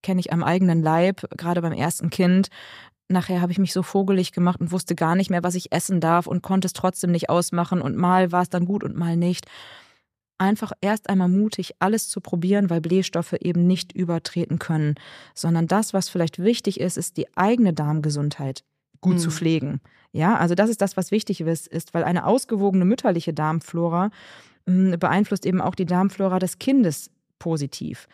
kenne 0.07 0.20
ich 0.20 0.32
am 0.32 0.44
eigenen 0.44 0.84
Leib, 0.84 1.26
gerade 1.36 1.61
beim 1.61 1.72
ersten 1.72 2.11
Kind. 2.11 2.46
Nachher 3.09 3.40
habe 3.40 3.50
ich 3.50 3.59
mich 3.59 3.72
so 3.72 3.82
vogelig 3.82 4.30
gemacht 4.30 4.61
und 4.61 4.70
wusste 4.70 4.94
gar 4.94 5.16
nicht 5.16 5.30
mehr, 5.30 5.42
was 5.42 5.57
ich 5.57 5.72
essen 5.72 6.00
darf 6.00 6.28
und 6.28 6.44
konnte 6.44 6.66
es 6.66 6.74
trotzdem 6.74 7.11
nicht 7.11 7.28
ausmachen. 7.28 7.82
Und 7.82 7.96
mal 7.96 8.30
war 8.30 8.42
es 8.42 8.48
dann 8.48 8.66
gut 8.66 8.84
und 8.84 8.96
mal 8.96 9.16
nicht. 9.16 9.46
Einfach 10.38 10.70
erst 10.80 11.09
einmal 11.11 11.28
mutig, 11.28 11.74
alles 11.80 12.09
zu 12.09 12.20
probieren, 12.20 12.70
weil 12.70 12.80
Blähstoffe 12.80 13.32
eben 13.32 13.66
nicht 13.66 13.90
übertreten 13.90 14.61
können, 14.61 14.94
sondern 15.34 15.66
das, 15.66 15.92
was 15.92 16.09
vielleicht 16.09 16.38
wichtig 16.38 16.78
ist, 16.78 16.96
ist 16.96 17.16
die 17.16 17.26
eigene 17.36 17.72
Darmgesundheit 17.72 18.62
gut 19.00 19.14
mhm. 19.14 19.18
zu 19.18 19.32
pflegen. 19.32 19.80
Ja, 20.12 20.36
also 20.36 20.54
das 20.54 20.70
ist 20.70 20.82
das, 20.82 20.96
was 20.96 21.11
wichtig 21.11 21.40
ist, 21.40 21.66
ist, 21.66 21.94
weil 21.94 22.04
eine 22.04 22.26
ausgewogene 22.26 22.84
mütterliche 22.84 23.34
Darmflora 23.34 24.11
hm, 24.68 25.00
beeinflusst 25.00 25.46
eben 25.46 25.61
auch 25.61 25.74
die 25.74 25.86
Darmflora 25.86 26.38
des 26.38 26.61
Kindes 26.61 27.11
positiv. 27.40 28.07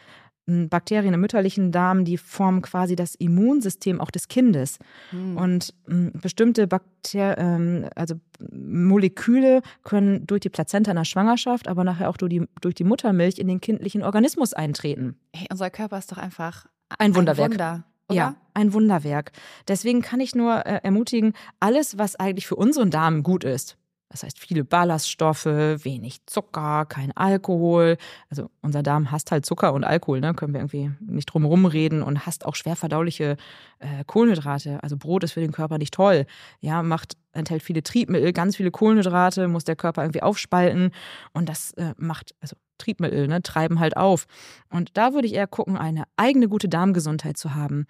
Bakterien 0.46 1.14
im 1.14 1.20
mütterlichen 1.20 1.70
Darm, 1.70 2.04
die 2.04 2.18
formen 2.18 2.62
quasi 2.62 2.96
das 2.96 3.14
Immunsystem 3.14 4.00
auch 4.00 4.10
des 4.10 4.28
Kindes. 4.28 4.78
Mhm. 5.12 5.36
Und 5.36 5.74
bestimmte 5.86 6.66
Bakter 6.66 7.38
ähm, 7.38 7.88
also 7.94 8.16
Moleküle 8.50 9.62
können 9.84 10.26
durch 10.26 10.40
die 10.40 10.50
Plazenta 10.50 10.90
in 10.90 10.96
der 10.96 11.04
Schwangerschaft, 11.04 11.68
aber 11.68 11.84
nachher 11.84 12.10
auch 12.10 12.16
durch 12.16 12.30
die, 12.30 12.42
durch 12.60 12.74
die 12.74 12.84
Muttermilch 12.84 13.38
in 13.38 13.46
den 13.46 13.60
kindlichen 13.60 14.02
Organismus 14.02 14.52
eintreten. 14.52 15.16
Hey, 15.32 15.46
unser 15.50 15.70
Körper 15.70 15.98
ist 15.98 16.10
doch 16.10 16.18
einfach 16.18 16.66
ein 16.98 17.14
Wunderwerk. 17.14 17.52
Ein 17.52 17.52
Wunder. 17.52 17.84
Oder? 18.08 18.16
Ja, 18.16 18.34
ein 18.54 18.72
Wunderwerk. 18.72 19.32
Deswegen 19.68 20.02
kann 20.02 20.20
ich 20.20 20.34
nur 20.34 20.66
äh, 20.66 20.80
ermutigen, 20.82 21.34
alles, 21.60 21.98
was 21.98 22.16
eigentlich 22.16 22.46
für 22.46 22.56
unseren 22.56 22.90
Darm 22.90 23.22
gut 23.22 23.44
ist, 23.44 23.76
Das 24.12 24.22
heißt, 24.22 24.38
viele 24.38 24.62
Ballaststoffe, 24.62 25.46
wenig 25.46 26.18
Zucker, 26.26 26.84
kein 26.84 27.16
Alkohol. 27.16 27.96
Also 28.28 28.50
unser 28.60 28.82
Darm 28.82 29.10
hasst 29.10 29.32
halt 29.32 29.46
Zucker 29.46 29.72
und 29.72 29.84
Alkohol, 29.84 30.20
ne? 30.20 30.34
Können 30.34 30.52
wir 30.52 30.60
irgendwie 30.60 30.90
nicht 31.00 31.26
drum 31.26 31.46
reden 31.64 32.02
und 32.02 32.26
hasst 32.26 32.44
auch 32.44 32.54
schwer 32.54 32.76
verdauliche 32.76 33.36
äh, 33.78 34.04
Kohlenhydrate. 34.06 34.82
Also 34.82 34.98
Brot 34.98 35.24
ist 35.24 35.32
für 35.32 35.40
den 35.40 35.52
Körper 35.52 35.78
nicht 35.78 35.94
toll. 35.94 36.26
Ja, 36.60 36.82
macht, 36.82 37.16
enthält 37.32 37.62
viele 37.62 37.82
Triebmittel, 37.82 38.34
ganz 38.34 38.56
viele 38.56 38.70
Kohlenhydrate, 38.70 39.48
muss 39.48 39.64
der 39.64 39.76
Körper 39.76 40.02
irgendwie 40.02 40.22
aufspalten. 40.22 40.90
Und 41.32 41.48
das 41.48 41.72
äh, 41.72 41.94
macht, 41.96 42.34
also 42.40 42.54
Triebmittel, 42.76 43.28
ne, 43.28 43.42
treiben 43.42 43.80
halt 43.80 43.96
auf. 43.96 44.26
Und 44.68 44.90
da 44.98 45.14
würde 45.14 45.26
ich 45.26 45.34
eher 45.34 45.46
gucken, 45.46 45.78
eine 45.78 46.04
eigene 46.18 46.48
gute 46.48 46.68
Darmgesundheit 46.68 47.38
zu 47.38 47.54
haben. 47.54 47.86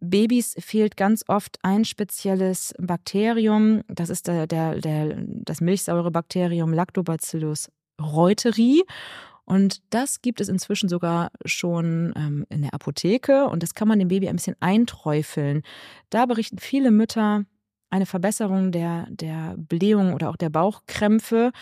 Babys 0.00 0.54
fehlt 0.58 0.96
ganz 0.96 1.24
oft 1.26 1.58
ein 1.62 1.84
spezielles 1.84 2.74
Bakterium. 2.78 3.82
Das 3.88 4.10
ist 4.10 4.26
der, 4.26 4.46
der, 4.46 4.78
der, 4.80 5.16
das 5.26 5.60
Milchsäurebakterium 5.60 6.72
Lactobacillus 6.72 7.70
reuteri. 8.00 8.82
Und 9.46 9.82
das 9.90 10.22
gibt 10.22 10.40
es 10.40 10.48
inzwischen 10.48 10.88
sogar 10.88 11.30
schon 11.44 12.12
ähm, 12.16 12.46
in 12.48 12.62
der 12.62 12.74
Apotheke 12.74 13.46
und 13.46 13.62
das 13.62 13.74
kann 13.74 13.88
man 13.88 13.98
dem 13.98 14.08
Baby 14.08 14.28
ein 14.28 14.36
bisschen 14.36 14.56
einträufeln. 14.60 15.62
Da 16.08 16.24
berichten 16.24 16.58
viele 16.58 16.90
Mütter 16.90 17.44
eine 17.90 18.06
Verbesserung 18.06 18.72
der, 18.72 19.06
der 19.10 19.54
Blähung 19.56 20.14
oder 20.14 20.30
auch 20.30 20.36
der 20.36 20.50
Bauchkrämpfe, 20.50 21.52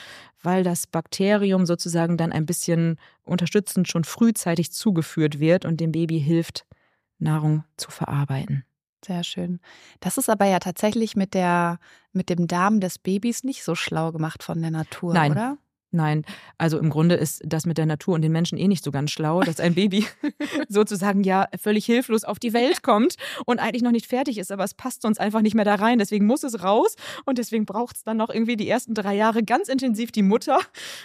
weil 0.42 0.62
das 0.62 0.86
Bakterium 0.86 1.66
sozusagen 1.66 2.16
dann 2.16 2.32
ein 2.32 2.46
bisschen 2.46 2.98
unterstützend 3.24 3.88
schon 3.88 4.04
frühzeitig 4.04 4.72
zugeführt 4.72 5.40
wird 5.40 5.64
und 5.64 5.80
dem 5.80 5.92
Baby 5.92 6.20
hilft, 6.20 6.64
Nahrung 7.22 7.64
zu 7.76 7.90
verarbeiten. 7.90 8.64
Sehr 9.04 9.24
schön. 9.24 9.60
Das 10.00 10.16
ist 10.16 10.30
aber 10.30 10.46
ja 10.46 10.58
tatsächlich 10.60 11.16
mit 11.16 11.34
der 11.34 11.78
mit 12.12 12.28
dem 12.28 12.46
Darm 12.46 12.80
des 12.80 12.98
Babys 12.98 13.42
nicht 13.42 13.64
so 13.64 13.74
schlau 13.74 14.12
gemacht 14.12 14.42
von 14.42 14.60
der 14.60 14.70
Natur, 14.70 15.14
Nein. 15.14 15.32
oder? 15.32 15.58
Nein, 15.94 16.24
also 16.56 16.78
im 16.78 16.88
Grunde 16.88 17.16
ist 17.16 17.42
das 17.44 17.66
mit 17.66 17.76
der 17.76 17.84
Natur 17.86 18.14
und 18.14 18.22
den 18.22 18.32
Menschen 18.32 18.56
eh 18.56 18.66
nicht 18.66 18.82
so 18.82 18.90
ganz 18.90 19.10
schlau, 19.10 19.42
dass 19.42 19.60
ein 19.60 19.74
Baby 19.74 20.06
sozusagen 20.68 21.22
ja 21.22 21.48
völlig 21.60 21.84
hilflos 21.84 22.24
auf 22.24 22.38
die 22.38 22.52
Welt 22.52 22.82
kommt 22.82 23.16
und 23.44 23.58
eigentlich 23.58 23.82
noch 23.82 23.90
nicht 23.90 24.06
fertig 24.06 24.38
ist, 24.38 24.50
aber 24.50 24.64
es 24.64 24.74
passt 24.74 25.04
uns 25.04 25.18
einfach 25.18 25.42
nicht 25.42 25.54
mehr 25.54 25.64
da 25.64 25.74
rein. 25.74 25.98
Deswegen 25.98 26.26
muss 26.26 26.44
es 26.44 26.62
raus 26.62 26.96
und 27.24 27.38
deswegen 27.38 27.66
braucht 27.66 27.96
es 27.96 28.04
dann 28.04 28.16
noch 28.16 28.30
irgendwie 28.30 28.56
die 28.56 28.68
ersten 28.68 28.94
drei 28.94 29.14
Jahre 29.14 29.42
ganz 29.42 29.68
intensiv 29.68 30.12
die 30.12 30.22
Mutter 30.22 30.60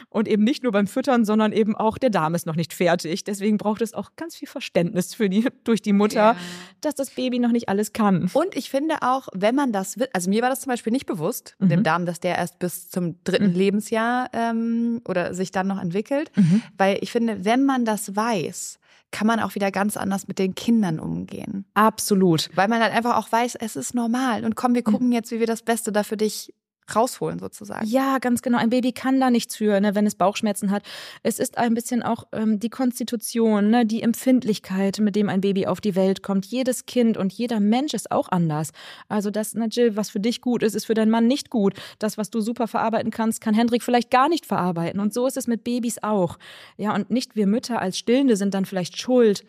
und 0.09 0.27
eben 0.27 0.43
nicht 0.43 0.63
nur 0.63 0.71
beim 0.71 0.87
Füttern, 0.87 1.25
sondern 1.25 1.51
eben 1.51 1.75
auch 1.75 1.97
der 1.97 2.09
Darm 2.09 2.35
ist 2.35 2.45
noch 2.45 2.55
nicht 2.55 2.73
fertig. 2.73 3.23
Deswegen 3.23 3.57
braucht 3.57 3.81
es 3.81 3.93
auch 3.93 4.11
ganz 4.15 4.35
viel 4.35 4.47
Verständnis 4.47 5.13
für 5.13 5.29
die, 5.29 5.47
durch 5.63 5.81
die 5.81 5.93
Mutter, 5.93 6.15
ja. 6.15 6.37
dass 6.81 6.95
das 6.95 7.09
Baby 7.11 7.39
noch 7.39 7.51
nicht 7.51 7.69
alles 7.69 7.93
kann. 7.93 8.29
Und 8.33 8.55
ich 8.55 8.69
finde 8.69 8.95
auch, 9.01 9.27
wenn 9.33 9.55
man 9.55 9.71
das, 9.71 9.95
also 10.13 10.29
mir 10.29 10.41
war 10.41 10.49
das 10.49 10.61
zum 10.61 10.71
Beispiel 10.71 10.93
nicht 10.93 11.05
bewusst, 11.05 11.55
mhm. 11.59 11.69
dem 11.69 11.83
Darm, 11.83 12.05
dass 12.05 12.19
der 12.19 12.37
erst 12.37 12.59
bis 12.59 12.89
zum 12.89 13.21
dritten 13.23 13.49
mhm. 13.49 13.55
Lebensjahr 13.55 14.29
ähm, 14.33 14.76
oder 15.05 15.33
sich 15.33 15.51
dann 15.51 15.67
noch 15.67 15.81
entwickelt. 15.81 16.31
Mhm. 16.35 16.61
Weil 16.77 16.97
ich 17.01 17.11
finde, 17.11 17.45
wenn 17.45 17.65
man 17.65 17.85
das 17.85 18.15
weiß, 18.15 18.79
kann 19.11 19.27
man 19.27 19.39
auch 19.39 19.55
wieder 19.55 19.71
ganz 19.71 19.97
anders 19.97 20.27
mit 20.27 20.39
den 20.39 20.55
Kindern 20.55 20.99
umgehen. 20.99 21.65
Absolut. 21.73 22.49
Weil 22.55 22.67
man 22.67 22.81
halt 22.81 22.93
einfach 22.93 23.17
auch 23.17 23.31
weiß, 23.31 23.55
es 23.55 23.75
ist 23.75 23.93
normal. 23.93 24.43
Und 24.43 24.55
komm, 24.55 24.75
wir 24.75 24.83
mhm. 24.85 24.91
gucken 24.91 25.11
jetzt, 25.11 25.31
wie 25.31 25.39
wir 25.39 25.47
das 25.47 25.63
Beste 25.63 25.91
da 25.91 26.03
für 26.03 26.17
dich 26.17 26.53
rausholen 26.95 27.39
sozusagen. 27.39 27.87
Ja, 27.87 28.17
ganz 28.19 28.41
genau. 28.41 28.57
Ein 28.57 28.69
Baby 28.69 28.91
kann 28.91 29.19
da 29.19 29.29
nichts 29.29 29.55
für, 29.55 29.79
ne, 29.79 29.95
wenn 29.95 30.05
es 30.05 30.15
Bauchschmerzen 30.15 30.71
hat. 30.71 30.83
Es 31.23 31.39
ist 31.39 31.57
ein 31.57 31.73
bisschen 31.73 32.03
auch 32.03 32.25
ähm, 32.31 32.59
die 32.59 32.69
Konstitution, 32.69 33.69
ne, 33.69 33.85
die 33.85 34.01
Empfindlichkeit, 34.01 34.99
mit 34.99 35.15
dem 35.15 35.29
ein 35.29 35.41
Baby 35.41 35.67
auf 35.67 35.81
die 35.81 35.95
Welt 35.95 36.23
kommt. 36.23 36.45
Jedes 36.45 36.85
Kind 36.85 37.17
und 37.17 37.33
jeder 37.33 37.59
Mensch 37.59 37.93
ist 37.93 38.11
auch 38.11 38.29
anders. 38.29 38.71
Also 39.09 39.31
das, 39.31 39.53
na 39.53 39.65
Jill, 39.65 39.95
was 39.95 40.09
für 40.09 40.19
dich 40.19 40.41
gut 40.41 40.63
ist, 40.63 40.75
ist 40.75 40.85
für 40.85 40.93
deinen 40.93 41.11
Mann 41.11 41.27
nicht 41.27 41.49
gut. 41.49 41.73
Das, 41.99 42.17
was 42.17 42.29
du 42.29 42.41
super 42.41 42.67
verarbeiten 42.67 43.11
kannst, 43.11 43.41
kann 43.41 43.53
Hendrik 43.53 43.83
vielleicht 43.83 44.11
gar 44.11 44.29
nicht 44.29 44.45
verarbeiten. 44.45 44.99
Und 44.99 45.13
so 45.13 45.27
ist 45.27 45.37
es 45.37 45.47
mit 45.47 45.63
Babys 45.63 46.01
auch. 46.03 46.37
Ja, 46.77 46.93
und 46.95 47.09
nicht 47.09 47.35
wir 47.35 47.47
Mütter 47.47 47.81
als 47.81 47.97
Stillende 47.97 48.35
sind 48.35 48.53
dann 48.53 48.65
vielleicht 48.65 48.99
schuld 48.99 49.43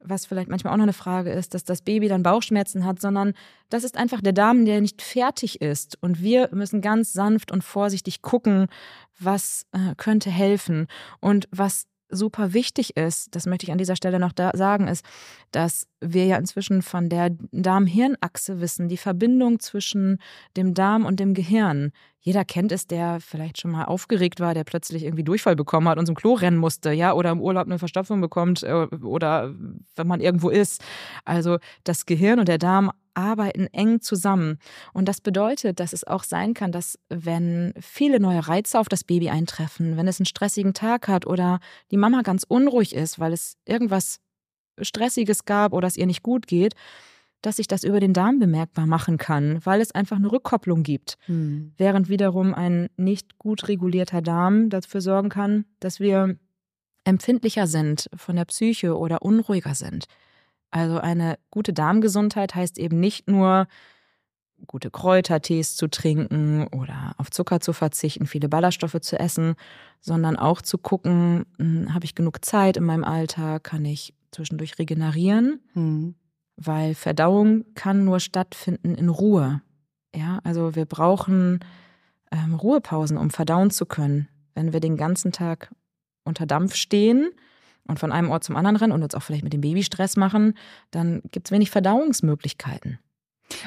was 0.00 0.26
vielleicht 0.26 0.48
manchmal 0.48 0.72
auch 0.72 0.78
noch 0.78 0.84
eine 0.84 0.92
Frage 0.92 1.30
ist, 1.30 1.54
dass 1.54 1.64
das 1.64 1.82
Baby 1.82 2.08
dann 2.08 2.22
Bauchschmerzen 2.22 2.84
hat, 2.84 3.00
sondern 3.00 3.34
das 3.68 3.84
ist 3.84 3.96
einfach 3.96 4.20
der 4.20 4.32
Darm, 4.32 4.64
der 4.64 4.80
nicht 4.80 5.02
fertig 5.02 5.60
ist. 5.60 5.98
Und 6.00 6.22
wir 6.22 6.48
müssen 6.52 6.80
ganz 6.80 7.12
sanft 7.12 7.50
und 7.50 7.64
vorsichtig 7.64 8.22
gucken, 8.22 8.68
was 9.18 9.66
äh, 9.72 9.94
könnte 9.96 10.30
helfen. 10.30 10.86
Und 11.20 11.48
was 11.50 11.86
super 12.10 12.52
wichtig 12.54 12.96
ist, 12.96 13.34
das 13.34 13.46
möchte 13.46 13.66
ich 13.66 13.72
an 13.72 13.78
dieser 13.78 13.96
Stelle 13.96 14.18
noch 14.18 14.32
da 14.32 14.50
sagen, 14.54 14.88
ist, 14.88 15.04
dass 15.50 15.86
wir 16.00 16.26
ja 16.26 16.36
inzwischen 16.36 16.82
von 16.82 17.08
der 17.08 17.30
Darm-Hirn-Achse 17.52 18.60
wissen, 18.60 18.88
die 18.88 18.96
Verbindung 18.96 19.60
zwischen 19.60 20.18
dem 20.56 20.74
Darm 20.74 21.04
und 21.04 21.20
dem 21.20 21.34
Gehirn. 21.34 21.92
Jeder 22.20 22.44
kennt 22.44 22.72
es, 22.72 22.86
der 22.86 23.20
vielleicht 23.20 23.60
schon 23.60 23.70
mal 23.70 23.84
aufgeregt 23.84 24.40
war, 24.40 24.54
der 24.54 24.64
plötzlich 24.64 25.04
irgendwie 25.04 25.24
Durchfall 25.24 25.56
bekommen 25.56 25.88
hat 25.88 25.98
und 25.98 26.06
zum 26.06 26.14
Klo 26.14 26.34
rennen 26.34 26.58
musste, 26.58 26.92
ja, 26.92 27.12
oder 27.12 27.30
im 27.30 27.40
Urlaub 27.40 27.66
eine 27.66 27.78
Verstopfung 27.78 28.20
bekommt 28.20 28.62
äh, 28.62 28.86
oder 29.02 29.54
wenn 29.96 30.06
man 30.06 30.20
irgendwo 30.20 30.50
ist. 30.50 30.82
Also 31.24 31.58
das 31.84 32.06
Gehirn 32.06 32.38
und 32.38 32.48
der 32.48 32.58
Darm 32.58 32.90
arbeiten 33.14 33.66
eng 33.72 34.00
zusammen. 34.00 34.58
Und 34.92 35.08
das 35.08 35.20
bedeutet, 35.20 35.80
dass 35.80 35.92
es 35.92 36.06
auch 36.06 36.22
sein 36.22 36.54
kann, 36.54 36.70
dass 36.70 36.98
wenn 37.08 37.74
viele 37.80 38.20
neue 38.20 38.46
Reize 38.46 38.78
auf 38.78 38.88
das 38.88 39.02
Baby 39.02 39.30
eintreffen, 39.30 39.96
wenn 39.96 40.06
es 40.06 40.20
einen 40.20 40.26
stressigen 40.26 40.72
Tag 40.72 41.08
hat 41.08 41.26
oder 41.26 41.58
die 41.90 41.96
Mama 41.96 42.22
ganz 42.22 42.44
unruhig 42.46 42.94
ist, 42.94 43.18
weil 43.18 43.32
es 43.32 43.56
irgendwas 43.64 44.20
Stressiges 44.82 45.44
gab 45.44 45.72
oder 45.72 45.86
es 45.86 45.96
ihr 45.96 46.06
nicht 46.06 46.22
gut 46.22 46.46
geht, 46.46 46.74
dass 47.42 47.56
sich 47.56 47.68
das 47.68 47.84
über 47.84 48.00
den 48.00 48.14
Darm 48.14 48.38
bemerkbar 48.38 48.86
machen 48.86 49.16
kann, 49.16 49.64
weil 49.64 49.80
es 49.80 49.92
einfach 49.92 50.16
eine 50.16 50.30
Rückkopplung 50.30 50.82
gibt. 50.82 51.16
Hm. 51.26 51.72
Während 51.76 52.08
wiederum 52.08 52.52
ein 52.54 52.88
nicht 52.96 53.38
gut 53.38 53.68
regulierter 53.68 54.22
Darm 54.22 54.70
dafür 54.70 55.00
sorgen 55.00 55.28
kann, 55.28 55.64
dass 55.78 56.00
wir 56.00 56.36
empfindlicher 57.04 57.66
sind 57.66 58.10
von 58.16 58.36
der 58.36 58.44
Psyche 58.44 58.96
oder 58.96 59.22
unruhiger 59.22 59.74
sind. 59.74 60.06
Also 60.70 60.98
eine 60.98 61.38
gute 61.50 61.72
Darmgesundheit 61.72 62.54
heißt 62.54 62.78
eben 62.78 63.00
nicht 63.00 63.28
nur 63.28 63.66
gute 64.66 64.90
Kräutertees 64.90 65.76
zu 65.76 65.88
trinken 65.88 66.66
oder 66.68 67.14
auf 67.16 67.30
Zucker 67.30 67.60
zu 67.60 67.72
verzichten, 67.72 68.26
viele 68.26 68.48
Ballaststoffe 68.48 69.00
zu 69.00 69.18
essen, 69.18 69.54
sondern 70.00 70.36
auch 70.36 70.60
zu 70.60 70.78
gucken, 70.78 71.46
hm, 71.58 71.94
habe 71.94 72.04
ich 72.04 72.14
genug 72.14 72.44
Zeit 72.44 72.76
in 72.76 72.84
meinem 72.84 73.04
Alltag, 73.04 73.64
kann 73.64 73.84
ich 73.84 74.14
zwischendurch 74.30 74.78
regenerieren, 74.78 75.60
hm. 75.72 76.14
weil 76.56 76.94
Verdauung 76.94 77.64
kann 77.74 78.04
nur 78.04 78.20
stattfinden 78.20 78.94
in 78.94 79.08
Ruhe. 79.08 79.62
Ja, 80.14 80.40
also 80.44 80.74
wir 80.74 80.86
brauchen 80.86 81.60
ähm, 82.30 82.54
Ruhepausen, 82.54 83.16
um 83.16 83.30
verdauen 83.30 83.70
zu 83.70 83.86
können. 83.86 84.28
Wenn 84.54 84.72
wir 84.72 84.80
den 84.80 84.96
ganzen 84.96 85.32
Tag 85.32 85.72
unter 86.24 86.46
Dampf 86.46 86.74
stehen, 86.74 87.30
und 87.88 87.98
von 87.98 88.12
einem 88.12 88.30
Ort 88.30 88.44
zum 88.44 88.54
anderen 88.54 88.76
rennen 88.76 88.92
und 88.92 89.02
uns 89.02 89.14
auch 89.14 89.22
vielleicht 89.22 89.44
mit 89.44 89.52
dem 89.52 89.62
Baby 89.62 89.82
Stress 89.82 90.16
machen, 90.16 90.54
dann 90.90 91.22
gibt 91.32 91.48
es 91.48 91.52
wenig 91.52 91.70
Verdauungsmöglichkeiten. 91.70 92.98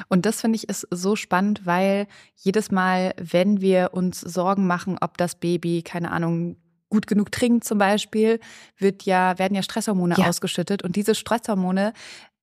Und 0.08 0.26
das 0.26 0.40
finde 0.40 0.56
ich 0.56 0.68
ist 0.68 0.86
so 0.90 1.16
spannend, 1.16 1.66
weil 1.66 2.06
jedes 2.36 2.70
Mal, 2.70 3.14
wenn 3.18 3.60
wir 3.60 3.90
uns 3.92 4.20
Sorgen 4.20 4.66
machen, 4.66 4.96
ob 5.00 5.18
das 5.18 5.34
Baby, 5.34 5.82
keine 5.82 6.12
Ahnung, 6.12 6.56
gut 6.92 7.06
genug 7.06 7.32
trinkt 7.32 7.64
zum 7.64 7.78
Beispiel, 7.78 8.38
wird 8.76 9.02
ja, 9.04 9.38
werden 9.38 9.54
ja 9.54 9.62
Stresshormone 9.62 10.14
ja. 10.16 10.28
ausgeschüttet. 10.28 10.82
Und 10.84 10.94
diese 10.94 11.14
Stresshormone 11.14 11.94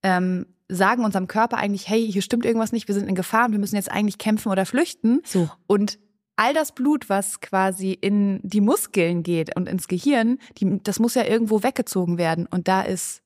ähm, 0.03 0.47
sagen 0.67 1.05
unserem 1.05 1.27
Körper 1.27 1.57
eigentlich, 1.57 1.87
hey, 1.87 2.11
hier 2.11 2.21
stimmt 2.21 2.45
irgendwas 2.45 2.71
nicht, 2.71 2.87
wir 2.87 2.95
sind 2.95 3.07
in 3.07 3.15
Gefahr 3.15 3.45
und 3.45 3.51
wir 3.51 3.59
müssen 3.59 3.75
jetzt 3.75 3.91
eigentlich 3.91 4.17
kämpfen 4.17 4.51
oder 4.51 4.65
flüchten. 4.65 5.21
So. 5.23 5.49
Und 5.67 5.99
all 6.35 6.53
das 6.53 6.71
Blut, 6.71 7.09
was 7.09 7.41
quasi 7.41 7.91
in 7.91 8.39
die 8.43 8.61
Muskeln 8.61 9.23
geht 9.23 9.55
und 9.55 9.69
ins 9.69 9.87
Gehirn, 9.87 10.39
die, 10.57 10.81
das 10.83 10.99
muss 10.99 11.15
ja 11.15 11.25
irgendwo 11.25 11.63
weggezogen 11.63 12.17
werden. 12.17 12.47
Und 12.47 12.67
da 12.67 12.81
ist 12.81 13.21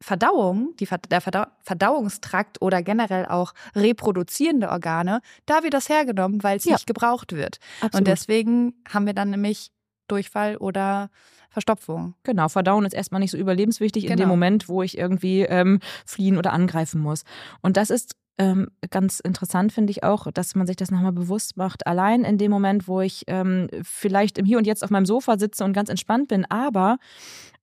Verdauung, 0.00 0.74
die, 0.78 0.86
der 1.10 1.20
Verdauungstrakt 1.20 2.62
oder 2.62 2.82
generell 2.82 3.26
auch 3.26 3.52
reproduzierende 3.74 4.70
Organe, 4.70 5.20
da 5.44 5.64
wird 5.64 5.74
das 5.74 5.88
hergenommen, 5.88 6.42
weil 6.44 6.58
es 6.58 6.64
ja. 6.64 6.74
nicht 6.74 6.86
gebraucht 6.86 7.32
wird. 7.32 7.58
Absolut. 7.80 7.94
Und 7.94 8.06
deswegen 8.06 8.74
haben 8.88 9.06
wir 9.06 9.14
dann 9.14 9.30
nämlich 9.30 9.72
Durchfall 10.08 10.56
oder 10.56 11.10
Verstopfung. 11.50 12.14
Genau, 12.22 12.48
Verdauen 12.48 12.84
ist 12.84 12.92
erstmal 12.92 13.20
nicht 13.20 13.30
so 13.30 13.38
überlebenswichtig 13.38 14.02
genau. 14.02 14.12
in 14.12 14.16
dem 14.18 14.24
genau. 14.24 14.34
Moment, 14.34 14.68
wo 14.68 14.82
ich 14.82 14.98
irgendwie 14.98 15.42
ähm, 15.42 15.80
fliehen 16.04 16.36
oder 16.36 16.52
angreifen 16.52 17.00
muss. 17.00 17.24
Und 17.62 17.76
das 17.76 17.90
ist 17.90 18.16
ähm, 18.38 18.68
ganz 18.90 19.20
interessant 19.20 19.72
finde 19.72 19.90
ich 19.90 20.04
auch, 20.04 20.30
dass 20.30 20.54
man 20.54 20.66
sich 20.66 20.76
das 20.76 20.90
nochmal 20.90 21.12
bewusst 21.12 21.56
macht. 21.56 21.86
Allein 21.86 22.22
in 22.22 22.36
dem 22.36 22.50
Moment, 22.50 22.86
wo 22.86 23.00
ich 23.00 23.24
ähm, 23.28 23.68
vielleicht 23.82 24.36
im 24.36 24.44
Hier 24.44 24.58
und 24.58 24.66
Jetzt 24.66 24.84
auf 24.84 24.90
meinem 24.90 25.06
Sofa 25.06 25.38
sitze 25.38 25.64
und 25.64 25.72
ganz 25.72 25.88
entspannt 25.88 26.28
bin, 26.28 26.44
aber 26.50 26.98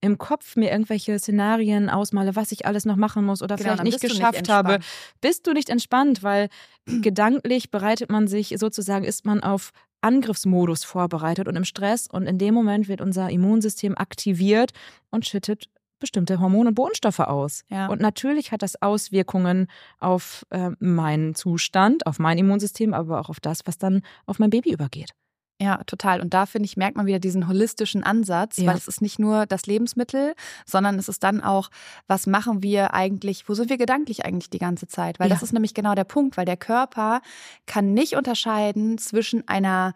im 0.02 0.18
Kopf 0.18 0.56
mir 0.56 0.72
irgendwelche 0.72 1.18
Szenarien 1.20 1.90
ausmale, 1.90 2.36
was 2.36 2.52
ich 2.52 2.66
alles 2.66 2.86
noch 2.86 2.96
machen 2.96 3.24
muss 3.24 3.44
oder 3.44 3.56
genau, 3.56 3.74
vielleicht 3.74 3.84
nicht 3.84 4.02
geschafft 4.02 4.40
nicht 4.40 4.50
habe, 4.50 4.80
bist 5.22 5.46
du 5.46 5.54
nicht 5.54 5.70
entspannt, 5.70 6.24
weil 6.24 6.50
gedanklich 7.02 7.70
bereitet 7.70 8.12
man 8.12 8.28
sich 8.28 8.56
sozusagen, 8.58 9.06
ist 9.06 9.26
man 9.26 9.44
auf 9.44 9.72
Angriffsmodus 10.04 10.84
vorbereitet 10.84 11.48
und 11.48 11.56
im 11.56 11.64
Stress 11.64 12.08
und 12.08 12.28
in 12.28 12.38
dem 12.38 12.54
Moment 12.54 12.88
wird 12.88 13.02
unser 13.02 13.30
Immunsystem 13.30 13.98
aktiviert 13.98 14.72
und 15.10 15.26
schüttet 15.26 15.70
bestimmte 16.00 16.40
Hormone 16.40 16.70
und 16.70 16.76
Botenstoffe 16.76 17.22
aus. 17.22 17.64
Ja. 17.70 17.88
Und 17.88 18.02
natürlich 18.02 18.52
hat 18.52 18.62
das 18.62 18.82
Auswirkungen 18.82 19.68
auf 20.00 20.46
äh, 20.50 20.72
meinen 20.80 21.34
Zustand, 21.34 22.06
auf 22.06 22.20
mein 22.20 22.38
Immunsystem, 22.38 22.94
aber 22.94 23.22
auch 23.22 23.30
auf 23.30 23.40
das, 23.40 23.62
was 23.66 23.78
dann 23.78 24.02
auf 24.26 24.38
mein 24.38 24.50
Baby 24.50 24.74
übergeht. 24.74 25.12
Ja, 25.64 25.78
total. 25.86 26.20
Und 26.20 26.34
da 26.34 26.46
finde 26.46 26.66
ich, 26.66 26.76
merkt 26.76 26.98
man 26.98 27.06
wieder 27.06 27.20
diesen 27.20 27.48
holistischen 27.48 28.04
Ansatz, 28.04 28.58
Ja. 28.58 28.68
weil 28.68 28.76
es 28.78 28.90
ist 28.90 29.02
nicht 29.02 29.18
nur 29.18 29.46
das 29.46 29.66
Lebensmittel, 29.66 30.34
sondern 30.66 31.00
es 31.00 31.08
ist 31.08 31.24
dann 31.24 31.40
auch, 31.42 31.70
was 32.08 32.28
machen 32.28 32.62
wir 32.62 32.94
eigentlich, 32.94 33.48
wo 33.48 33.54
sind 33.54 33.70
wir 33.70 33.78
gedanklich 33.78 34.26
eigentlich 34.26 34.50
die 34.50 34.58
ganze 34.60 34.88
Zeit? 34.88 35.20
Weil 35.20 35.30
Ja. 35.30 35.36
das 35.36 35.44
ist 35.44 35.54
nämlich 35.54 35.74
genau 35.74 35.96
der 35.96 36.04
Punkt, 36.04 36.36
weil 36.36 36.46
der 36.46 36.58
Körper 36.58 37.22
kann 37.66 37.94
nicht 37.94 38.16
unterscheiden 38.18 38.98
zwischen 38.98 39.48
einer 39.48 39.94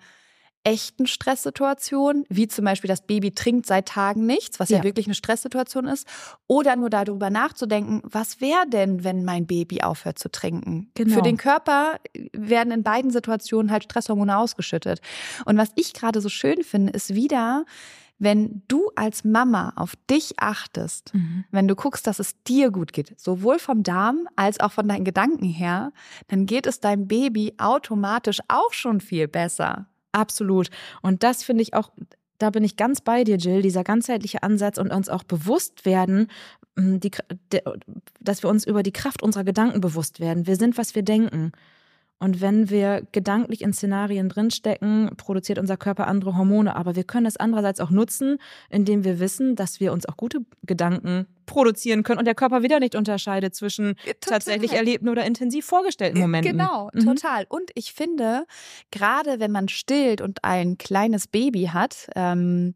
echten 0.67 1.07
Stresssituation, 1.07 2.25
wie 2.27 2.49
zum 2.49 2.65
Beispiel 2.65 2.89
das 2.89 3.01
Baby 3.01 3.31
trinkt 3.31 3.65
seit 3.65 3.87
Tagen 3.87 4.25
nichts, 4.25 4.59
was 4.59 4.67
ja, 4.67 4.79
Ja. 4.79 4.83
wirklich 4.83 5.07
eine 5.07 5.15
Stresssituation 5.15 5.85
ist, 5.87 6.05
oder 6.47 6.75
nur 6.75 6.89
darüber 6.89 7.29
nachzudenken, 7.29 8.01
was 8.03 8.41
wäre 8.41 8.67
denn, 8.67 9.05
wenn 9.05 9.23
mein 9.23 9.47
Baby 9.47 9.81
aufhört 9.81 10.19
zu 10.19 10.29
trinken? 10.29 10.91
Genau. 10.95 11.15
Für 11.15 11.21
den 11.21 11.37
Körper 11.37 11.99
werden 12.33 12.73
in 12.73 12.83
beiden 12.83 13.11
Situationen 13.11 13.71
halt 13.71 13.85
Stresshormone 13.85 14.37
ausgeschüttet. 14.37 14.99
Und 15.45 15.57
was 15.57 15.69
ich 15.75 15.93
gerade 15.93 16.19
so 16.19 16.27
schön 16.27 16.63
finde, 16.63 16.91
ist 16.91 17.15
wieder, 17.15 17.63
wenn 18.19 18.63
du 18.67 18.91
als 18.95 19.23
Mama 19.23 19.71
auf 19.75 19.93
dich 20.09 20.33
achtest, 20.37 21.13
wenn 21.51 21.67
du 21.67 21.75
guckst, 21.75 22.07
dass 22.07 22.19
es 22.19 22.35
dir 22.43 22.71
gut 22.71 22.91
geht, 22.91 23.17
sowohl 23.17 23.57
vom 23.59 23.83
Darm 23.83 24.27
als 24.35 24.59
auch 24.59 24.71
von 24.73 24.87
deinen 24.87 25.05
Gedanken 25.05 25.45
her, 25.45 25.93
dann 26.27 26.45
geht 26.45 26.65
es 26.67 26.81
deinem 26.81 27.07
Baby 27.07 27.53
automatisch 27.57 28.39
auch 28.49 28.73
schon 28.73 28.99
viel 28.99 29.27
besser. 29.29 29.87
Absolut. 30.17 30.69
Und 31.03 31.21
das 31.21 31.43
finde 31.43 31.61
ich 31.61 31.75
auch, 31.75 31.91
da 32.39 32.49
bin 32.49 32.63
ich 32.63 32.75
ganz 32.75 33.01
bei 33.01 33.23
dir, 33.23 33.37
Jill, 33.37 33.61
dieser 33.61 33.83
ganzheitliche 33.83 34.41
Ansatz 34.41 34.79
und 34.79 34.91
uns 34.91 35.09
auch 35.09 35.23
bewusst 35.23 35.85
werden, 35.85 36.27
mh, 36.75 36.97
die, 36.97 37.11
dass 38.19 38.41
wir 38.43 38.49
uns 38.49 38.65
über 38.65 38.81
die 38.81 38.91
Kraft 38.91 39.21
unserer 39.21 39.43
Gedanken 39.43 39.79
bewusst 39.79 40.19
werden. 40.19 40.47
Wir 40.47 40.55
sind, 40.55 40.77
was 40.77 40.95
wir 40.95 41.03
denken. 41.03 41.51
Und 42.19 42.41
wenn 42.41 42.69
wir 42.71 43.03
gedanklich 43.11 43.61
in 43.61 43.73
Szenarien 43.73 44.27
drinstecken, 44.27 45.11
produziert 45.17 45.59
unser 45.59 45.77
Körper 45.77 46.07
andere 46.07 46.35
Hormone. 46.35 46.75
Aber 46.75 46.95
wir 46.95 47.03
können 47.03 47.27
es 47.27 47.37
andererseits 47.37 47.79
auch 47.79 47.91
nutzen, 47.91 48.39
indem 48.69 49.03
wir 49.03 49.19
wissen, 49.19 49.55
dass 49.55 49.79
wir 49.79 49.93
uns 49.93 50.07
auch 50.07 50.17
gute 50.17 50.39
Gedanken 50.63 51.27
produzieren 51.45 52.01
können 52.01 52.17
und 52.17 52.25
der 52.25 52.33
Körper 52.35 52.63
wieder 52.63 52.79
nicht 52.79 52.95
unterscheidet 52.95 53.53
zwischen 53.55 53.95
tatsächlich 54.19 54.73
erlebten 54.73 55.09
oder 55.09 55.25
intensiv 55.25 55.65
vorgestellten 55.65 56.19
Momenten. 56.19 56.53
Genau, 56.57 56.89
Mhm. 56.93 57.01
total. 57.05 57.45
Und 57.49 57.69
ich 57.75 57.93
finde, 57.93 58.45
gerade 58.91 59.39
wenn 59.39 59.51
man 59.51 59.69
stillt 59.69 60.19
und 60.19 60.43
ein 60.43 60.77
kleines 60.79 61.27
Baby 61.27 61.69
hat, 61.71 62.07
ähm, 62.15 62.73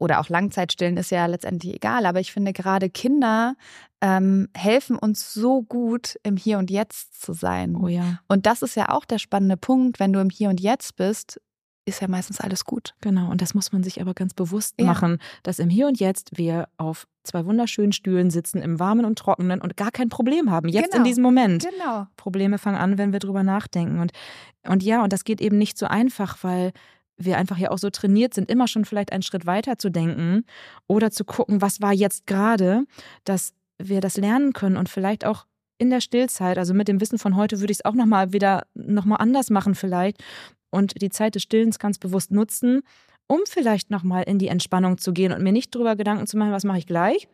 oder 0.00 0.20
auch 0.20 0.28
Langzeitstillen 0.28 0.96
ist 0.96 1.10
ja 1.10 1.26
letztendlich 1.26 1.74
egal, 1.74 2.06
aber 2.06 2.20
ich 2.20 2.30
finde 2.32 2.52
gerade 2.52 2.88
Kinder 2.88 3.56
ähm, 4.00 4.48
helfen 4.56 4.96
uns 4.96 5.34
so 5.34 5.62
gut, 5.62 6.16
im 6.22 6.36
Hier 6.36 6.58
und 6.58 6.70
Jetzt 6.70 7.20
zu 7.20 7.32
sein. 7.32 7.74
Oh 7.76 7.88
ja, 7.88 8.20
Und 8.28 8.46
das 8.46 8.62
ist 8.62 8.76
ja 8.76 8.90
auch 8.90 9.04
der 9.04 9.18
spannende 9.18 9.56
Punkt, 9.56 9.98
wenn 9.98 10.12
du 10.12 10.20
im 10.20 10.30
Hier 10.30 10.48
und 10.50 10.60
Jetzt 10.60 10.96
bist, 10.96 11.40
ist 11.84 12.02
ja 12.02 12.06
meistens 12.08 12.38
alles 12.38 12.64
gut. 12.66 12.94
genau. 13.00 13.30
Und 13.30 13.40
das 13.40 13.54
muss 13.54 13.72
man 13.72 13.82
sich 13.82 14.00
aber 14.00 14.12
ganz 14.12 14.34
bewusst 14.34 14.74
Ja. 14.78 14.84
machen, 14.86 15.18
dass 15.42 15.58
im 15.58 15.70
Hier 15.70 15.86
und 15.86 15.98
Jetzt 15.98 16.36
wir 16.36 16.68
auf 16.76 17.06
zwei 17.24 17.44
wunderschönen 17.46 17.92
Stühlen 17.92 18.30
sitzen, 18.30 18.60
im 18.60 18.78
Warmen 18.78 19.04
und 19.06 19.18
Trockenen 19.18 19.60
und 19.62 19.76
gar 19.76 19.90
kein 19.90 20.10
Problem 20.10 20.50
haben. 20.50 20.68
Jetzt 20.68 20.90
Genau. 20.92 20.98
in 20.98 21.04
diesem 21.04 21.22
Moment. 21.22 21.66
Genau. 21.68 22.06
Probleme 22.16 22.58
fangen 22.58 22.76
an, 22.76 22.98
wenn 22.98 23.12
wir 23.12 23.20
drüber 23.20 23.42
nachdenken. 23.42 24.00
Und, 24.00 24.12
und 24.66 24.82
ja, 24.82 25.02
und 25.02 25.12
das 25.14 25.24
geht 25.24 25.40
eben 25.40 25.56
nicht 25.58 25.78
so 25.78 25.86
einfach, 25.86 26.38
weil 26.44 26.72
wir 27.16 27.36
einfach 27.38 27.56
ja 27.58 27.70
auch 27.70 27.78
so 27.78 27.90
trainiert 27.90 28.32
sind, 28.34 28.48
immer 28.50 28.68
schon 28.68 28.84
vielleicht 28.84 29.10
einen 29.12 29.22
Schritt 29.22 29.44
weiter 29.46 29.76
zu 29.78 29.90
denken 29.90 30.44
oder 30.86 31.10
zu 31.10 31.24
gucken, 31.24 31.60
was 31.62 31.80
war 31.80 31.92
jetzt 31.92 32.26
gerade, 32.26 32.84
dass 33.24 33.54
wir 33.78 34.00
das 34.00 34.16
lernen 34.16 34.52
können 34.52 34.76
und 34.76 34.88
vielleicht 34.88 35.24
auch 35.24 35.46
in 35.78 35.90
der 35.90 36.00
Stillzeit, 36.00 36.58
also 36.58 36.74
mit 36.74 36.88
dem 36.88 37.00
Wissen 37.00 37.18
von 37.18 37.36
heute, 37.36 37.60
würde 37.60 37.70
ich 37.70 37.78
es 37.78 37.84
auch 37.84 37.94
nochmal 37.94 38.32
wieder 38.32 38.66
nochmal 38.74 39.20
anders 39.20 39.48
machen 39.50 39.74
vielleicht 39.74 40.18
und 40.70 41.00
die 41.00 41.10
Zeit 41.10 41.34
des 41.36 41.42
Stillens 41.44 41.78
ganz 41.78 41.98
bewusst 41.98 42.30
nutzen, 42.32 42.82
um 43.28 43.40
vielleicht 43.48 43.90
nochmal 43.90 44.24
in 44.24 44.38
die 44.38 44.48
Entspannung 44.48 44.98
zu 44.98 45.12
gehen 45.12 45.32
und 45.32 45.42
mir 45.42 45.52
nicht 45.52 45.74
drüber 45.74 45.94
Gedanken 45.96 46.26
zu 46.26 46.36
machen, 46.36 46.50
was 46.52 46.64
mache 46.64 46.78
ich 46.78 46.86
gleich 46.86 47.28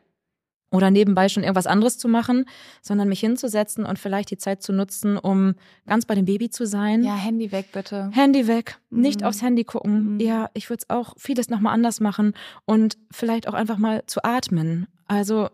oder 0.70 0.90
nebenbei 0.90 1.28
schon 1.28 1.44
irgendwas 1.44 1.68
anderes 1.68 1.98
zu 1.98 2.08
machen, 2.08 2.46
sondern 2.82 3.08
mich 3.08 3.20
hinzusetzen 3.20 3.86
und 3.86 3.98
vielleicht 3.98 4.30
die 4.32 4.38
Zeit 4.38 4.60
zu 4.60 4.72
nutzen, 4.72 5.16
um 5.16 5.54
ganz 5.86 6.04
bei 6.04 6.14
dem 6.16 6.24
Baby 6.24 6.50
zu 6.50 6.66
sein. 6.66 7.04
Ja, 7.04 7.14
Handy 7.14 7.52
weg 7.52 7.66
bitte. 7.72 8.10
Handy 8.12 8.48
weg, 8.48 8.78
nicht 8.90 9.20
Mhm. 9.20 9.26
aufs 9.26 9.40
Handy 9.40 9.62
gucken. 9.64 10.14
Mhm. 10.14 10.20
Ja, 10.20 10.50
ich 10.52 10.68
würde 10.68 10.82
es 10.82 10.90
auch 10.90 11.14
vieles 11.16 11.48
nochmal 11.48 11.74
anders 11.74 12.00
machen 12.00 12.34
und 12.66 12.98
vielleicht 13.12 13.46
auch 13.48 13.54
einfach 13.54 13.78
mal 13.78 14.02
zu 14.06 14.22
atmen. 14.24 14.88
Also 15.06 15.48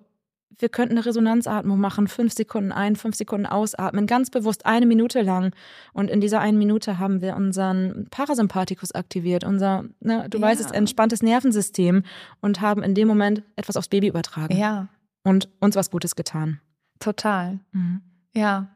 wir 0.59 0.69
könnten 0.69 0.97
eine 0.97 1.07
Resonanzatmung 1.07 1.81
machen, 1.81 2.07
fünf 2.09 2.33
Sekunden 2.35 2.73
ein, 2.73 2.97
fünf 2.97 3.15
Sekunden 3.17 3.47
ausatmen, 3.47 4.07
ganz 4.07 4.31
bewusst 4.31 4.67
eine 4.67 4.85
Minute 4.87 5.23
lang. 5.23 5.53
Und 5.95 6.11
in 6.11 6.21
dieser 6.21 6.41
einen 6.41 6.59
Minute 6.59 6.99
haben 6.99 7.21
wir 7.23 7.35
unseren 7.37 8.07
Parasympathikus 8.11 8.93
aktiviert, 8.93 9.45
unser, 9.45 9.85
ne, 10.01 10.27
du 10.29 10.39
Ja. 10.39 10.43
weißt 10.49 10.61
es, 10.61 10.71
entspanntes 10.71 11.23
Nervensystem 11.23 12.03
und 12.41 12.61
haben 12.61 12.83
in 12.83 12.95
dem 12.95 13.09
Moment 13.09 13.43
etwas 13.57 13.77
aufs 13.77 13.89
Baby 13.89 14.09
übertragen 14.09 14.57
Ja, 14.57 14.89
und 15.25 15.49
uns 15.61 15.77
was 15.77 15.91
Gutes 15.91 16.15
getan. 16.17 16.61
total. 16.99 17.61
Mhm. 17.73 18.03
Ja. 18.35 18.69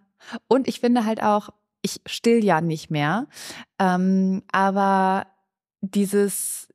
Und 0.49 0.69
ich 0.69 0.81
finde 0.81 1.05
halt 1.05 1.23
auch, 1.23 1.51
ich 1.83 2.01
still 2.07 2.43
ja 2.43 2.63
nicht 2.63 2.91
mehr, 2.91 3.27
ähm, 3.79 4.43
aber 4.51 5.27
dieses, 5.83 6.69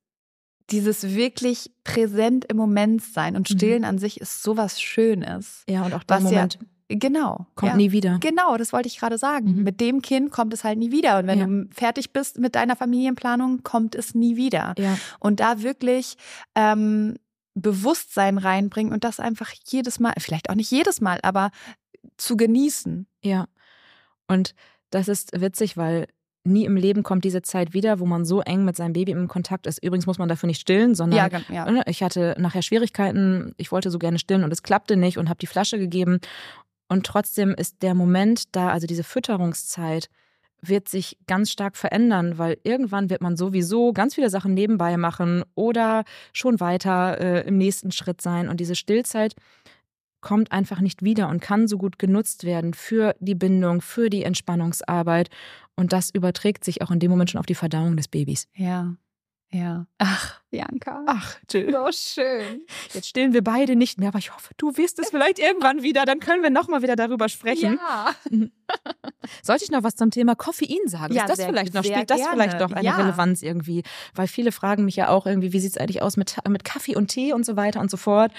dieses 0.72 1.04
wirklich 1.16 1.72
präsent 1.84 2.46
im 2.46 2.58
Moment 2.58 3.02
sein 3.04 3.36
und 3.36 3.50
Mhm. 3.50 3.56
stillen 3.56 3.84
an 3.86 3.98
sich 3.98 4.20
ist 4.22 4.44
sowas 4.44 4.82
Schönes. 4.82 5.64
Ja, 5.70 5.84
und 5.84 5.94
auch 5.94 6.04
der 6.04 6.18
Was 6.18 6.24
Moment 6.24 6.60
ja, 6.90 6.96
genau. 6.98 7.48
kommt 7.56 7.72
ja. 7.72 7.78
nie 7.78 7.92
wieder. 7.92 8.18
Genau, 8.20 8.58
das 8.58 8.72
wollte 8.74 8.88
ich 8.88 8.98
gerade 9.00 9.18
sagen. 9.18 9.56
Mhm. 9.58 9.64
Mit 9.64 9.82
dem 9.82 10.02
Kind 10.02 10.32
kommt 10.32 10.54
es 10.54 10.64
halt 10.64 10.78
nie 10.80 10.92
wieder. 10.92 11.20
Und 11.20 11.28
wenn 11.28 11.40
Ja. 11.40 11.46
du 11.48 11.68
fertig 11.72 12.14
bist 12.14 12.38
mit 12.40 12.56
deiner 12.56 12.76
Familienplanung, 12.76 13.64
kommt 13.64 13.96
es 13.96 14.14
nie 14.16 14.36
wieder. 14.36 14.74
Ja, 14.78 14.98
Und 15.20 15.40
da 15.40 15.62
wirklich 15.62 16.16
ähm, 16.56 17.16
Bewusstsein 17.56 18.38
reinbringen 18.38 18.94
und 18.94 19.04
das 19.04 19.20
einfach 19.20 19.52
jedes 19.68 20.00
Mal, 20.00 20.14
vielleicht 20.18 20.50
auch 20.50 20.56
nicht 20.56 20.72
jedes 20.72 21.02
Mal, 21.02 21.20
aber 21.24 21.52
zu 22.18 22.38
genießen. 22.38 23.08
ja. 23.22 23.48
Und 24.28 24.54
das 24.92 25.08
ist 25.08 25.40
witzig, 25.42 25.76
weil 25.76 26.08
nie 26.46 26.66
im 26.66 26.76
Leben 26.78 27.04
kommt 27.04 27.26
diese 27.26 27.42
Zeit 27.42 27.74
wieder, 27.74 28.00
wo 28.00 28.06
man 28.06 28.26
so 28.26 28.42
eng 28.42 28.64
mit 28.66 28.76
seinem 28.76 28.94
Baby 28.94 29.12
im 29.12 29.28
Kontakt 29.28 29.68
ist. 29.68 29.84
Übrigens 29.84 30.06
muss 30.08 30.18
man 30.18 30.30
dafür 30.30 30.48
nicht 30.48 30.62
stillen, 30.62 30.96
sondern 30.96 31.18
gen- 31.28 31.44
ja. 31.56 31.70
Ne, 31.70 31.84
Ich 31.88 32.02
hatte 32.02 32.36
nachher 32.40 32.62
Schwierigkeiten, 32.62 33.54
ich 33.58 33.72
wollte 33.72 33.92
so 33.92 34.00
gerne 34.00 34.20
stillen 34.20 34.44
und 34.44 34.52
es 34.54 34.64
klappte 34.64 34.96
nicht 34.98 35.18
und 35.18 35.30
habe 35.30 35.40
die 35.40 35.48
Flasche 35.48 35.78
gegeben. 35.78 36.20
Und 36.88 37.06
trotzdem 37.06 37.52
ist 37.54 37.82
der 37.84 37.94
Moment 37.94 38.56
da, 38.56 38.70
also 38.70 38.88
diese 38.88 39.04
Fütterungszeit, 39.04 40.10
wird 40.62 40.90
sich 40.90 41.18
ganz 41.26 41.52
stark 41.52 41.78
verändern, 41.78 42.38
weil 42.38 42.58
irgendwann 42.64 43.10
wird 43.10 43.22
man 43.22 43.38
sowieso 43.38 43.94
ganz 43.94 44.16
viele 44.16 44.30
Sachen 44.30 44.54
nebenbei 44.54 44.98
machen 44.98 45.44
oder 45.56 46.04
schon 46.34 46.60
weiter 46.60 47.18
äh, 47.22 47.48
im 47.48 47.58
nächsten 47.58 47.92
Schritt 47.94 48.22
sein. 48.22 48.50
Und 48.50 48.60
diese 48.60 48.76
Stillzeit 48.76 49.36
kommt 50.22 50.52
einfach 50.52 50.80
nicht 50.82 51.04
wieder 51.04 51.30
und 51.30 51.42
kann 51.42 51.68
so 51.68 51.78
gut 51.78 52.00
genutzt 52.00 52.44
werden 52.44 52.74
für 52.74 53.16
die 53.20 53.36
Bindung, 53.36 53.82
für 53.82 54.10
die 54.10 54.24
Entspannungsarbeit. 54.24 55.30
Und 55.76 55.94
das 55.94 56.10
überträgt 56.10 56.64
sich 56.64 56.82
auch 56.82 56.92
in 56.92 57.00
dem 57.00 57.12
Moment 57.12 57.30
schon 57.30 57.40
auf 57.40 57.46
die 57.46 57.56
Verdauung 57.56 57.96
des 57.98 58.08
Babys. 58.08 58.48
Ja. 58.54 58.96
Ja. 59.52 59.88
Ach, 59.98 60.40
Bianca. 60.52 61.04
Ach, 61.08 61.36
Jill. 61.50 61.72
so 61.72 61.88
schön. 61.92 62.62
Jetzt 62.94 63.08
stillen 63.08 63.34
wir 63.34 63.44
beide 63.44 63.76
nicht 63.76 64.00
mehr, 64.00 64.10
aber 64.10 64.20
ich 64.20 64.32
hoffe, 64.34 64.54
du 64.58 64.78
wirst 64.78 65.00
es 65.00 65.10
vielleicht 65.10 65.40
irgendwann 65.40 65.82
wieder. 65.82 66.06
Dann 66.06 66.20
können 66.20 66.44
wir 66.44 66.52
nochmal 66.52 66.84
wieder 66.84 66.96
darüber 66.96 67.30
sprechen. 67.30 67.80
Ja. 67.82 68.14
Sollte 69.44 69.64
ich 69.64 69.72
noch 69.72 69.82
was 69.84 69.96
zum 69.96 70.12
Thema 70.12 70.36
Koffein 70.36 70.78
sagen? 70.88 71.14
Ja, 71.16 71.24
ist 71.24 71.30
das 71.30 71.38
sehr- 71.38 71.48
vielleicht 71.48 71.74
noch, 71.74 71.84
spielt 71.84 72.10
das 72.12 72.18
gerne. 72.18 72.34
vielleicht 72.34 72.62
doch 72.62 72.72
eine 72.72 72.86
Ja. 72.86 72.96
Relevanz 72.98 73.42
irgendwie? 73.42 73.82
Weil 74.14 74.28
viele 74.28 74.52
fragen 74.52 74.86
mich 74.86 74.96
ja 74.96 75.10
auch 75.10 75.26
irgendwie, 75.26 75.52
wie 75.52 75.60
sieht 75.60 75.72
es 75.72 75.78
eigentlich 75.78 76.02
aus 76.04 76.16
mit, 76.16 76.36
mit 76.48 76.64
Kaffee 76.64 76.96
und 76.96 77.08
Tee 77.08 77.34
und 77.34 77.44
so 77.46 77.56
weiter 77.56 77.80
und 77.80 77.90
so 77.90 77.98
fort. 77.98 78.32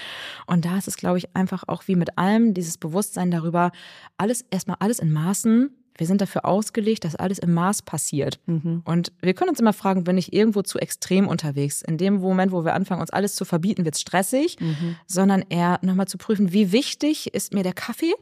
Und 0.46 0.64
da 0.64 0.78
ist 0.78 0.86
es, 0.86 0.96
glaube 0.96 1.18
ich, 1.18 1.34
einfach 1.34 1.64
auch 1.66 1.88
wie 1.88 1.96
mit 1.96 2.18
allem, 2.18 2.54
dieses 2.54 2.78
Bewusstsein 2.78 3.32
darüber, 3.32 3.72
alles, 4.16 4.42
erstmal 4.50 4.76
alles 4.78 5.00
in 5.00 5.12
Maßen. 5.12 5.76
Wir 6.00 6.06
sind 6.06 6.22
dafür 6.22 6.46
ausgelegt, 6.46 7.04
dass 7.04 7.14
alles 7.14 7.38
im 7.38 7.52
Maß 7.52 7.82
passiert. 7.82 8.40
Mhm. 8.46 8.80
Und 8.86 9.12
wir 9.20 9.34
können 9.34 9.50
uns 9.50 9.60
immer 9.60 9.74
fragen, 9.74 10.02
bin 10.02 10.16
ich 10.16 10.32
irgendwo 10.32 10.62
zu 10.62 10.78
extrem 10.78 11.28
unterwegs? 11.28 11.82
In 11.82 11.98
dem 11.98 12.14
Moment, 12.14 12.52
wo 12.52 12.64
wir 12.64 12.72
anfangen, 12.72 13.02
uns 13.02 13.10
alles 13.10 13.34
zu 13.34 13.44
verbieten, 13.44 13.84
wird 13.84 13.96
es 13.96 14.00
stressig, 14.00 14.56
Mhm. 14.60 14.96
sondern 15.06 15.44
eher 15.50 15.78
nochmal 15.82 16.08
zu 16.08 16.16
prüfen, 16.16 16.54
wie 16.54 16.72
wichtig 16.72 17.34
ist 17.34 17.52
mir 17.52 17.62
der 17.62 17.74
Kaffee? 17.74 18.14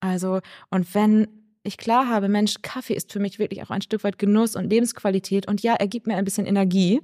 Also, 0.00 0.40
und 0.70 0.92
wenn 0.92 1.28
ich 1.62 1.76
klar 1.76 2.08
habe, 2.08 2.28
Mensch, 2.28 2.56
Kaffee 2.62 2.94
ist 2.94 3.12
für 3.12 3.20
mich 3.20 3.38
wirklich 3.38 3.62
auch 3.62 3.70
ein 3.70 3.82
Stück 3.82 4.02
weit 4.02 4.18
Genuss 4.18 4.56
und 4.56 4.68
Lebensqualität 4.68 5.46
und 5.46 5.62
ja, 5.62 5.74
er 5.74 5.86
gibt 5.86 6.08
mir 6.08 6.16
ein 6.16 6.24
bisschen 6.24 6.46
Energie, 6.46 7.00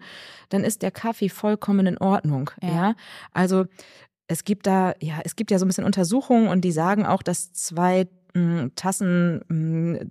dann 0.49 0.65
ist 0.65 0.83
der 0.83 0.91
Kaffee 0.91 1.29
vollkommen 1.29 1.87
in 1.87 1.99
Ordnung. 1.99 2.51
Ja. 2.61 2.69
Ja, 2.69 2.95
also 3.33 3.67
es 4.27 4.43
gibt 4.43 4.67
da, 4.67 4.95
ja, 5.01 5.21
es 5.23 5.37
gibt 5.37 5.53
ja 5.53 5.59
so 5.61 5.65
ein 5.65 5.69
bisschen 5.69 5.85
Untersuchungen 5.85 6.49
und 6.49 6.63
die 6.63 6.73
sagen 6.73 7.07
auch, 7.07 7.23
dass 7.23 7.53
zwei 7.53 8.09
Tassen 8.75 9.43
mh, 9.49 10.07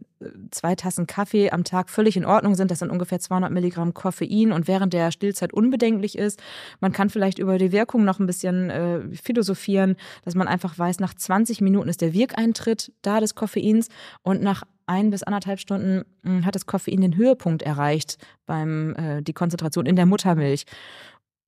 zwei 0.52 0.76
Tassen 0.76 1.08
Kaffee 1.08 1.52
am 1.52 1.66
Tag 1.66 1.90
völlig 1.90 2.16
in 2.16 2.26
Ordnung 2.26 2.56
sind. 2.56 2.72
Das 2.72 2.80
sind 2.80 2.90
ungefähr 2.90 3.20
200 3.20 3.52
Milligramm 3.52 3.94
Koffein 3.94 4.54
und 4.54 4.68
während 4.68 4.94
der 4.94 5.12
Stillzeit 5.12 5.52
unbedenklich 5.52 6.18
ist. 6.18 6.42
Man 6.80 6.94
kann 6.94 7.10
vielleicht 7.10 7.38
über 7.38 7.58
die 7.58 7.74
Wirkung 7.74 8.06
noch 8.06 8.20
ein 8.20 8.26
bisschen 8.26 8.70
äh, 8.70 9.02
philosophieren, 9.14 9.98
dass 10.24 10.36
man 10.36 10.48
einfach 10.48 10.78
weiß, 10.78 11.00
nach 11.00 11.14
20 11.14 11.60
Minuten 11.60 11.90
ist 11.90 12.00
der 12.00 12.14
Wirkeintritt 12.14 12.94
da 13.02 13.20
des 13.20 13.36
Koffeins 13.36 13.90
und 14.22 14.42
nach 14.42 14.64
ein 14.86 15.10
bis 15.10 15.24
anderthalb 15.24 15.60
Stunden 15.60 16.04
hm, 16.24 16.46
hat 16.46 16.56
das 16.56 16.66
Koffein 16.66 17.02
den 17.02 17.18
Höhepunkt 17.18 17.62
erreicht 17.62 18.18
beim 18.46 18.96
äh, 18.96 19.22
die 19.22 19.34
Konzentration 19.34 19.86
in 19.86 19.96
der 19.96 20.06
Muttermilch. 20.06 20.66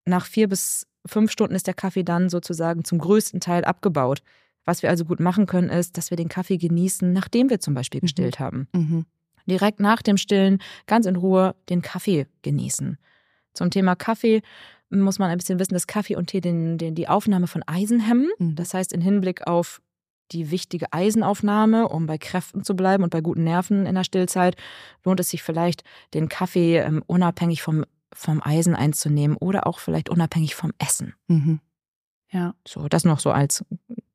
Nach 0.05 0.25
vier 0.25 0.49
bis 0.49 0.87
fünf 1.05 1.31
Stunden 1.31 1.55
ist 1.55 1.67
der 1.67 1.73
Kaffee 1.73 2.03
dann 2.03 2.29
sozusagen 2.29 2.83
zum 2.83 2.99
größten 2.99 3.39
Teil 3.39 3.63
abgebaut. 3.63 4.21
Was 4.65 4.81
wir 4.81 4.89
also 4.89 5.05
gut 5.05 5.19
machen 5.19 5.45
können, 5.45 5.69
ist, 5.69 5.97
dass 5.97 6.09
wir 6.09 6.17
den 6.17 6.29
Kaffee 6.29 6.57
genießen, 6.57 7.13
nachdem 7.13 7.49
wir 7.49 7.59
zum 7.59 7.73
Beispiel 7.73 7.99
mhm. 7.99 8.05
gestillt 8.05 8.39
haben. 8.39 8.67
Mhm. 8.73 9.05
Direkt 9.47 9.79
nach 9.79 10.01
dem 10.01 10.17
Stillen 10.17 10.59
ganz 10.87 11.05
in 11.05 11.15
Ruhe 11.15 11.55
den 11.69 11.81
Kaffee 11.81 12.27
genießen. 12.41 12.97
Zum 13.53 13.69
Thema 13.69 13.95
Kaffee 13.95 14.41
muss 14.89 15.19
man 15.19 15.29
ein 15.29 15.37
bisschen 15.37 15.59
wissen, 15.59 15.73
dass 15.73 15.87
Kaffee 15.87 16.15
und 16.15 16.27
Tee 16.27 16.41
den, 16.41 16.77
den, 16.77 16.95
die 16.95 17.07
Aufnahme 17.07 17.47
von 17.47 17.63
Eisen 17.67 17.99
hemmen. 17.99 18.29
Mhm. 18.39 18.55
Das 18.55 18.73
heißt, 18.73 18.91
in 18.91 19.01
Hinblick 19.01 19.47
auf 19.47 19.81
die 20.31 20.49
wichtige 20.51 20.91
Eisenaufnahme, 20.91 21.87
um 21.87 22.07
bei 22.07 22.17
Kräften 22.17 22.63
zu 22.63 22.75
bleiben 22.75 23.03
und 23.03 23.11
bei 23.11 23.21
guten 23.21 23.43
Nerven 23.43 23.85
in 23.85 23.95
der 23.95 24.03
Stillzeit, 24.03 24.55
lohnt 25.03 25.19
es 25.19 25.29
sich 25.29 25.43
vielleicht, 25.43 25.83
den 26.13 26.29
Kaffee 26.29 26.79
ähm, 26.79 27.03
unabhängig 27.05 27.61
vom, 27.61 27.85
vom 28.11 28.41
Eisen 28.43 28.75
einzunehmen 28.75 29.37
oder 29.37 29.67
auch 29.67 29.79
vielleicht 29.79 30.09
unabhängig 30.09 30.55
vom 30.55 30.71
Essen. 30.79 31.13
Mhm. 31.27 31.59
Ja. 32.31 32.55
So, 32.67 32.87
das 32.87 33.05
noch 33.05 33.19
so 33.19 33.31
als 33.31 33.63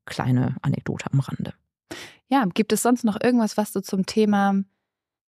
kleine 0.05 0.55
Anekdote 0.61 1.05
am 1.11 1.19
Rande. 1.19 1.53
Ja, 2.27 2.45
gibt 2.45 2.73
es 2.73 2.81
sonst 2.81 3.03
noch 3.03 3.19
irgendwas, 3.21 3.57
was 3.57 3.71
du 3.71 3.81
zum 3.81 4.05
Thema 4.05 4.63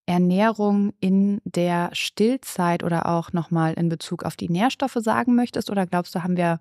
Ernährung 0.06 0.94
in 1.00 1.42
der 1.44 1.90
Stillzeit 1.94 2.84
oder 2.84 3.08
auch 3.08 3.34
nochmal 3.34 3.74
in 3.74 3.90
Bezug 3.90 4.24
auf 4.24 4.36
die 4.36 4.50
Nährstoffe 4.50 4.98
sagen 5.00 5.36
möchtest? 5.36 5.70
Oder 5.70 5.86
glaubst 5.86 6.16
du, 6.16 6.24
haben 6.24 6.38
wir 6.38 6.60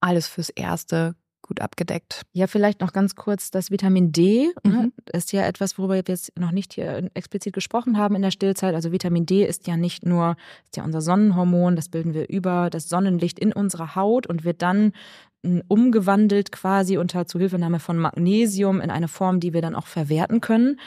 alles 0.00 0.28
fürs 0.28 0.50
Erste 0.50 1.14
gut 1.46 1.60
abgedeckt. 1.60 2.22
Ja, 2.32 2.46
vielleicht 2.46 2.80
noch 2.80 2.92
ganz 2.92 3.14
kurz 3.14 3.50
das 3.50 3.70
Vitamin 3.70 4.12
D 4.12 4.52
ne, 4.64 4.72
mhm. 4.72 4.92
ist 5.12 5.32
ja 5.32 5.46
etwas, 5.46 5.78
worüber 5.78 5.94
wir 5.94 6.02
jetzt 6.06 6.36
noch 6.38 6.50
nicht 6.50 6.74
hier 6.74 7.08
explizit 7.14 7.54
gesprochen 7.54 7.96
haben 7.96 8.16
in 8.16 8.22
der 8.22 8.30
Stillzeit. 8.30 8.74
Also 8.74 8.92
Vitamin 8.92 9.26
D 9.26 9.44
ist 9.44 9.66
ja 9.66 9.76
nicht 9.76 10.04
nur 10.04 10.36
ist 10.64 10.76
ja 10.76 10.84
unser 10.84 11.00
Sonnenhormon, 11.00 11.76
das 11.76 11.88
bilden 11.88 12.14
wir 12.14 12.28
über 12.28 12.68
das 12.70 12.88
Sonnenlicht 12.88 13.38
in 13.38 13.52
unserer 13.52 13.94
Haut 13.94 14.26
und 14.26 14.44
wird 14.44 14.62
dann 14.62 14.92
umgewandelt 15.68 16.52
quasi 16.52 16.98
unter 16.98 17.26
Zuhilfenahme 17.26 17.78
von 17.78 17.98
Magnesium 17.98 18.80
in 18.80 18.90
eine 18.90 19.08
Form, 19.08 19.40
die 19.40 19.52
wir 19.52 19.62
dann 19.62 19.74
auch 19.74 19.86
verwerten 19.86 20.40
können. 20.40 20.80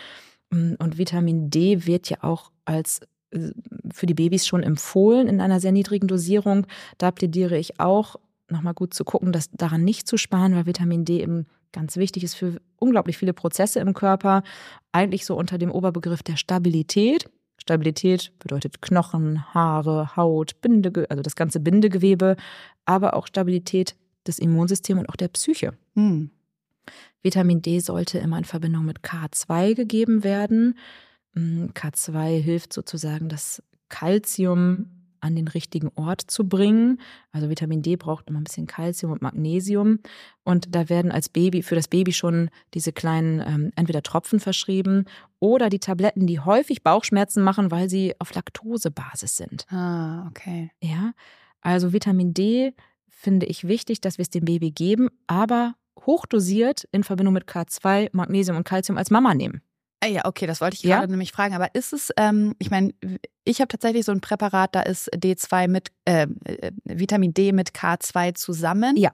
Hm, 0.52 0.76
und 0.80 0.98
Vitamin 0.98 1.50
D 1.50 1.86
wird 1.86 2.10
ja 2.10 2.18
auch 2.22 2.52
als 2.66 3.02
äh, 3.32 3.52
für 3.94 4.06
die 4.06 4.14
Babys 4.14 4.48
schon 4.48 4.64
empfohlen 4.64 5.28
in 5.28 5.42
einer 5.42 5.60
sehr 5.60 5.72
niedrigen 5.72 6.08
Dosierung. 6.08 6.68
Da 6.98 7.12
plädiere 7.12 7.58
ich 7.58 7.80
auch 7.80 8.18
nochmal 8.50 8.74
gut 8.74 8.94
zu 8.94 9.04
gucken, 9.04 9.32
dass 9.32 9.50
daran 9.52 9.84
nicht 9.84 10.08
zu 10.08 10.18
sparen, 10.18 10.56
weil 10.56 10.66
Vitamin 10.66 11.06
D 11.06 11.22
eben 11.22 11.46
ganz 11.72 11.98
wichtig 11.98 12.24
ist 12.24 12.36
für 12.36 12.60
unglaublich 12.78 13.18
viele 13.18 13.34
Prozesse 13.34 13.80
im 13.80 13.94
Körper. 13.94 14.44
Eigentlich 14.92 15.26
so 15.26 15.36
unter 15.36 15.58
dem 15.58 15.72
Oberbegriff 15.72 16.24
der 16.24 16.36
Stabilität. 16.36 17.30
Stabilität 17.58 18.32
bedeutet 18.40 18.82
Knochen, 18.82 19.54
Haare, 19.54 20.16
Haut, 20.16 20.60
Bindege 20.62 21.06
also 21.10 21.22
das 21.22 21.36
ganze 21.36 21.60
Bindegewebe, 21.60 22.36
aber 22.86 23.16
auch 23.16 23.28
Stabilität 23.28 23.96
des 24.28 24.40
Immunsystems 24.40 25.00
und 25.02 25.10
auch 25.10 25.16
der 25.16 25.30
Psyche. 25.30 25.74
Hm. 25.96 26.32
Vitamin 27.22 27.62
D 27.62 27.80
sollte 27.80 28.20
immer 28.20 28.38
in 28.38 28.46
Verbindung 28.46 28.86
mit 28.86 29.02
K2 29.02 29.76
gegeben 29.76 30.24
werden. 30.24 30.78
Hm, 31.34 31.72
K2 31.74 32.42
hilft 32.42 32.74
sozusagen, 32.74 33.30
das 33.30 33.62
Kalzium 33.90 34.88
an 35.22 35.36
den 35.36 35.48
richtigen 35.48 35.92
Ort 35.96 36.22
zu 36.22 36.48
bringen. 36.48 37.00
Also 37.32 37.50
Vitamin 37.50 37.82
D 37.82 37.98
braucht 37.98 38.30
immer 38.30 38.40
ein 38.40 38.46
bisschen 38.46 38.68
Kalzium 38.68 39.12
und 39.12 39.22
Magnesium. 39.22 40.00
Und 40.44 40.74
da 40.74 40.90
werden 40.90 41.12
als 41.12 41.28
Baby, 41.28 41.62
für 41.62 41.76
das 41.76 41.88
Baby 41.88 42.14
schon 42.14 42.50
diese 42.74 42.94
kleinen 42.94 43.42
ähm, 43.42 43.72
entweder 43.76 44.02
Tropfen 44.02 44.40
verschrieben 44.40 45.06
oder 45.40 45.70
die 45.70 45.80
Tabletten, 45.80 46.26
die 46.26 46.40
häufig 46.40 46.84
Bauchschmerzen 46.84 47.44
machen, 47.44 47.72
weil 47.72 47.90
sie 47.90 48.16
auf 48.20 48.34
Laktosebasis 48.34 49.36
sind. 49.36 49.66
Ah, 49.70 50.28
okay. 50.28 50.72
Ja. 50.82 51.14
Also 51.62 51.92
Vitamin 51.92 52.34
D 52.34 52.74
finde 53.20 53.46
ich 53.48 53.68
wichtig, 53.68 54.00
dass 54.02 54.18
wir 54.18 54.24
es 54.24 54.30
dem 54.30 54.46
Baby 54.46 54.72
geben, 54.72 55.10
aber 55.28 55.76
hochdosiert 56.06 56.88
in 56.92 57.04
Verbindung 57.04 57.34
mit 57.34 57.46
K2, 57.46 58.10
Magnesium 58.14 58.56
und 58.58 58.64
Kalzium 58.64 58.98
als 58.98 59.12
Mama 59.12 59.34
nehmen. 59.34 59.62
Ah 60.02 60.08
ja, 60.08 60.24
okay, 60.24 60.48
das 60.48 60.62
wollte 60.62 60.76
ich 60.76 60.84
gerade 60.84 61.04
ja? 61.04 61.08
nämlich 61.08 61.34
fragen. 61.34 61.54
Aber 61.54 61.76
ist 61.76 61.92
es, 61.92 62.10
ähm, 62.16 62.56
ich 62.58 62.72
meine, 62.72 62.94
ich 63.44 63.60
habe 63.60 63.68
tatsächlich 63.68 64.06
so 64.06 64.14
ein 64.14 64.22
Präparat, 64.22 64.74
da 64.74 64.82
ist 64.82 65.14
D2 65.14 65.68
mit, 65.68 65.90
äh, 66.06 66.28
äh 66.46 66.72
Vitamin 66.86 67.34
D 67.34 67.52
mit 67.52 67.72
K2 67.72 68.34
zusammen. 68.36 68.96
Ja. 68.96 69.12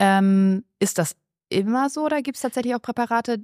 Ähm, 0.00 0.64
ist 0.80 0.98
das 0.98 1.14
immer 1.48 1.90
so 1.90 2.04
oder 2.04 2.22
gibt 2.22 2.36
es 2.36 2.42
tatsächlich 2.42 2.74
auch 2.74 2.82
Präparate, 2.82 3.42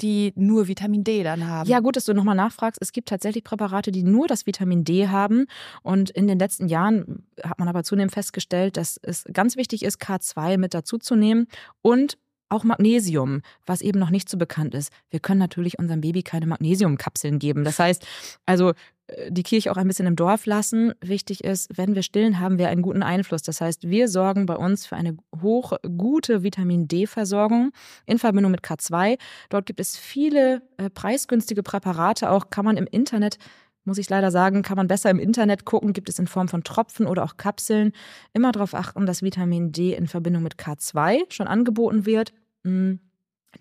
die 0.00 0.32
nur 0.36 0.68
Vitamin 0.68 1.04
D 1.04 1.22
dann 1.22 1.46
haben? 1.46 1.68
Ja, 1.68 1.80
gut, 1.80 1.96
dass 1.96 2.04
du 2.04 2.14
nochmal 2.14 2.34
nachfragst. 2.34 2.78
Es 2.80 2.92
gibt 2.92 3.08
tatsächlich 3.08 3.44
Präparate, 3.44 3.92
die 3.92 4.02
nur 4.02 4.26
das 4.26 4.46
Vitamin 4.46 4.84
D 4.84 5.08
haben. 5.08 5.46
Und 5.82 6.10
in 6.10 6.26
den 6.26 6.38
letzten 6.38 6.68
Jahren 6.68 7.26
hat 7.42 7.58
man 7.58 7.68
aber 7.68 7.84
zunehmend 7.84 8.12
festgestellt, 8.12 8.76
dass 8.76 8.98
es 9.02 9.24
ganz 9.32 9.56
wichtig 9.56 9.84
ist, 9.84 10.00
K2 10.00 10.58
mit 10.58 10.74
dazu 10.74 10.98
zu 10.98 11.14
nehmen 11.14 11.46
und 11.82 12.18
auch 12.54 12.64
Magnesium, 12.64 13.42
was 13.66 13.80
eben 13.80 13.98
noch 13.98 14.10
nicht 14.10 14.28
so 14.28 14.38
bekannt 14.38 14.74
ist. 14.74 14.92
Wir 15.10 15.20
können 15.20 15.40
natürlich 15.40 15.78
unserem 15.78 16.00
Baby 16.00 16.22
keine 16.22 16.46
Magnesiumkapseln 16.46 17.38
geben. 17.38 17.64
Das 17.64 17.78
heißt, 17.78 18.06
also 18.46 18.72
äh, 19.08 19.30
die 19.30 19.42
Kirche 19.42 19.70
auch 19.70 19.76
ein 19.76 19.88
bisschen 19.88 20.06
im 20.06 20.16
Dorf 20.16 20.46
lassen. 20.46 20.92
Wichtig 21.00 21.44
ist, 21.44 21.76
wenn 21.76 21.94
wir 21.94 22.02
stillen, 22.02 22.40
haben 22.40 22.58
wir 22.58 22.68
einen 22.68 22.82
guten 22.82 23.02
Einfluss. 23.02 23.42
Das 23.42 23.60
heißt, 23.60 23.88
wir 23.88 24.08
sorgen 24.08 24.46
bei 24.46 24.56
uns 24.56 24.86
für 24.86 24.96
eine 24.96 25.16
hoch 25.42 25.72
gute 25.96 26.42
Vitamin 26.42 26.88
D-Versorgung 26.88 27.72
in 28.06 28.18
Verbindung 28.18 28.52
mit 28.52 28.62
K2. 28.62 29.18
Dort 29.50 29.66
gibt 29.66 29.80
es 29.80 29.96
viele 29.96 30.62
äh, 30.76 30.90
preisgünstige 30.90 31.62
Präparate, 31.62 32.30
auch 32.30 32.50
kann 32.50 32.64
man 32.64 32.76
im 32.76 32.86
Internet 32.86 33.38
muss 33.86 33.98
ich 33.98 34.08
leider 34.08 34.30
sagen, 34.30 34.62
kann 34.62 34.76
man 34.76 34.88
besser 34.88 35.10
im 35.10 35.18
Internet 35.18 35.64
gucken, 35.64 35.92
gibt 35.92 36.08
es 36.08 36.18
in 36.18 36.26
Form 36.26 36.48
von 36.48 36.64
Tropfen 36.64 37.06
oder 37.06 37.22
auch 37.22 37.36
Kapseln. 37.36 37.92
Immer 38.32 38.52
darauf 38.52 38.74
achten, 38.74 39.06
dass 39.06 39.22
Vitamin 39.22 39.72
D 39.72 39.94
in 39.94 40.08
Verbindung 40.08 40.42
mit 40.42 40.56
K2 40.56 41.30
schon 41.30 41.46
angeboten 41.46 42.06
wird. 42.06 42.32
Mm, 42.64 42.94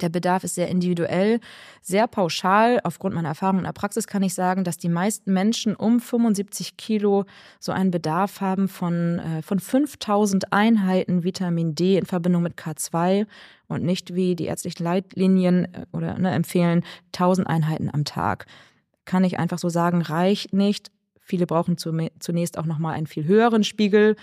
der 0.02 0.10
Bedarf 0.10 0.44
ist 0.44 0.56
sehr 0.56 0.70
individuell, 0.70 1.40
sehr 1.84 2.08
pauschal. 2.08 2.80
Aufgrund 2.84 3.14
meiner 3.14 3.28
Erfahrung 3.28 3.60
in 3.60 3.66
der 3.66 3.74
Praxis 3.74 4.08
kann 4.08 4.24
ich 4.24 4.34
sagen, 4.34 4.64
dass 4.64 4.78
die 4.80 4.90
meisten 4.90 5.32
Menschen 5.32 5.76
um 5.76 6.00
75 6.00 6.78
Kilo 6.78 7.26
so 7.60 7.72
einen 7.72 7.92
Bedarf 7.92 8.42
haben 8.42 8.68
von, 8.68 9.20
äh, 9.20 9.42
von 9.44 9.60
5000 9.60 10.52
Einheiten 10.52 11.24
Vitamin 11.24 11.76
D 11.76 11.98
in 11.98 12.08
Verbindung 12.08 12.42
mit 12.42 12.58
K2 12.58 13.28
und 13.68 13.84
nicht 13.84 14.16
wie 14.16 14.36
die 14.36 14.46
ärztlichen 14.46 14.84
Leitlinien 14.84 15.66
äh, 15.74 15.86
oder 15.92 16.18
ne, 16.18 16.32
empfehlen 16.32 16.84
1000 17.14 17.48
Einheiten 17.48 17.92
am 17.94 18.04
Tag 18.04 18.48
kann 19.06 19.24
ich 19.24 19.40
einfach 19.40 19.60
so 19.60 19.70
sagen, 19.70 20.02
reicht 20.02 20.54
nicht. 20.54 20.92
Viele 21.20 21.46
brauchen 21.46 21.78
zunächst 21.78 22.58
auch 22.58 22.66
nochmal 22.66 22.96
einen 22.96 23.08
viel 23.08 23.26
höheren 23.26 23.64
Spiegel. 23.64 24.16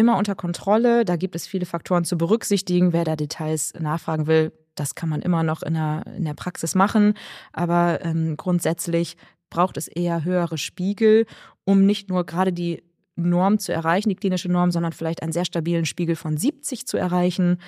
Immer 0.00 0.16
unter 0.16 0.34
Kontrolle. 0.34 1.04
Da 1.04 1.16
gibt 1.16 1.34
es 1.34 1.46
viele 1.46 1.66
Faktoren 1.66 2.06
zu 2.06 2.16
berücksichtigen. 2.16 2.94
Wer 2.94 3.04
da 3.04 3.16
Details 3.16 3.74
nachfragen 3.78 4.26
will, 4.26 4.50
das 4.74 4.94
kann 4.94 5.10
man 5.10 5.20
immer 5.20 5.42
noch 5.42 5.62
in 5.62 5.74
der, 5.74 6.04
in 6.16 6.24
der 6.24 6.32
Praxis 6.32 6.74
machen. 6.74 7.12
Aber 7.52 8.02
ähm, 8.02 8.38
grundsätzlich 8.38 9.18
braucht 9.50 9.76
es 9.76 9.88
eher 9.88 10.24
höhere 10.24 10.56
Spiegel, 10.56 11.26
um 11.66 11.84
nicht 11.84 12.08
nur 12.08 12.24
gerade 12.24 12.50
die 12.50 12.82
Norm 13.14 13.58
zu 13.58 13.74
erreichen, 13.74 14.08
die 14.08 14.16
klinische 14.16 14.50
Norm, 14.50 14.70
sondern 14.70 14.92
vielleicht 14.92 15.22
einen 15.22 15.32
sehr 15.32 15.44
stabilen 15.44 15.84
Spiegel 15.84 16.16
von 16.16 16.38
70 16.38 16.86
zu 16.86 16.96
erreichen. 16.96 17.58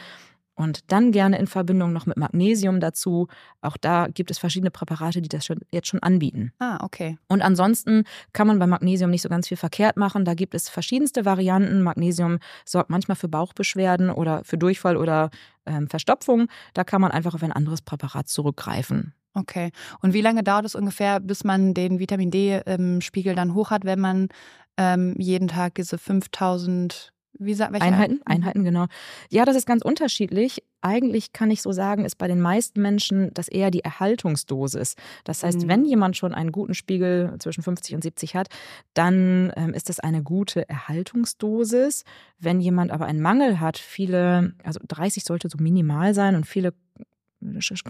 Und 0.54 0.92
dann 0.92 1.12
gerne 1.12 1.38
in 1.38 1.46
Verbindung 1.46 1.92
noch 1.92 2.04
mit 2.04 2.18
Magnesium 2.18 2.78
dazu. 2.78 3.28
Auch 3.62 3.76
da 3.78 4.08
gibt 4.08 4.30
es 4.30 4.38
verschiedene 4.38 4.70
Präparate, 4.70 5.22
die 5.22 5.28
das 5.28 5.46
schon, 5.46 5.60
jetzt 5.70 5.88
schon 5.88 6.02
anbieten. 6.02 6.52
Ah, 6.58 6.78
okay. 6.82 7.16
Und 7.28 7.40
ansonsten 7.40 8.04
kann 8.34 8.46
man 8.46 8.58
bei 8.58 8.66
Magnesium 8.66 9.10
nicht 9.10 9.22
so 9.22 9.30
ganz 9.30 9.48
viel 9.48 9.56
verkehrt 9.56 9.96
machen. 9.96 10.24
Da 10.24 10.34
gibt 10.34 10.54
es 10.54 10.68
verschiedenste 10.68 11.24
Varianten. 11.24 11.82
Magnesium 11.82 12.38
sorgt 12.66 12.90
manchmal 12.90 13.16
für 13.16 13.28
Bauchbeschwerden 13.28 14.10
oder 14.10 14.44
für 14.44 14.58
Durchfall 14.58 14.96
oder 14.98 15.30
ähm, 15.64 15.88
Verstopfung. 15.88 16.48
Da 16.74 16.84
kann 16.84 17.00
man 17.00 17.12
einfach 17.12 17.34
auf 17.34 17.42
ein 17.42 17.52
anderes 17.52 17.80
Präparat 17.80 18.28
zurückgreifen. 18.28 19.14
Okay. 19.34 19.70
Und 20.00 20.12
wie 20.12 20.20
lange 20.20 20.42
dauert 20.42 20.66
es 20.66 20.74
ungefähr, 20.74 21.18
bis 21.18 21.44
man 21.44 21.72
den 21.72 21.98
Vitamin 21.98 22.30
D-Spiegel 22.30 23.32
ähm, 23.32 23.36
dann 23.36 23.54
hoch 23.54 23.70
hat, 23.70 23.84
wenn 23.84 24.00
man 24.00 24.28
ähm, 24.76 25.14
jeden 25.18 25.48
Tag 25.48 25.74
diese 25.74 25.98
5000 25.98 27.11
wie 27.38 27.54
sagt 27.54 27.74
Einheiten? 27.80 28.14
Mhm. 28.16 28.22
Einheiten, 28.24 28.64
genau. 28.64 28.86
Ja, 29.30 29.44
das 29.44 29.56
ist 29.56 29.66
ganz 29.66 29.82
unterschiedlich. 29.82 30.62
Eigentlich 30.80 31.32
kann 31.32 31.50
ich 31.50 31.62
so 31.62 31.72
sagen, 31.72 32.04
ist 32.04 32.16
bei 32.18 32.28
den 32.28 32.40
meisten 32.40 32.82
Menschen 32.82 33.32
das 33.34 33.48
eher 33.48 33.70
die 33.70 33.84
Erhaltungsdosis. 33.84 34.94
Das 35.24 35.42
heißt, 35.42 35.62
mhm. 35.62 35.68
wenn 35.68 35.84
jemand 35.84 36.16
schon 36.16 36.34
einen 36.34 36.52
guten 36.52 36.74
Spiegel 36.74 37.34
zwischen 37.38 37.62
50 37.62 37.94
und 37.94 38.02
70 38.02 38.34
hat, 38.36 38.48
dann 38.94 39.52
ähm, 39.56 39.74
ist 39.74 39.88
das 39.88 40.00
eine 40.00 40.22
gute 40.22 40.68
Erhaltungsdosis. 40.68 42.04
Wenn 42.38 42.60
jemand 42.60 42.90
aber 42.90 43.06
einen 43.06 43.20
Mangel 43.20 43.60
hat, 43.60 43.78
viele, 43.78 44.54
also 44.64 44.80
30 44.86 45.24
sollte 45.24 45.48
so 45.48 45.58
minimal 45.58 46.14
sein 46.14 46.36
und 46.36 46.46
viele 46.46 46.74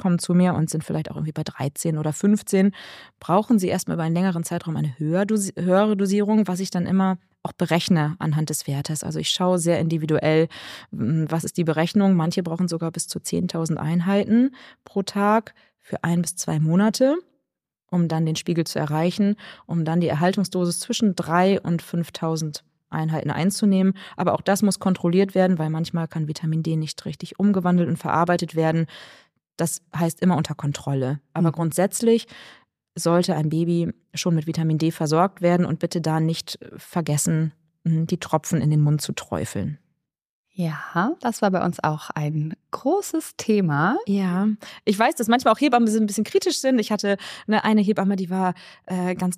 kommen 0.00 0.18
zu 0.18 0.34
mir 0.34 0.54
und 0.54 0.70
sind 0.70 0.82
vielleicht 0.82 1.10
auch 1.10 1.16
irgendwie 1.16 1.32
bei 1.32 1.42
13 1.42 1.98
oder 1.98 2.12
15, 2.12 2.72
brauchen 3.20 3.58
sie 3.58 3.68
erstmal 3.68 3.96
über 3.96 4.04
einen 4.04 4.14
längeren 4.14 4.44
Zeitraum 4.44 4.76
eine 4.76 4.98
höhere 4.98 5.96
Dosierung, 5.96 6.48
was 6.48 6.60
ich 6.60 6.70
dann 6.70 6.86
immer 6.86 7.18
auch 7.42 7.52
berechne 7.52 8.16
anhand 8.18 8.50
des 8.50 8.66
Wertes. 8.66 9.02
Also 9.04 9.18
ich 9.18 9.30
schaue 9.30 9.58
sehr 9.58 9.80
individuell, 9.80 10.48
was 10.90 11.44
ist 11.44 11.56
die 11.56 11.64
Berechnung. 11.64 12.14
Manche 12.14 12.42
brauchen 12.42 12.68
sogar 12.68 12.90
bis 12.90 13.08
zu 13.08 13.18
10.000 13.18 13.76
Einheiten 13.76 14.54
pro 14.84 15.02
Tag 15.02 15.54
für 15.80 16.02
ein 16.04 16.22
bis 16.22 16.36
zwei 16.36 16.60
Monate, 16.60 17.16
um 17.90 18.08
dann 18.08 18.26
den 18.26 18.36
Spiegel 18.36 18.64
zu 18.64 18.78
erreichen, 18.78 19.36
um 19.66 19.84
dann 19.84 20.00
die 20.00 20.08
Erhaltungsdosis 20.08 20.80
zwischen 20.80 21.16
3 21.16 21.60
und 21.60 21.82
5.000 21.82 22.62
Einheiten 22.90 23.30
einzunehmen. 23.30 23.94
Aber 24.16 24.34
auch 24.34 24.42
das 24.42 24.62
muss 24.62 24.78
kontrolliert 24.78 25.34
werden, 25.34 25.58
weil 25.58 25.70
manchmal 25.70 26.08
kann 26.08 26.28
Vitamin 26.28 26.62
D 26.62 26.76
nicht 26.76 27.04
richtig 27.04 27.38
umgewandelt 27.38 27.88
und 27.88 27.96
verarbeitet 27.96 28.54
werden. 28.54 28.86
Das 29.56 29.82
heißt 29.96 30.20
immer 30.20 30.36
unter 30.36 30.54
Kontrolle. 30.54 31.20
Aber 31.32 31.48
mhm. 31.48 31.54
grundsätzlich 31.54 32.26
sollte 32.94 33.34
ein 33.34 33.48
Baby 33.48 33.92
schon 34.14 34.34
mit 34.34 34.46
Vitamin 34.46 34.78
D 34.78 34.90
versorgt 34.90 35.42
werden 35.42 35.66
und 35.66 35.78
bitte 35.78 36.00
da 36.00 36.20
nicht 36.20 36.58
vergessen, 36.76 37.52
die 37.84 38.18
Tropfen 38.18 38.60
in 38.60 38.70
den 38.70 38.80
Mund 38.80 39.00
zu 39.00 39.12
träufeln. 39.12 39.78
Ja, 40.54 41.14
das 41.20 41.40
war 41.40 41.50
bei 41.50 41.64
uns 41.64 41.82
auch 41.82 42.10
ein 42.10 42.54
großes 42.72 43.36
Thema. 43.38 43.96
Ja, 44.06 44.48
ich 44.84 44.98
weiß, 44.98 45.14
dass 45.14 45.28
manchmal 45.28 45.54
auch 45.54 45.60
Hebammen 45.60 45.88
ein 45.88 46.06
bisschen 46.06 46.24
kritisch 46.24 46.58
sind. 46.58 46.78
Ich 46.78 46.92
hatte 46.92 47.16
eine, 47.46 47.64
eine 47.64 47.80
Hebamme, 47.80 48.16
die 48.16 48.28
war 48.28 48.52
äh, 48.84 49.14
ganz, 49.14 49.36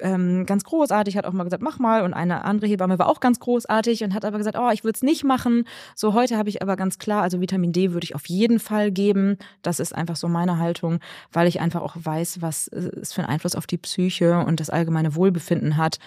ähm, 0.00 0.44
ganz 0.44 0.64
großartig, 0.64 1.16
hat 1.16 1.24
auch 1.24 1.32
mal 1.32 1.44
gesagt, 1.44 1.62
mach 1.62 1.78
mal. 1.78 2.02
Und 2.02 2.12
eine 2.12 2.44
andere 2.44 2.66
Hebamme 2.66 2.98
war 2.98 3.08
auch 3.08 3.20
ganz 3.20 3.40
großartig 3.40 4.04
und 4.04 4.12
hat 4.12 4.26
aber 4.26 4.36
gesagt, 4.36 4.58
oh, 4.58 4.68
ich 4.70 4.84
würde 4.84 4.96
es 4.96 5.02
nicht 5.02 5.24
machen. 5.24 5.64
So, 5.94 6.12
heute 6.12 6.36
habe 6.36 6.50
ich 6.50 6.60
aber 6.60 6.76
ganz 6.76 6.98
klar, 6.98 7.22
also 7.22 7.40
Vitamin 7.40 7.72
D 7.72 7.92
würde 7.92 8.04
ich 8.04 8.14
auf 8.14 8.28
jeden 8.28 8.60
Fall 8.60 8.92
geben. 8.92 9.38
Das 9.62 9.80
ist 9.80 9.94
einfach 9.94 10.16
so 10.16 10.28
meine 10.28 10.58
Haltung, 10.58 11.00
weil 11.32 11.48
ich 11.48 11.60
einfach 11.60 11.80
auch 11.80 11.96
weiß, 11.96 12.42
was 12.42 12.68
es 12.68 13.14
für 13.14 13.22
einen 13.22 13.30
Einfluss 13.30 13.56
auf 13.56 13.66
die 13.66 13.78
Psyche 13.78 14.44
und 14.44 14.60
das 14.60 14.68
allgemeine 14.68 15.14
Wohlbefinden 15.14 15.78
hat 15.78 15.98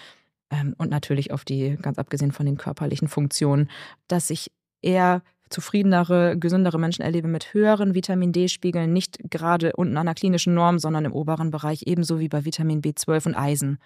ähm, 0.50 0.74
und 0.78 0.90
natürlich 0.90 1.32
auf 1.32 1.44
die, 1.44 1.76
ganz 1.80 1.98
abgesehen 1.98 2.32
von 2.32 2.46
den 2.46 2.56
körperlichen 2.56 3.08
Funktionen, 3.08 3.70
dass 4.06 4.30
ich 4.30 4.50
eher 4.82 5.22
zufriedenere, 5.50 6.36
gesündere 6.38 6.78
Menschen 6.78 7.02
erlebe 7.02 7.28
mit 7.28 7.54
höheren 7.54 7.94
Vitamin 7.94 8.32
D-Spiegeln, 8.32 8.92
nicht 8.92 9.18
gerade 9.30 9.72
unten 9.74 9.96
an 9.96 10.06
der 10.06 10.14
klinischen 10.14 10.54
Norm, 10.54 10.78
sondern 10.78 11.04
im 11.04 11.12
oberen 11.12 11.50
Bereich, 11.50 11.84
ebenso 11.86 12.20
wie 12.20 12.28
bei 12.28 12.44
Vitamin 12.44 12.82
B12 12.82 13.26
und 13.26 13.34
Eisen. 13.34 13.78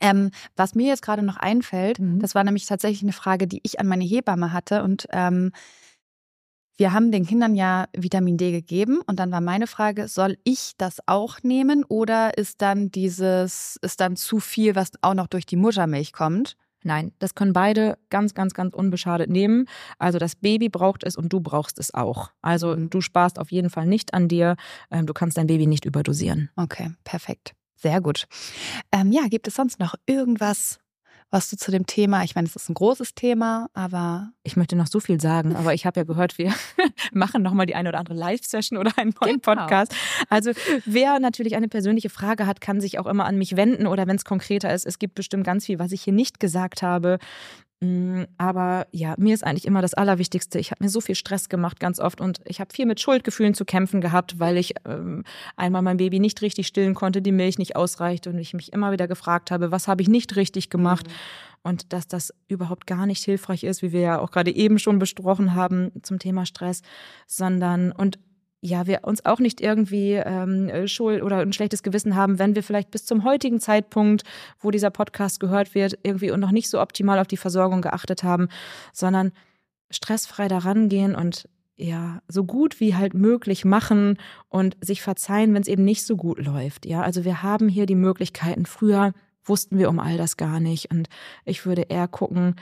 Ähm, 0.00 0.30
was 0.56 0.74
mir 0.74 0.88
jetzt 0.88 1.02
gerade 1.02 1.22
noch 1.22 1.36
einfällt, 1.36 1.98
mhm. 1.98 2.18
das 2.18 2.34
war 2.34 2.44
nämlich 2.44 2.66
tatsächlich 2.66 3.02
eine 3.02 3.12
Frage, 3.12 3.46
die 3.46 3.60
ich 3.62 3.78
an 3.78 3.86
meine 3.86 4.04
Hebamme 4.04 4.52
hatte 4.52 4.82
und 4.82 5.06
ähm, 5.12 5.52
wir 6.76 6.92
haben 6.92 7.12
den 7.12 7.26
Kindern 7.26 7.54
ja 7.54 7.86
Vitamin 7.96 8.36
D 8.36 8.50
gegeben 8.52 9.00
und 9.06 9.18
dann 9.18 9.30
war 9.30 9.40
meine 9.40 9.66
Frage, 9.66 10.08
soll 10.08 10.36
ich 10.44 10.72
das 10.78 10.98
auch 11.06 11.42
nehmen 11.42 11.84
oder 11.84 12.36
ist 12.38 12.62
dann 12.62 12.90
dieses, 12.90 13.78
ist 13.82 14.00
dann 14.00 14.16
zu 14.16 14.40
viel, 14.40 14.74
was 14.74 14.90
auch 15.02 15.14
noch 15.14 15.26
durch 15.26 15.46
die 15.46 15.56
Muttermilch 15.56 16.12
kommt? 16.12 16.56
Nein, 16.84 17.12
das 17.18 17.34
können 17.34 17.52
beide 17.52 17.96
ganz, 18.10 18.34
ganz, 18.34 18.54
ganz 18.54 18.74
unbeschadet 18.74 19.30
nehmen. 19.30 19.66
Also 19.98 20.18
das 20.18 20.34
Baby 20.34 20.68
braucht 20.68 21.04
es 21.04 21.16
und 21.16 21.32
du 21.32 21.40
brauchst 21.40 21.78
es 21.78 21.94
auch. 21.94 22.30
Also 22.42 22.74
du 22.74 23.00
sparst 23.00 23.38
auf 23.38 23.52
jeden 23.52 23.70
Fall 23.70 23.86
nicht 23.86 24.14
an 24.14 24.28
dir. 24.28 24.56
Ähm, 24.90 25.06
du 25.06 25.12
kannst 25.12 25.36
dein 25.36 25.46
Baby 25.46 25.66
nicht 25.66 25.84
überdosieren. 25.84 26.50
Okay, 26.56 26.92
perfekt. 27.04 27.54
Sehr 27.76 28.00
gut. 28.00 28.26
Ähm, 28.92 29.12
ja, 29.12 29.22
gibt 29.28 29.48
es 29.48 29.54
sonst 29.54 29.78
noch 29.78 29.94
irgendwas, 30.06 30.78
was 31.32 31.48
du 31.48 31.56
zu 31.56 31.70
dem 31.70 31.86
Thema, 31.86 32.22
ich 32.24 32.34
meine, 32.34 32.46
es 32.46 32.54
ist 32.54 32.68
ein 32.68 32.74
großes 32.74 33.14
Thema, 33.14 33.68
aber. 33.72 34.30
Ich 34.44 34.56
möchte 34.56 34.76
noch 34.76 34.86
so 34.86 35.00
viel 35.00 35.20
sagen, 35.20 35.56
aber 35.56 35.74
ich 35.74 35.86
habe 35.86 35.98
ja 35.98 36.04
gehört, 36.04 36.38
wir 36.38 36.52
machen 37.12 37.42
nochmal 37.42 37.66
die 37.66 37.74
eine 37.74 37.88
oder 37.88 37.98
andere 37.98 38.14
Live-Session 38.14 38.78
oder 38.78 38.92
einen 38.98 39.14
neuen 39.20 39.40
genau. 39.40 39.56
Podcast. 39.56 39.94
Also 40.28 40.52
wer 40.84 41.18
natürlich 41.18 41.56
eine 41.56 41.68
persönliche 41.68 42.10
Frage 42.10 42.46
hat, 42.46 42.60
kann 42.60 42.80
sich 42.80 42.98
auch 42.98 43.06
immer 43.06 43.24
an 43.24 43.38
mich 43.38 43.56
wenden 43.56 43.86
oder 43.86 44.06
wenn 44.06 44.16
es 44.16 44.24
konkreter 44.24 44.72
ist, 44.72 44.86
es 44.86 44.98
gibt 44.98 45.14
bestimmt 45.14 45.44
ganz 45.44 45.66
viel, 45.66 45.78
was 45.78 45.90
ich 45.92 46.02
hier 46.02 46.12
nicht 46.12 46.38
gesagt 46.38 46.82
habe. 46.82 47.18
Mm, 47.82 48.26
aber 48.38 48.86
ja, 48.92 49.16
mir 49.18 49.34
ist 49.34 49.44
eigentlich 49.44 49.66
immer 49.66 49.82
das 49.82 49.94
Allerwichtigste. 49.94 50.60
Ich 50.60 50.70
habe 50.70 50.84
mir 50.84 50.88
so 50.88 51.00
viel 51.00 51.16
Stress 51.16 51.48
gemacht, 51.48 51.80
ganz 51.80 51.98
oft. 51.98 52.20
Und 52.20 52.40
ich 52.44 52.60
habe 52.60 52.72
viel 52.72 52.86
mit 52.86 53.00
Schuldgefühlen 53.00 53.54
zu 53.54 53.64
kämpfen 53.64 54.00
gehabt, 54.00 54.38
weil 54.38 54.56
ich 54.56 54.74
ähm, 54.84 55.24
einmal 55.56 55.82
mein 55.82 55.96
Baby 55.96 56.20
nicht 56.20 56.42
richtig 56.42 56.68
stillen 56.68 56.94
konnte, 56.94 57.20
die 57.20 57.32
Milch 57.32 57.58
nicht 57.58 57.74
ausreichte 57.74 58.30
und 58.30 58.38
ich 58.38 58.54
mich 58.54 58.72
immer 58.72 58.92
wieder 58.92 59.08
gefragt 59.08 59.50
habe, 59.50 59.72
was 59.72 59.88
habe 59.88 60.00
ich 60.00 60.08
nicht 60.08 60.36
richtig 60.36 60.70
gemacht. 60.70 61.08
Mhm. 61.08 61.12
Und 61.64 61.92
dass 61.92 62.06
das 62.06 62.32
überhaupt 62.46 62.86
gar 62.86 63.04
nicht 63.04 63.24
hilfreich 63.24 63.64
ist, 63.64 63.82
wie 63.82 63.90
wir 63.90 64.00
ja 64.00 64.20
auch 64.20 64.30
gerade 64.30 64.54
eben 64.54 64.78
schon 64.78 65.00
besprochen 65.00 65.56
haben 65.56 65.90
zum 66.02 66.20
Thema 66.20 66.46
Stress, 66.46 66.82
sondern 67.26 67.90
und 67.90 68.20
ja, 68.64 68.86
wir 68.86 69.00
uns 69.02 69.26
auch 69.26 69.40
nicht 69.40 69.60
irgendwie 69.60 70.12
ähm, 70.12 70.86
schuld 70.86 71.22
oder 71.22 71.38
ein 71.38 71.52
schlechtes 71.52 71.82
Gewissen 71.82 72.14
haben, 72.14 72.38
wenn 72.38 72.54
wir 72.54 72.62
vielleicht 72.62 72.92
bis 72.92 73.04
zum 73.04 73.24
heutigen 73.24 73.58
Zeitpunkt, 73.58 74.22
wo 74.60 74.70
dieser 74.70 74.90
Podcast 74.90 75.40
gehört 75.40 75.74
wird, 75.74 75.98
irgendwie 76.04 76.30
und 76.30 76.38
noch 76.38 76.52
nicht 76.52 76.70
so 76.70 76.80
optimal 76.80 77.18
auf 77.18 77.26
die 77.26 77.36
Versorgung 77.36 77.82
geachtet 77.82 78.22
haben, 78.22 78.48
sondern 78.92 79.32
stressfrei 79.90 80.46
daran 80.46 80.88
gehen 80.88 81.16
und 81.16 81.48
ja, 81.76 82.22
so 82.28 82.44
gut 82.44 82.78
wie 82.78 82.94
halt 82.94 83.14
möglich 83.14 83.64
machen 83.64 84.16
und 84.48 84.76
sich 84.80 85.02
verzeihen, 85.02 85.52
wenn 85.54 85.62
es 85.62 85.68
eben 85.68 85.84
nicht 85.84 86.06
so 86.06 86.16
gut 86.16 86.38
läuft. 86.38 86.86
Ja, 86.86 87.02
also 87.02 87.24
wir 87.24 87.42
haben 87.42 87.68
hier 87.68 87.86
die 87.86 87.96
Möglichkeiten. 87.96 88.66
Früher 88.66 89.12
wussten 89.44 89.76
wir 89.76 89.88
um 89.88 89.98
all 89.98 90.16
das 90.16 90.36
gar 90.36 90.60
nicht 90.60 90.92
und 90.92 91.08
ich 91.44 91.66
würde 91.66 91.82
eher 91.82 92.06
gucken, 92.06 92.54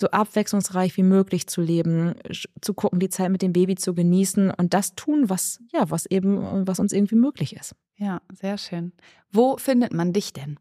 so 0.00 0.10
abwechslungsreich 0.10 0.96
wie 0.96 1.02
möglich 1.02 1.46
zu 1.46 1.60
leben, 1.60 2.14
zu 2.60 2.74
gucken, 2.74 2.98
die 2.98 3.10
Zeit 3.10 3.30
mit 3.30 3.42
dem 3.42 3.52
Baby 3.52 3.74
zu 3.76 3.94
genießen 3.94 4.50
und 4.50 4.74
das 4.74 4.94
tun, 4.94 5.28
was, 5.28 5.60
ja, 5.72 5.90
was 5.90 6.06
eben, 6.06 6.66
was 6.66 6.80
uns 6.80 6.92
irgendwie 6.92 7.16
möglich 7.16 7.54
ist. 7.54 7.74
Ja, 7.96 8.22
sehr 8.32 8.56
schön. 8.56 8.92
Wo 9.30 9.58
findet 9.58 9.92
man 9.92 10.12
dich 10.12 10.32
denn? 10.32 10.58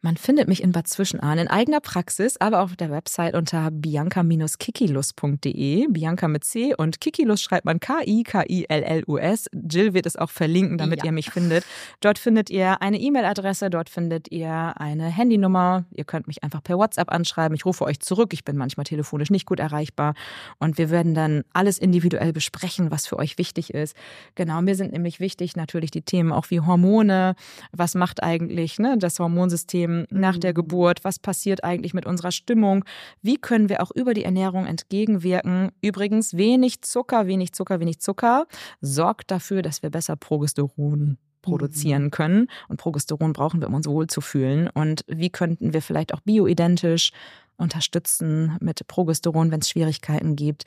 Man 0.00 0.16
findet 0.16 0.46
mich 0.46 0.62
in 0.62 0.70
Bad 0.70 0.86
Zwischenahn 0.86 1.38
in 1.38 1.48
eigener 1.48 1.80
Praxis, 1.80 2.40
aber 2.40 2.60
auch 2.60 2.68
auf 2.68 2.76
der 2.76 2.92
Website 2.92 3.34
unter 3.34 3.72
bianca-kikilus.de. 3.72 5.88
Bianca 5.88 6.28
mit 6.28 6.44
C 6.44 6.72
und 6.76 7.00
Kikilus 7.00 7.42
schreibt 7.42 7.64
man 7.64 7.80
K-I-K-I-L-L-U-S. 7.80 9.46
Jill 9.52 9.94
wird 9.94 10.06
es 10.06 10.14
auch 10.14 10.30
verlinken, 10.30 10.78
damit 10.78 11.00
ja. 11.00 11.06
ihr 11.06 11.12
mich 11.12 11.30
findet. 11.30 11.64
Dort 11.98 12.20
findet 12.20 12.48
ihr 12.48 12.80
eine 12.80 13.00
E-Mail-Adresse, 13.00 13.70
dort 13.70 13.88
findet 13.88 14.30
ihr 14.30 14.74
eine 14.76 15.06
Handynummer. 15.06 15.84
Ihr 15.90 16.04
könnt 16.04 16.28
mich 16.28 16.44
einfach 16.44 16.62
per 16.62 16.78
WhatsApp 16.78 17.10
anschreiben. 17.10 17.56
Ich 17.56 17.66
rufe 17.66 17.84
euch 17.84 17.98
zurück. 17.98 18.32
Ich 18.32 18.44
bin 18.44 18.56
manchmal 18.56 18.84
telefonisch 18.84 19.30
nicht 19.30 19.46
gut 19.46 19.58
erreichbar. 19.58 20.14
Und 20.58 20.78
wir 20.78 20.90
werden 20.90 21.14
dann 21.14 21.42
alles 21.52 21.76
individuell 21.76 22.32
besprechen, 22.32 22.92
was 22.92 23.08
für 23.08 23.18
euch 23.18 23.36
wichtig 23.36 23.74
ist. 23.74 23.96
Genau, 24.36 24.62
mir 24.62 24.76
sind 24.76 24.92
nämlich 24.92 25.18
wichtig 25.18 25.56
natürlich 25.56 25.90
die 25.90 26.02
Themen 26.02 26.30
auch 26.30 26.50
wie 26.50 26.60
Hormone. 26.60 27.34
Was 27.72 27.96
macht 27.96 28.22
eigentlich 28.22 28.78
ne, 28.78 28.96
das 28.96 29.18
Hormonsystem? 29.18 29.87
Themen 29.88 30.06
nach 30.10 30.38
der 30.38 30.50
mhm. 30.50 30.56
Geburt. 30.56 31.04
Was 31.04 31.18
passiert 31.18 31.64
eigentlich 31.64 31.94
mit 31.94 32.06
unserer 32.06 32.32
Stimmung? 32.32 32.84
Wie 33.22 33.36
können 33.36 33.68
wir 33.68 33.82
auch 33.82 33.90
über 33.94 34.14
die 34.14 34.24
Ernährung 34.24 34.66
entgegenwirken? 34.66 35.70
Übrigens, 35.80 36.36
wenig 36.36 36.82
Zucker, 36.82 37.26
wenig 37.26 37.52
Zucker, 37.52 37.80
wenig 37.80 38.00
Zucker 38.00 38.46
sorgt 38.80 39.30
dafür, 39.30 39.62
dass 39.62 39.82
wir 39.82 39.90
besser 39.90 40.16
Progesteron 40.16 41.18
produzieren 41.42 42.04
mhm. 42.04 42.10
können. 42.10 42.46
Und 42.68 42.78
Progesteron 42.78 43.32
brauchen 43.32 43.60
wir, 43.60 43.68
um 43.68 43.74
uns 43.74 43.86
wohlzufühlen. 43.86 44.68
Und 44.68 45.04
wie 45.06 45.30
könnten 45.30 45.72
wir 45.72 45.82
vielleicht 45.82 46.12
auch 46.12 46.20
bioidentisch 46.20 47.12
unterstützen 47.56 48.56
mit 48.60 48.86
Progesteron, 48.86 49.50
wenn 49.50 49.60
es 49.60 49.70
Schwierigkeiten 49.70 50.36
gibt? 50.36 50.64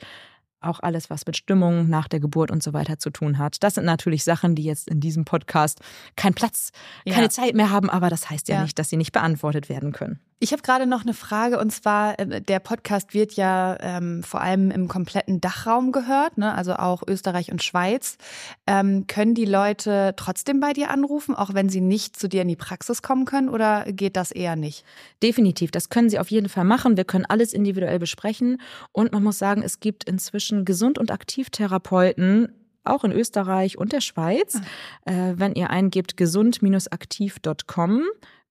Auch 0.64 0.80
alles, 0.80 1.10
was 1.10 1.26
mit 1.26 1.36
Stimmung 1.36 1.88
nach 1.88 2.08
der 2.08 2.20
Geburt 2.20 2.50
und 2.50 2.62
so 2.62 2.72
weiter 2.72 2.98
zu 2.98 3.10
tun 3.10 3.38
hat. 3.38 3.62
Das 3.62 3.74
sind 3.74 3.84
natürlich 3.84 4.24
Sachen, 4.24 4.54
die 4.54 4.64
jetzt 4.64 4.88
in 4.88 5.00
diesem 5.00 5.24
Podcast 5.24 5.80
keinen 6.16 6.34
Platz, 6.34 6.70
keine 7.06 7.24
ja. 7.24 7.30
Zeit 7.30 7.54
mehr 7.54 7.70
haben, 7.70 7.90
aber 7.90 8.10
das 8.10 8.30
heißt 8.30 8.48
ja, 8.48 8.56
ja, 8.56 8.62
nicht, 8.62 8.78
dass 8.78 8.88
sie 8.88 8.96
nicht 8.96 9.12
beantwortet 9.12 9.68
werden 9.68 9.92
können. 9.92 10.20
Ich 10.42 10.50
habe 10.50 10.62
gerade 10.62 10.86
noch 10.86 11.02
eine 11.02 11.14
Frage 11.14 11.60
und 11.60 11.70
zwar, 11.70 12.18
äh, 12.18 12.40
der 12.40 12.58
Podcast 12.58 13.14
wird 13.14 13.34
ja 13.34 13.76
ähm, 13.78 14.24
vor 14.24 14.40
allem 14.40 14.72
im 14.72 14.88
kompletten 14.88 15.40
Dachraum 15.40 15.92
gehört, 15.92 16.36
ne? 16.36 16.52
also 16.52 16.74
auch 16.74 17.04
Österreich 17.06 17.52
und 17.52 17.62
Schweiz. 17.62 18.16
Ähm, 18.66 19.06
können 19.06 19.36
die 19.36 19.44
Leute 19.44 20.14
trotzdem 20.16 20.58
bei 20.58 20.72
dir 20.72 20.90
anrufen, 20.90 21.36
auch 21.36 21.54
wenn 21.54 21.68
sie 21.68 21.80
nicht 21.80 22.16
zu 22.16 22.28
dir 22.28 22.42
in 22.42 22.48
die 22.48 22.56
Praxis 22.56 23.02
kommen 23.02 23.24
können 23.24 23.50
oder 23.50 23.84
geht 23.84 24.16
das 24.16 24.32
eher 24.32 24.56
nicht? 24.56 24.84
Definitiv, 25.22 25.70
das 25.70 25.90
können 25.90 26.10
sie 26.10 26.18
auf 26.18 26.32
jeden 26.32 26.48
Fall 26.48 26.64
machen. 26.64 26.96
Wir 26.96 27.04
können 27.04 27.24
alles 27.24 27.52
individuell 27.52 28.00
besprechen 28.00 28.60
und 28.90 29.12
man 29.12 29.22
muss 29.22 29.38
sagen, 29.38 29.62
es 29.62 29.78
gibt 29.78 30.02
inzwischen 30.02 30.64
Gesund- 30.64 30.98
und 30.98 31.12
Aktivtherapeuten 31.12 32.48
auch 32.82 33.04
in 33.04 33.12
Österreich 33.12 33.78
und 33.78 33.92
der 33.92 34.00
Schweiz. 34.00 34.60
Ah. 35.04 35.12
Äh, 35.12 35.38
wenn 35.38 35.54
ihr 35.54 35.70
eingebt 35.70 36.16
gesund-aktiv.com, 36.16 38.02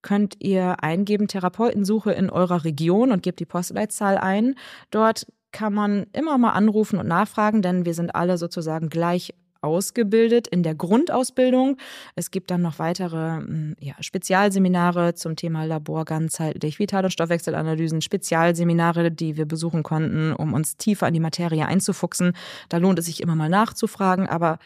könnt 0.01 0.35
ihr 0.39 0.83
eingeben 0.83 1.27
Therapeutensuche 1.27 2.11
in 2.11 2.29
eurer 2.29 2.63
Region 2.63 3.11
und 3.11 3.23
gebt 3.23 3.39
die 3.39 3.45
Postleitzahl 3.45 4.17
ein. 4.17 4.55
Dort 4.89 5.27
kann 5.51 5.73
man 5.73 6.05
immer 6.13 6.37
mal 6.37 6.51
anrufen 6.51 6.97
und 6.99 7.07
nachfragen, 7.07 7.61
denn 7.61 7.85
wir 7.85 7.93
sind 7.93 8.15
alle 8.15 8.37
sozusagen 8.37 8.89
gleich 8.89 9.33
ausgebildet 9.61 10.47
in 10.47 10.63
der 10.63 10.75
Grundausbildung. 10.75 11.77
Es 12.15 12.31
gibt 12.31 12.51
dann 12.51 12.61
noch 12.61 12.79
weitere 12.79 13.37
hm, 13.37 13.75
ja, 13.79 13.93
Spezialseminare 13.99 15.13
zum 15.13 15.35
Thema 15.35 15.65
Labor 15.65 16.05
ganzheitlich, 16.05 16.79
Vital- 16.79 17.05
und 17.05 17.11
Stoffwechselanalysen, 17.11 18.01
Spezialseminare, 18.01 19.11
die 19.11 19.37
wir 19.37 19.45
besuchen 19.45 19.83
konnten, 19.83 20.33
um 20.33 20.53
uns 20.53 20.77
tiefer 20.77 21.07
in 21.07 21.13
die 21.13 21.19
Materie 21.19 21.65
einzufuchsen. 21.65 22.33
Da 22.69 22.77
lohnt 22.77 22.99
es 22.99 23.05
sich 23.05 23.21
immer 23.21 23.35
mal 23.35 23.49
nachzufragen, 23.49 24.27
aber 24.27 24.57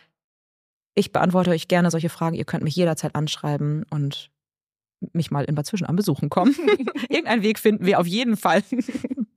ich 0.95 1.11
beantworte 1.11 1.49
euch 1.51 1.67
gerne 1.67 1.91
solche 1.91 2.09
Fragen. 2.09 2.35
Ihr 2.35 2.45
könnt 2.45 2.63
mich 2.63 2.75
jederzeit 2.75 3.15
anschreiben 3.15 3.85
und 3.89 4.31
mich 5.13 5.31
mal 5.31 5.45
in 5.45 5.55
Bad 5.55 5.65
Zwischenahn 5.65 5.95
besuchen 5.95 6.29
kommen. 6.29 6.55
Irgendeinen 7.09 7.43
Weg 7.43 7.59
finden 7.59 7.85
wir 7.85 7.99
auf 7.99 8.07
jeden 8.07 8.37
Fall. 8.37 8.63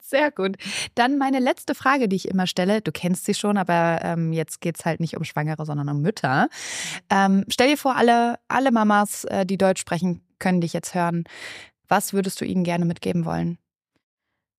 Sehr 0.01 0.31
gut. 0.31 0.57
Dann 0.95 1.19
meine 1.19 1.39
letzte 1.39 1.75
Frage, 1.75 2.09
die 2.09 2.17
ich 2.17 2.29
immer 2.29 2.47
stelle. 2.47 2.81
Du 2.81 2.93
kennst 2.93 3.27
sie 3.27 3.35
schon, 3.35 3.59
aber 3.59 4.01
ähm, 4.03 4.33
jetzt 4.33 4.61
geht 4.61 4.79
es 4.79 4.87
halt 4.87 5.01
nicht 5.01 5.17
um 5.17 5.25
Schwangere, 5.25 5.67
sondern 5.67 5.89
um 5.91 6.01
Mütter. 6.01 6.49
Ähm, 7.11 7.45
stell 7.49 7.69
dir 7.69 7.77
vor, 7.77 7.97
alle, 7.97 8.39
alle 8.49 8.73
Mamas, 8.73 9.25
äh, 9.25 9.45
die 9.45 9.59
Deutsch 9.59 9.81
sprechen, 9.81 10.23
können 10.39 10.61
dich 10.63 10.73
jetzt 10.73 10.95
hören. 10.95 11.25
Was 11.89 12.13
würdest 12.13 12.41
du 12.41 12.47
ihnen 12.47 12.65
gerne 12.65 12.87
mitgeben 12.87 13.25
wollen? 13.25 13.59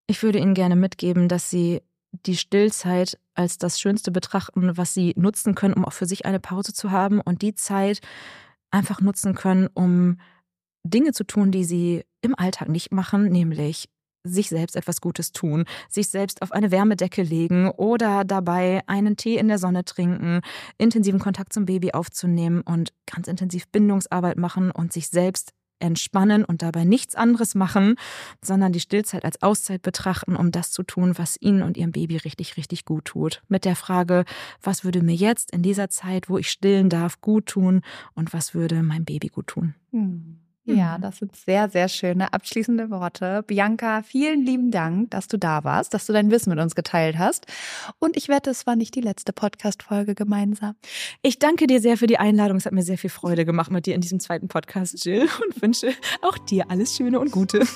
Ich 0.08 0.22
würde 0.22 0.40
ihnen 0.40 0.54
gerne 0.54 0.76
mitgeben, 0.76 1.30
dass 1.30 1.50
sie 1.50 1.82
die 2.12 2.38
Stillzeit 2.38 3.20
als 3.36 3.58
das 3.58 3.80
Schönste 3.80 4.12
betrachten, 4.12 4.78
was 4.78 4.94
sie 4.94 5.14
nutzen 5.16 5.56
können, 5.56 5.76
um 5.76 5.86
auch 5.86 5.94
für 5.94 6.06
sich 6.06 6.26
eine 6.26 6.40
Pause 6.40 6.74
zu 6.74 6.92
haben 6.92 7.22
und 7.22 7.42
die 7.42 7.56
Zeit 7.56 8.02
einfach 8.72 9.02
nutzen 9.02 9.36
können, 9.36 9.68
um 9.74 10.20
Dinge 10.84 11.12
zu 11.12 11.24
tun, 11.24 11.52
die 11.52 11.64
sie 11.64 12.04
im 12.22 12.36
Alltag 12.38 12.70
nicht 12.70 12.92
machen, 12.92 13.30
nämlich 13.30 13.90
sich 14.24 14.50
selbst 14.50 14.76
etwas 14.76 15.02
Gutes 15.02 15.32
tun, 15.32 15.66
sich 15.90 16.10
selbst 16.10 16.42
auf 16.42 16.52
eine 16.52 16.72
Wärmedecke 16.72 17.24
legen 17.24 17.70
oder 17.70 18.26
dabei 18.26 18.82
einen 18.88 19.16
Tee 19.16 19.38
in 19.38 19.48
der 19.48 19.58
Sonne 19.58 19.86
trinken, 19.86 20.42
intensiven 20.78 21.20
Kontakt 21.20 21.54
zum 21.54 21.66
Baby 21.66 21.92
aufzunehmen 21.92 22.62
und 22.62 22.92
ganz 23.12 23.28
intensiv 23.28 23.68
Bindungsarbeit 23.70 24.38
machen 24.38 24.72
und 24.72 24.92
sich 24.92 25.08
selbst 25.08 25.54
entspannen 25.82 26.44
und 26.44 26.62
dabei 26.62 26.84
nichts 26.84 27.16
anderes 27.16 27.56
machen, 27.56 27.96
sondern 28.44 28.74
die 28.74 28.82
Stillzeit 28.82 29.24
als 29.24 29.42
Auszeit 29.42 29.82
betrachten, 29.82 30.36
um 30.36 30.52
das 30.52 30.72
zu 30.72 30.84
tun, 30.84 31.18
was 31.18 31.38
ihnen 31.40 31.64
und 31.64 31.78
ihrem 31.78 31.94
Baby 31.94 32.18
richtig, 32.18 32.58
richtig 32.58 32.84
gut 32.84 33.06
tut. 33.06 33.42
Mit 33.48 33.64
der 33.64 33.78
Frage, 33.78 34.26
was 34.62 34.84
würde 34.84 35.02
mir 35.02 35.16
jetzt 35.16 35.52
in 35.52 35.64
dieser 35.64 35.90
Zeit, 35.90 36.30
wo 36.30 36.38
ich 36.38 36.50
stillen 36.50 36.90
darf, 36.90 37.22
gut 37.22 37.46
tun 37.46 37.82
und 38.14 38.34
was 38.34 38.54
würde 38.54 38.84
meinem 38.84 39.06
Baby 39.06 39.28
gut 39.28 39.48
tun. 39.48 39.74
Hm. 39.92 40.40
Ja, 40.76 40.98
mhm. 40.98 41.02
das 41.02 41.18
sind 41.18 41.36
sehr, 41.36 41.70
sehr 41.70 41.90
schöne 41.90 42.34
abschließende 42.34 42.90
Worte. 42.90 43.44
Bianca, 43.44 44.04
vielen 44.04 44.46
lieben 44.46 44.72
Dank, 44.72 45.12
dass 45.12 45.28
du 45.28 45.38
da 45.38 45.64
warst, 45.64 45.94
dass 45.94 46.06
du 46.06 46.14
dein 46.14 46.32
Wissen 46.32 46.50
mit 46.50 46.60
uns 46.60 46.76
geteilt 46.76 47.18
hast. 47.18 47.46
Und 48.00 48.18
ich 48.18 48.30
wette, 48.30 48.50
es 48.50 48.68
war 48.68 48.76
nicht 48.76 48.96
die 48.96 49.02
letzte 49.02 49.34
Podcast-Folge 49.34 50.16
gemeinsam. 50.16 50.76
Ich 51.22 51.40
danke 51.40 51.68
dir 51.68 51.82
sehr 51.82 51.98
für 51.98 52.08
die 52.08 52.20
Einladung. 52.20 52.58
Es 52.58 52.66
hat 52.66 52.74
mir 52.74 52.84
sehr 52.84 52.98
viel 52.98 53.10
Freude 53.10 53.46
gemacht 53.46 53.72
mit 53.72 53.86
dir 53.86 53.96
in 53.96 54.02
diesem 54.02 54.20
zweiten 54.20 54.48
Podcast, 54.48 55.06
Jill, 55.06 55.22
und 55.46 55.62
wünsche 55.62 55.94
auch 56.22 56.38
dir 56.38 56.70
alles 56.70 56.96
Schöne 56.96 57.20
und 57.20 57.32
Gute. 57.32 57.62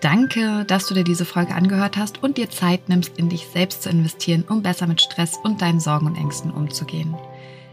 Danke, 0.00 0.64
dass 0.64 0.86
du 0.86 0.94
dir 0.94 1.04
diese 1.04 1.24
Folge 1.24 1.54
angehört 1.54 1.96
hast 1.96 2.22
und 2.22 2.38
dir 2.38 2.48
Zeit 2.48 2.88
nimmst, 2.88 3.18
in 3.18 3.28
dich 3.28 3.46
selbst 3.48 3.82
zu 3.82 3.90
investieren, 3.90 4.44
um 4.48 4.62
besser 4.62 4.86
mit 4.86 5.00
Stress 5.00 5.36
und 5.42 5.60
deinen 5.60 5.80
Sorgen 5.80 6.06
und 6.06 6.16
Ängsten 6.16 6.50
umzugehen. 6.50 7.14